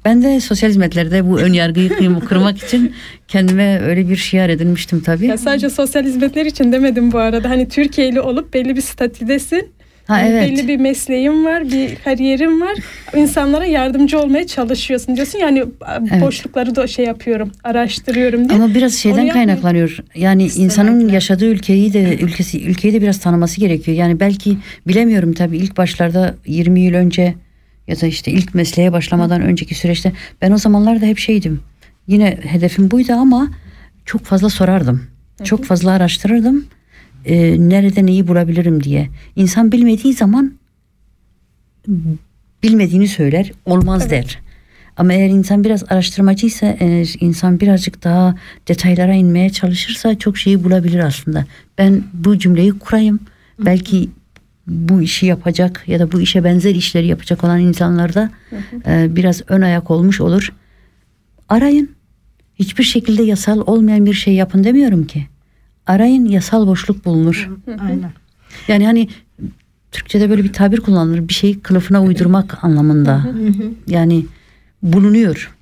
ben 0.06 0.24
de 0.24 0.39
sosyal 0.39 0.70
hizmetlerde 0.70 1.30
bu 1.30 1.39
ön 1.39 1.54
yargıyı 1.54 1.89
kırmak 2.30 2.64
için 2.64 2.94
kendime 3.28 3.80
öyle 3.80 4.10
bir 4.10 4.16
şiar 4.16 4.50
edinmiştim 4.50 5.02
tabii. 5.02 5.26
Ya 5.28 5.38
sadece 5.38 5.70
sosyal 5.70 6.04
hizmetler 6.04 6.46
için 6.46 6.72
demedim 6.72 7.12
bu 7.12 7.18
arada. 7.18 7.50
Hani 7.50 7.70
Türkiye'li 7.70 8.22
olup 8.22 8.54
belli 8.54 8.76
bir 8.76 8.82
statüdesin. 8.82 9.70
Ha 10.08 10.20
Yani 10.20 10.30
evet. 10.32 10.52
Belli 10.52 10.68
bir 10.68 10.78
mesleğin 10.78 11.46
var, 11.46 11.72
bir 11.72 11.96
kariyerin 11.96 12.62
var. 12.62 12.78
İnsanlara 13.16 13.66
yardımcı 13.66 14.20
olmaya 14.20 14.48
çalışıyorsun 14.48 15.16
diyorsun. 15.16 15.39
Yani 15.39 15.64
Evet. 16.12 16.22
boşlukları 16.22 16.76
da 16.76 16.88
şey 16.88 17.06
yapıyorum, 17.06 17.52
araştırıyorum 17.64 18.50
diye. 18.50 18.60
Ama 18.60 18.76
biraz 18.76 18.94
şeyden 18.94 19.24
Onu 19.26 19.30
kaynaklanıyor. 19.34 19.98
Yani 20.16 20.44
İstemekle. 20.44 20.66
insanın 20.66 21.10
yaşadığı 21.10 21.46
ülkeyi 21.46 21.94
de 21.94 22.18
ülkesi 22.22 22.64
ülkeyi 22.66 22.94
de 22.94 23.02
biraz 23.02 23.20
tanıması 23.20 23.60
gerekiyor. 23.60 23.98
Yani 23.98 24.20
belki 24.20 24.58
bilemiyorum 24.88 25.34
tabii 25.34 25.58
ilk 25.58 25.78
başlarda 25.78 26.36
20 26.46 26.82
yıl 26.82 26.94
önce 26.94 27.34
ya 27.92 28.02
da 28.02 28.08
işte 28.08 28.32
ilk 28.32 28.56
mesleğe 28.56 28.92
başlamadan 28.92 29.42
önceki 29.42 29.76
süreçte 29.76 30.12
ben 30.42 30.52
o 30.52 30.58
zamanlarda 30.58 31.06
hep 31.06 31.18
şeydim. 31.18 31.62
Yine 32.08 32.38
hedefim 32.44 32.92
buydu 32.92 33.14
ama 33.14 33.52
çok 34.06 34.26
fazla 34.26 34.50
sorardım. 34.50 35.04
Çok 35.44 35.66
fazla 35.66 35.92
araştırırdım. 35.92 36.66
Ee, 37.26 37.70
nerede 37.70 38.06
neyi 38.06 38.28
bulabilirim 38.28 38.84
diye. 38.84 39.10
İnsan 39.36 39.72
bilmediği 39.72 40.14
zaman 40.14 40.54
bilmediğini 42.64 43.08
söyler, 43.08 43.52
olmaz 43.66 44.10
der. 44.10 44.39
Ama 44.98 45.14
eğer 45.14 45.30
insan 45.30 45.64
biraz 45.64 45.84
araştırmacıysa, 45.92 46.78
eğer 46.80 47.16
insan 47.20 47.60
birazcık 47.60 48.04
daha 48.04 48.36
detaylara 48.68 49.14
inmeye 49.14 49.50
çalışırsa 49.50 50.20
çok 50.20 50.38
şeyi 50.38 50.64
bulabilir 50.64 51.00
aslında. 51.00 51.46
Ben 51.78 52.04
bu 52.14 52.39
cümleyi 52.39 52.72
kurayım. 52.80 53.20
Belki 53.66 54.10
bu 54.68 55.01
işi 55.01 55.26
yapacak 55.26 55.84
ya 55.88 55.99
da 55.99 56.12
bu 56.12 56.22
işe 56.22 56.43
benzer 56.43 56.76
işleri 56.76 57.07
yapacak 57.07 57.43
olan 57.43 57.59
insanlarda 57.59 58.32
e, 58.86 59.16
biraz 59.16 59.41
ön 59.47 59.62
ayak 59.62 59.91
olmuş 59.91 60.22
olur. 60.22 60.53
Arayın. 61.49 61.89
Hiçbir 62.55 62.84
şekilde 62.84 63.24
yasal 63.24 63.64
olmayan 63.66 64.05
bir 64.05 64.14
şey 64.14 64.34
yapın 64.34 64.64
demiyorum 64.64 65.07
ki. 65.07 65.28
Arayın 65.88 66.26
yasal 66.26 66.68
boşluk 66.68 67.05
bulunur. 67.05 67.49
Aynen. 67.80 68.12
Yani 68.68 68.86
hani 68.86 69.07
Türkçe'de 69.91 70.30
böyle 70.30 70.43
bir 70.43 70.53
tabir 70.53 70.78
kullanılır. 70.78 71.28
Bir 71.28 71.34
şeyi 71.34 71.59
kılıfına 71.59 72.03
uydurmak 72.03 72.64
anlamında. 72.64 73.26
Yani 73.88 74.26
bulunuyor. 74.84 75.57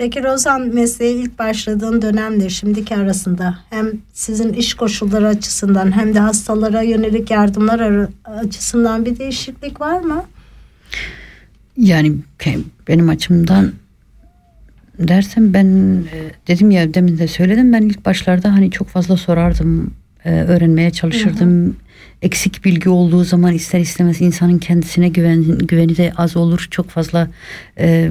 Peki 0.00 0.22
Rozan 0.22 0.74
mesleğe 0.74 1.12
ilk 1.12 1.38
başladığın 1.38 2.02
dönemle 2.02 2.48
şimdiki 2.48 2.96
arasında 2.96 3.58
hem 3.70 3.86
sizin 4.12 4.52
iş 4.52 4.74
koşulları 4.74 5.28
açısından 5.28 5.96
hem 5.96 6.14
de 6.14 6.18
hastalara 6.18 6.82
yönelik 6.82 7.30
yardımlar 7.30 8.08
açısından 8.24 9.04
bir 9.04 9.18
değişiklik 9.18 9.80
var 9.80 10.00
mı? 10.00 10.24
Yani 11.76 12.14
benim 12.88 13.08
açımdan 13.08 13.72
dersem 14.98 15.54
ben 15.54 15.66
e, 16.12 16.30
dedim 16.48 16.70
ya 16.70 16.94
demin 16.94 17.18
de 17.18 17.28
söyledim 17.28 17.72
ben 17.72 17.82
ilk 17.82 18.04
başlarda 18.04 18.52
hani 18.52 18.70
çok 18.70 18.88
fazla 18.88 19.16
sorardım 19.16 19.94
e, 20.24 20.30
öğrenmeye 20.30 20.90
çalışırdım. 20.90 21.76
Eksik 22.22 22.64
bilgi 22.64 22.88
olduğu 22.88 23.24
zaman 23.24 23.54
ister 23.54 23.80
istemez 23.80 24.20
insanın 24.20 24.58
kendisine 24.58 25.08
güven, 25.08 25.58
güveni 25.58 25.96
de 25.96 26.12
az 26.16 26.36
olur. 26.36 26.68
Çok 26.70 26.90
fazla 26.90 27.28
e, 27.78 28.10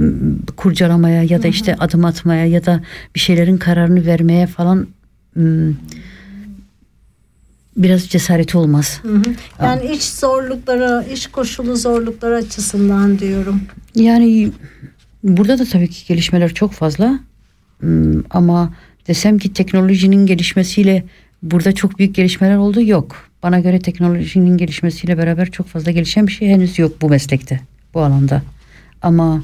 kurcalamaya 0.57 1.23
ya 1.23 1.43
da 1.43 1.47
işte 1.47 1.75
adım 1.75 2.05
atmaya 2.05 2.45
ya 2.45 2.65
da 2.65 2.83
bir 3.15 3.19
şeylerin 3.19 3.57
kararını 3.57 4.05
vermeye 4.05 4.47
falan 4.47 4.87
biraz 7.77 8.07
cesareti 8.07 8.57
olmaz. 8.57 8.99
Hı 9.01 9.15
hı. 9.15 9.21
Yani 9.61 9.91
iş 9.91 10.09
zorlukları, 10.09 11.05
iş 11.13 11.27
koşulu 11.27 11.75
zorlukları 11.75 12.35
açısından 12.35 13.19
diyorum. 13.19 13.61
Yani 13.95 14.51
burada 15.23 15.59
da 15.59 15.65
tabii 15.65 15.89
ki 15.89 16.07
gelişmeler 16.07 16.53
çok 16.53 16.71
fazla. 16.71 17.19
Ama 18.29 18.73
desem 19.07 19.37
ki 19.37 19.53
teknolojinin 19.53 20.25
gelişmesiyle 20.25 21.05
burada 21.43 21.71
çok 21.71 21.99
büyük 21.99 22.15
gelişmeler 22.15 22.57
oldu 22.57 22.81
yok. 22.81 23.28
Bana 23.43 23.59
göre 23.59 23.79
teknolojinin 23.79 24.57
gelişmesiyle 24.57 25.17
beraber 25.17 25.51
çok 25.51 25.67
fazla 25.67 25.91
gelişen 25.91 26.27
bir 26.27 26.31
şey 26.31 26.49
henüz 26.49 26.79
yok 26.79 27.01
bu 27.01 27.09
meslekte, 27.09 27.59
bu 27.93 28.01
alanda. 28.01 28.41
Ama 29.01 29.41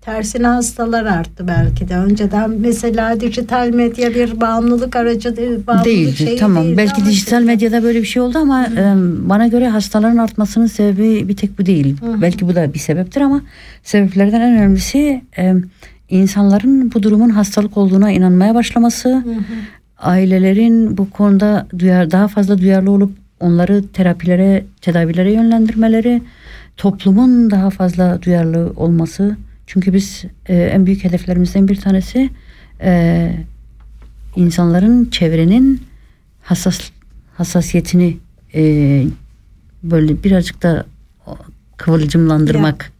Tersine 0.00 0.46
hastalar 0.46 1.04
arttı 1.04 1.48
belki 1.48 1.88
de. 1.88 1.96
Önceden 1.96 2.50
mesela 2.50 3.20
dijital 3.20 3.68
medya 3.74 4.14
bir 4.14 4.40
bağımlılık 4.40 4.96
aracı 4.96 5.36
değil, 5.36 5.66
bağımlılık 5.66 5.86
değildi. 5.86 6.16
şeyi 6.16 6.38
Tamam. 6.38 6.64
değildi 6.64 6.76
Belki 6.76 7.04
dijital 7.04 7.38
şimdi- 7.38 7.52
medyada 7.52 7.82
böyle 7.82 8.00
bir 8.00 8.06
şey 8.06 8.22
oldu 8.22 8.38
ama 8.38 8.64
e, 8.66 8.94
bana 9.28 9.46
göre 9.46 9.68
hastaların 9.68 10.16
artmasının 10.16 10.66
sebebi 10.66 11.28
bir 11.28 11.36
tek 11.36 11.58
bu 11.58 11.66
değil. 11.66 11.96
Belki 12.22 12.48
bu 12.48 12.54
da 12.54 12.74
bir 12.74 12.78
sebeptir 12.78 13.20
ama 13.20 13.42
sebeplerden 13.82 14.40
en 14.40 14.52
önemlisi 14.56 15.22
e, 15.38 15.54
insanların 16.10 16.92
bu 16.94 17.02
durumun 17.02 17.30
hastalık 17.30 17.76
olduğuna 17.76 18.10
inanmaya 18.10 18.54
başlaması, 18.54 19.24
ailelerin 19.98 20.98
bu 20.98 21.10
konuda 21.10 21.66
duyar, 21.78 22.10
daha 22.10 22.28
fazla 22.28 22.58
duyarlı 22.58 22.90
olup 22.90 23.12
onları 23.40 23.84
terapilere, 23.92 24.64
tedavilere 24.80 25.32
yönlendirmeleri, 25.32 26.22
toplumun 26.76 27.50
daha 27.50 27.70
fazla 27.70 28.22
duyarlı 28.22 28.72
olması. 28.76 29.36
Çünkü 29.66 29.92
biz 29.92 30.24
e, 30.46 30.56
en 30.56 30.86
büyük 30.86 31.04
hedeflerimizden 31.04 31.68
bir 31.68 31.76
tanesi 31.76 32.30
e, 32.80 33.32
insanların 34.36 35.04
çevrenin 35.10 35.82
hassas 36.42 36.80
hassasiyetini 37.36 38.16
e, 38.54 39.04
böyle 39.82 40.22
birazcık 40.24 40.62
da 40.62 40.86
kıvılcımlandırmak 41.76 42.92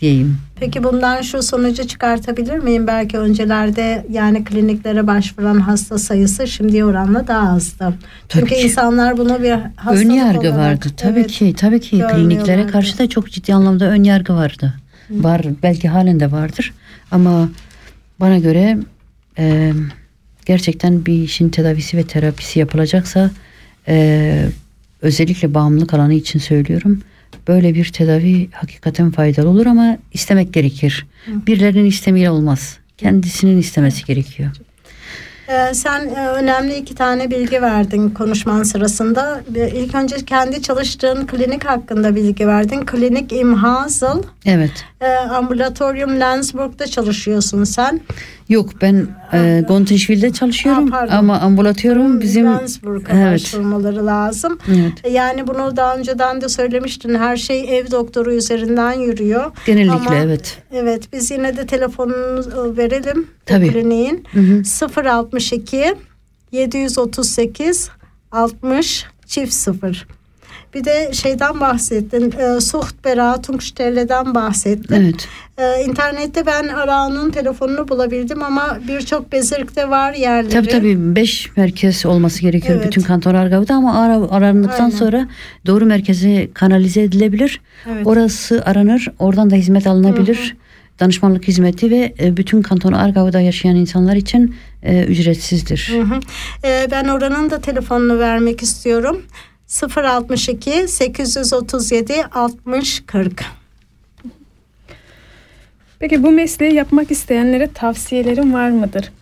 diyeyim. 0.00 0.38
Peki 0.60 0.84
bundan 0.84 1.22
şu 1.22 1.42
sonucu 1.42 1.86
çıkartabilir 1.86 2.58
miyim? 2.58 2.86
Belki 2.86 3.18
öncelerde 3.18 4.06
yani 4.10 4.44
kliniklere 4.44 5.06
başvuran 5.06 5.60
hasta 5.60 5.98
sayısı 5.98 6.46
şimdiye 6.46 6.84
oranla 6.84 7.26
daha 7.26 7.48
azdı. 7.48 7.94
Çünkü 8.28 8.54
ki. 8.54 8.60
insanlar 8.60 9.18
bunu 9.18 9.42
bir 9.42 9.56
hastalık 9.76 10.06
ön 10.06 10.10
yargı 10.10 10.38
olarak, 10.40 10.56
vardı. 10.56 10.86
Tabii 10.96 11.20
evet, 11.20 11.30
ki, 11.30 11.54
tabii 11.56 11.80
ki 11.80 11.98
kliniklere 11.98 12.66
karşı 12.66 12.98
da 12.98 13.08
çok 13.08 13.30
ciddi 13.30 13.54
anlamda 13.54 13.84
ön 13.84 14.04
yargı 14.04 14.34
vardı. 14.34 14.74
Var, 15.10 15.42
belki 15.62 15.88
halen 15.88 16.20
de 16.20 16.32
vardır. 16.32 16.74
Ama 17.10 17.48
bana 18.20 18.38
göre 18.38 18.78
e, 19.38 19.72
gerçekten 20.46 21.06
bir 21.06 21.22
işin 21.22 21.48
tedavisi 21.48 21.96
ve 21.96 22.02
terapisi 22.02 22.58
yapılacaksa 22.58 23.30
e, 23.88 24.46
özellikle 25.02 25.54
bağımlılık 25.54 25.94
alanı 25.94 26.14
için 26.14 26.38
söylüyorum. 26.38 27.02
Böyle 27.48 27.74
bir 27.74 27.84
tedavi 27.92 28.48
hakikaten 28.52 29.10
faydalı 29.10 29.48
olur 29.48 29.66
ama 29.66 29.96
istemek 30.12 30.52
gerekir. 30.52 31.06
Birilerinin 31.26 31.84
istemiyle 31.86 32.30
olmaz. 32.30 32.78
Kendisinin 32.98 33.58
istemesi 33.58 34.04
gerekiyor. 34.04 34.50
Ee, 35.48 35.74
sen 35.74 36.08
e, 36.08 36.28
önemli 36.28 36.74
iki 36.76 36.94
tane 36.94 37.30
bilgi 37.30 37.62
verdin 37.62 38.10
konuşman 38.10 38.62
sırasında. 38.62 39.40
Bir- 39.48 39.72
İlk 39.72 39.94
önce 39.94 40.16
kendi 40.16 40.62
çalıştığın 40.62 41.26
klinik 41.26 41.64
hakkında 41.64 42.14
bilgi 42.16 42.46
verdin. 42.46 42.84
Klinik 42.86 43.32
İmhazıl, 43.32 44.22
Evet. 44.46 44.84
E, 45.00 45.06
ambulatoryum 45.14 46.20
Lensburg'da 46.20 46.86
çalışıyorsun 46.86 47.64
sen. 47.64 48.00
Yok 48.48 48.70
ben 48.82 49.08
e, 49.32 49.64
Gontinşvil'de 49.68 50.32
çalışıyorum 50.32 50.90
Ha, 50.90 50.98
pardon. 51.00 51.14
ama 51.16 51.40
ambulatoryum 51.40 52.20
bizim 52.20 52.46
Lensburg'a 52.46 53.12
evet. 53.12 53.32
başvurmaları 53.32 54.06
lazım. 54.06 54.58
Evet. 54.68 54.92
E, 55.04 55.10
Yani 55.10 55.46
bunu 55.46 55.76
daha 55.76 55.96
önceden 55.96 56.40
de 56.40 56.48
söylemiştin. 56.48 57.14
Her 57.14 57.36
şey 57.36 57.78
ev 57.78 57.90
doktoru 57.90 58.32
üzerinden 58.34 58.92
yürüyor. 58.92 59.50
Genellikle 59.66 59.92
Ama- 59.94 60.16
evet. 60.16 60.58
Evet 60.72 61.12
biz 61.12 61.30
yine 61.30 61.56
de 61.56 61.66
telefonunu 61.66 62.40
e, 62.40 62.76
verelim. 62.76 63.26
Tabii. 63.46 63.72
Kliniğin 63.72 64.24
Hı 64.32 64.40
hı. 64.40 65.10
062 65.10 65.94
738 66.52 67.90
60 68.32 69.04
çift 69.26 69.52
0. 69.52 70.06
Bir 70.74 70.84
de 70.84 71.12
şeyden 71.12 71.60
bahsettin. 71.60 72.34
E, 72.38 72.60
Sucht 72.60 73.04
Beratungsstelle'den 73.04 74.34
bahsettin. 74.34 74.94
Evet. 74.94 75.28
E, 75.58 75.84
internette 75.84 76.46
ben 76.46 76.68
Arağan'ın 76.68 77.30
telefonunu 77.30 77.88
bulabildim 77.88 78.42
ama 78.42 78.78
birçok 78.88 79.32
bezirkte 79.32 79.90
var 79.90 80.12
yerleri. 80.12 80.52
Tabii 80.52 80.68
tabii 80.68 81.16
5 81.16 81.56
merkez 81.56 82.06
olması 82.06 82.40
gerekiyor 82.40 82.74
Evet. 82.76 82.86
bütün 82.86 83.02
kanton 83.02 83.34
Argav'da 83.34 83.74
ama 83.74 84.00
ara, 84.02 84.30
arandıktan 84.30 84.84
Aynen. 84.84 84.96
sonra 84.96 85.28
doğru 85.66 85.86
merkeze 85.86 86.48
kanalize 86.54 87.02
edilebilir. 87.02 87.60
Evet. 87.92 88.06
Orası 88.06 88.62
aranır, 88.64 89.08
oradan 89.18 89.50
da 89.50 89.54
hizmet 89.54 89.86
alınabilir. 89.86 90.56
Danışmanlık 91.00 91.48
hizmeti 91.48 91.90
ve 91.90 92.14
e, 92.20 92.36
bütün 92.36 92.62
kanton 92.62 92.92
Argav'da 92.92 93.40
yaşayan 93.40 93.76
insanlar 93.76 94.16
için 94.16 94.54
e, 94.82 95.04
ücretsizdir. 95.04 95.92
Hı 95.92 96.00
hı. 96.02 96.20
E, 96.64 96.88
ben 96.90 97.04
oranın 97.04 97.50
da 97.50 97.60
telefonunu 97.60 98.18
vermek 98.18 98.62
istiyorum. 98.62 99.22
062 99.68 100.88
837 100.88 102.24
60 102.32 103.02
40. 103.06 103.44
Peki 105.98 106.22
bu 106.22 106.30
mesleği 106.30 106.74
yapmak 106.74 107.10
isteyenlere 107.10 107.72
tavsiyelerin 107.72 108.52
var 108.52 108.70
mıdır? 108.70 109.12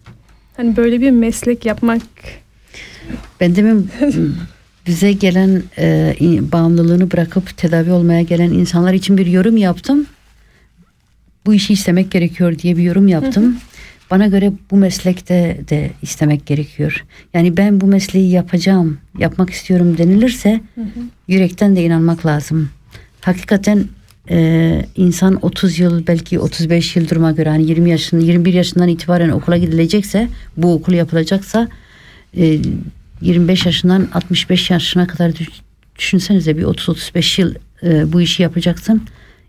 Hani 0.56 0.76
böyle 0.76 1.00
bir 1.00 1.10
meslek 1.10 1.66
yapmak 1.66 2.02
Ben 3.40 3.56
demin 3.56 3.90
bize 4.86 5.12
gelen 5.12 5.62
e, 5.78 6.14
bağımlılığını 6.52 7.10
bırakıp 7.10 7.56
tedavi 7.56 7.92
olmaya 7.92 8.22
gelen 8.22 8.50
insanlar 8.50 8.92
için 8.92 9.18
bir 9.18 9.26
yorum 9.26 9.56
yaptım. 9.56 10.06
Bu 11.46 11.54
işi 11.54 11.72
istemek 11.72 12.10
gerekiyor 12.10 12.58
diye 12.58 12.76
bir 12.76 12.82
yorum 12.82 13.08
yaptım. 13.08 13.56
Bana 14.10 14.26
göre 14.26 14.52
bu 14.70 14.76
meslekte 14.76 15.60
de 15.70 15.90
istemek 16.02 16.46
gerekiyor. 16.46 17.04
Yani 17.34 17.56
ben 17.56 17.80
bu 17.80 17.86
mesleği 17.86 18.30
yapacağım, 18.30 18.98
yapmak 19.18 19.50
istiyorum 19.50 19.98
denilirse 19.98 20.60
yürekten 21.28 21.76
de 21.76 21.84
inanmak 21.84 22.26
lazım. 22.26 22.70
Hakikaten 23.20 23.84
e, 24.30 24.86
insan 24.96 25.38
30 25.42 25.78
yıl 25.78 26.06
belki 26.06 26.38
35 26.38 26.96
yıl 26.96 27.08
duruma 27.08 27.32
göre 27.32 27.48
hani 27.48 27.64
20 27.64 27.90
yaşın 27.90 28.20
21 28.20 28.54
yaşından 28.54 28.88
itibaren 28.88 29.28
okula 29.30 29.56
gidilecekse 29.56 30.28
bu 30.56 30.74
okul 30.74 30.92
yapılacaksa 30.92 31.68
e, 32.36 32.58
25 33.20 33.66
yaşından 33.66 34.08
65 34.14 34.70
yaşına 34.70 35.06
kadar 35.06 35.36
düş- 35.36 35.48
düşünsenize 35.98 36.56
bir 36.58 36.62
30-35 36.62 37.40
yıl 37.40 37.54
e, 37.82 38.12
bu 38.12 38.20
işi 38.20 38.42
yapacaksın. 38.42 39.02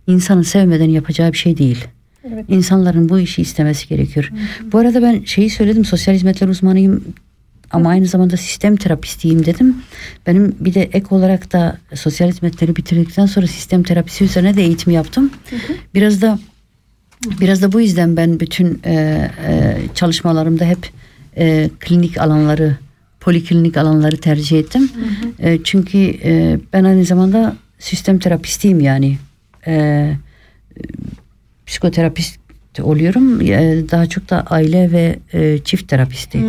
İnsanın 0.07 0.41
sevmeden 0.41 0.89
yapacağı 0.89 1.33
bir 1.33 1.37
şey 1.37 1.57
değil. 1.57 1.85
Evet. 2.33 2.45
İnsanların 2.49 3.09
bu 3.09 3.19
işi 3.19 3.41
istemesi 3.41 3.87
gerekiyor. 3.87 4.31
Bu 4.71 4.77
arada 4.77 5.01
ben 5.01 5.23
şeyi 5.23 5.49
söyledim 5.49 5.85
sosyal 5.85 6.15
hizmetler 6.15 6.47
uzmanıyım 6.47 7.03
ama 7.71 7.89
aynı 7.89 8.05
zamanda 8.05 8.37
sistem 8.37 8.75
terapistiyim 8.75 9.45
dedim. 9.45 9.75
Benim 10.27 10.55
bir 10.59 10.73
de 10.73 10.81
ek 10.81 11.05
olarak 11.09 11.53
da 11.53 11.77
sosyal 11.95 12.27
hizmetleri 12.27 12.75
bitirdikten 12.75 13.25
sonra 13.25 13.47
sistem 13.47 13.83
terapisi 13.83 14.23
üzerine 14.23 14.57
de 14.57 14.63
eğitim 14.63 14.93
yaptım. 14.93 15.31
Biraz 15.93 16.21
da 16.21 16.39
biraz 17.41 17.61
da 17.61 17.71
bu 17.71 17.81
yüzden 17.81 18.17
ben 18.17 18.39
bütün 18.39 18.81
e, 18.85 18.93
e, 19.47 19.77
çalışmalarımda 19.95 20.65
hep 20.65 20.89
e, 21.37 21.69
klinik 21.79 22.17
alanları, 22.17 22.77
poliklinik 23.19 23.77
alanları 23.77 24.17
tercih 24.17 24.59
ettim. 24.59 24.91
E, 25.39 25.63
çünkü 25.63 25.97
e, 26.23 26.59
ben 26.73 26.83
aynı 26.83 27.05
zamanda 27.05 27.55
sistem 27.79 28.19
terapistiyim 28.19 28.79
yani. 28.79 29.17
E, 29.67 30.15
psikoterapist 31.67 32.39
oluyorum. 32.81 33.39
Daha 33.91 34.05
çok 34.05 34.29
da 34.29 34.41
aile 34.41 34.91
ve 34.91 35.19
e, 35.33 35.57
çift 35.57 35.87
terapisti. 35.89 36.39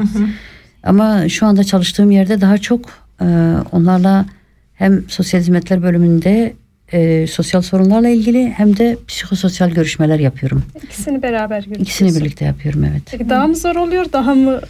Ama 0.82 1.28
şu 1.28 1.46
anda 1.46 1.64
çalıştığım 1.64 2.10
yerde 2.10 2.40
daha 2.40 2.58
çok 2.58 2.80
e, 3.20 3.24
onlarla 3.72 4.26
hem 4.74 5.04
sosyal 5.08 5.40
hizmetler 5.40 5.82
bölümünde 5.82 6.54
e, 6.92 7.26
sosyal 7.26 7.62
sorunlarla 7.62 8.08
ilgili 8.08 8.48
hem 8.56 8.76
de 8.76 8.98
psikososyal 9.08 9.70
görüşmeler 9.70 10.18
yapıyorum. 10.18 10.62
İkisini 10.82 11.22
beraber 11.22 11.56
yürütüyorsun. 11.56 11.82
İkisini 11.82 12.20
birlikte 12.20 12.44
yapıyorum 12.44 12.84
evet. 12.84 13.02
Peki 13.10 13.28
daha 13.28 13.46
mı 13.46 13.56
zor 13.56 13.76
oluyor 13.76 14.06
daha 14.12 14.34
mı? 14.34 14.60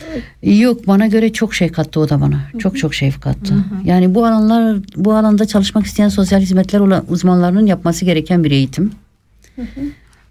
Yok 0.42 0.86
bana 0.86 1.06
göre 1.06 1.32
çok 1.32 1.54
şey 1.54 1.68
kattı 1.68 2.00
o 2.00 2.08
da 2.08 2.20
bana. 2.20 2.40
Çok 2.58 2.78
çok 2.78 2.94
şey 2.94 3.12
kattı. 3.12 3.54
Yani 3.84 4.14
bu 4.14 4.26
alanlar 4.26 4.78
bu 4.96 5.14
alanda 5.14 5.46
çalışmak 5.46 5.86
isteyen 5.86 6.08
sosyal 6.08 6.40
hizmetler 6.40 6.80
uzmanlarının 7.08 7.66
yapması 7.66 8.04
gereken 8.04 8.44
bir 8.44 8.50
eğitim. 8.50 8.92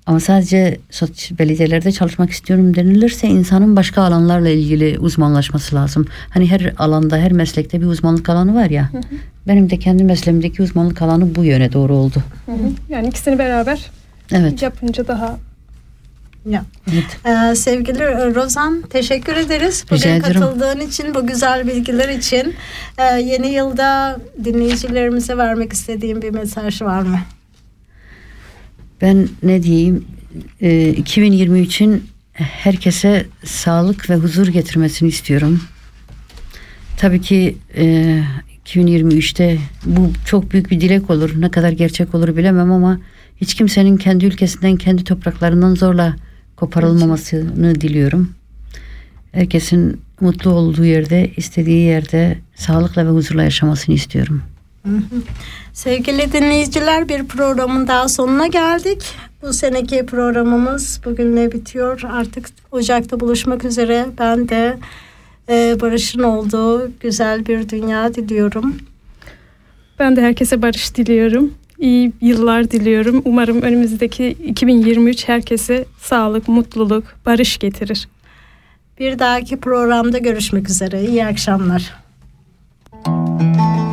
Ama 0.05 0.19
sadece 0.19 0.77
belediyelerde 1.39 1.91
çalışmak 1.91 2.29
istiyorum 2.29 2.75
denilirse 2.75 3.27
insanın 3.27 3.75
başka 3.75 4.01
alanlarla 4.01 4.49
ilgili 4.49 4.99
uzmanlaşması 4.99 5.75
lazım. 5.75 6.05
Hani 6.29 6.51
her 6.51 6.73
alanda, 6.77 7.17
her 7.17 7.31
meslekte 7.31 7.81
bir 7.81 7.85
uzmanlık 7.85 8.29
alanı 8.29 8.55
var 8.55 8.69
ya. 8.69 8.89
Benim 9.47 9.69
de 9.69 9.79
kendi 9.79 10.03
mesleğimdeki 10.03 10.61
uzmanlık 10.63 11.01
alanı 11.01 11.35
bu 11.35 11.43
yöne 11.43 11.73
doğru 11.73 11.95
oldu. 11.95 12.23
Hı 12.45 12.51
hı. 12.51 12.57
Yani 12.89 13.07
ikisini 13.07 13.39
beraber 13.39 13.85
Evet. 14.31 14.61
yapınca 14.61 15.07
daha 15.07 15.37
Ya. 16.49 16.63
evet. 16.93 17.17
Ee, 17.51 17.55
sevgili 17.55 17.99
Rozan 18.35 18.81
teşekkür 18.89 19.35
ederiz. 19.35 19.85
Bugün 19.91 19.97
Rica 19.97 20.15
ederim. 20.15 20.41
katıldığın 20.41 20.79
için, 20.79 21.15
bu 21.15 21.27
güzel 21.27 21.67
bilgiler 21.67 22.09
için. 22.09 22.53
Ee, 22.97 23.03
yeni 23.03 23.47
yılda 23.47 24.17
dinleyicilerimize 24.43 25.37
vermek 25.37 25.73
istediğim 25.73 26.21
bir 26.21 26.29
mesaj 26.29 26.81
var 26.81 27.01
mı? 27.01 27.19
Ben 29.05 29.29
ne 29.43 29.63
diyeyim? 29.63 30.05
Ee, 30.61 30.93
2023'ün 30.93 32.03
herkese 32.33 33.25
sağlık 33.43 34.09
ve 34.09 34.15
huzur 34.15 34.47
getirmesini 34.47 35.09
istiyorum. 35.09 35.61
Tabii 36.97 37.21
ki 37.21 37.57
e, 37.77 38.23
2023'te 38.65 39.57
bu 39.85 40.11
çok 40.25 40.51
büyük 40.51 40.71
bir 40.71 40.81
dilek 40.81 41.09
olur. 41.09 41.41
Ne 41.41 41.51
kadar 41.51 41.71
gerçek 41.71 42.15
olur 42.15 42.37
bilemem 42.37 42.71
ama 42.71 42.99
hiç 43.41 43.53
kimsenin 43.53 43.97
kendi 43.97 44.25
ülkesinden, 44.25 44.75
kendi 44.75 45.03
topraklarından 45.03 45.75
zorla 45.75 46.15
koparılmamasını 46.55 47.81
diliyorum. 47.81 48.29
Herkesin 49.31 50.01
mutlu 50.21 50.51
olduğu 50.51 50.85
yerde, 50.85 51.31
istediği 51.37 51.81
yerde 51.81 52.37
sağlıkla 52.55 53.05
ve 53.05 53.09
huzurla 53.09 53.43
yaşamasını 53.43 53.95
istiyorum. 53.95 54.41
Sevgili 55.73 56.31
dinleyiciler 56.33 57.09
bir 57.09 57.25
programın 57.25 57.87
daha 57.87 58.07
sonuna 58.09 58.47
geldik. 58.47 59.03
Bu 59.41 59.53
seneki 59.53 60.05
programımız 60.05 61.01
bugünle 61.05 61.51
bitiyor. 61.51 62.01
Artık 62.11 62.49
Ocak'ta 62.71 63.19
buluşmak 63.19 63.65
üzere. 63.65 64.05
Ben 64.19 64.49
de 64.49 64.77
e, 65.49 65.77
Barış'ın 65.81 66.23
olduğu 66.23 66.91
güzel 66.99 67.45
bir 67.45 67.69
dünya 67.69 68.13
diliyorum. 68.15 68.75
ben 69.99 70.15
de 70.15 70.21
herkese 70.21 70.61
barış 70.61 70.95
diliyorum. 70.95 71.53
İyi 71.79 72.13
yıllar 72.21 72.71
diliyorum. 72.71 73.21
Umarım 73.25 73.61
önümüzdeki 73.61 74.27
2023 74.27 75.27
herkese 75.27 75.85
sağlık, 75.99 76.47
mutluluk, 76.47 77.03
barış 77.25 77.57
getirir. 77.57 78.07
Bir 78.99 79.19
dahaki 79.19 79.57
programda 79.57 80.17
görüşmek 80.17 80.69
üzere. 80.69 81.03
İyi 81.03 81.25
akşamlar. 81.25 81.93
Hey 83.05 83.84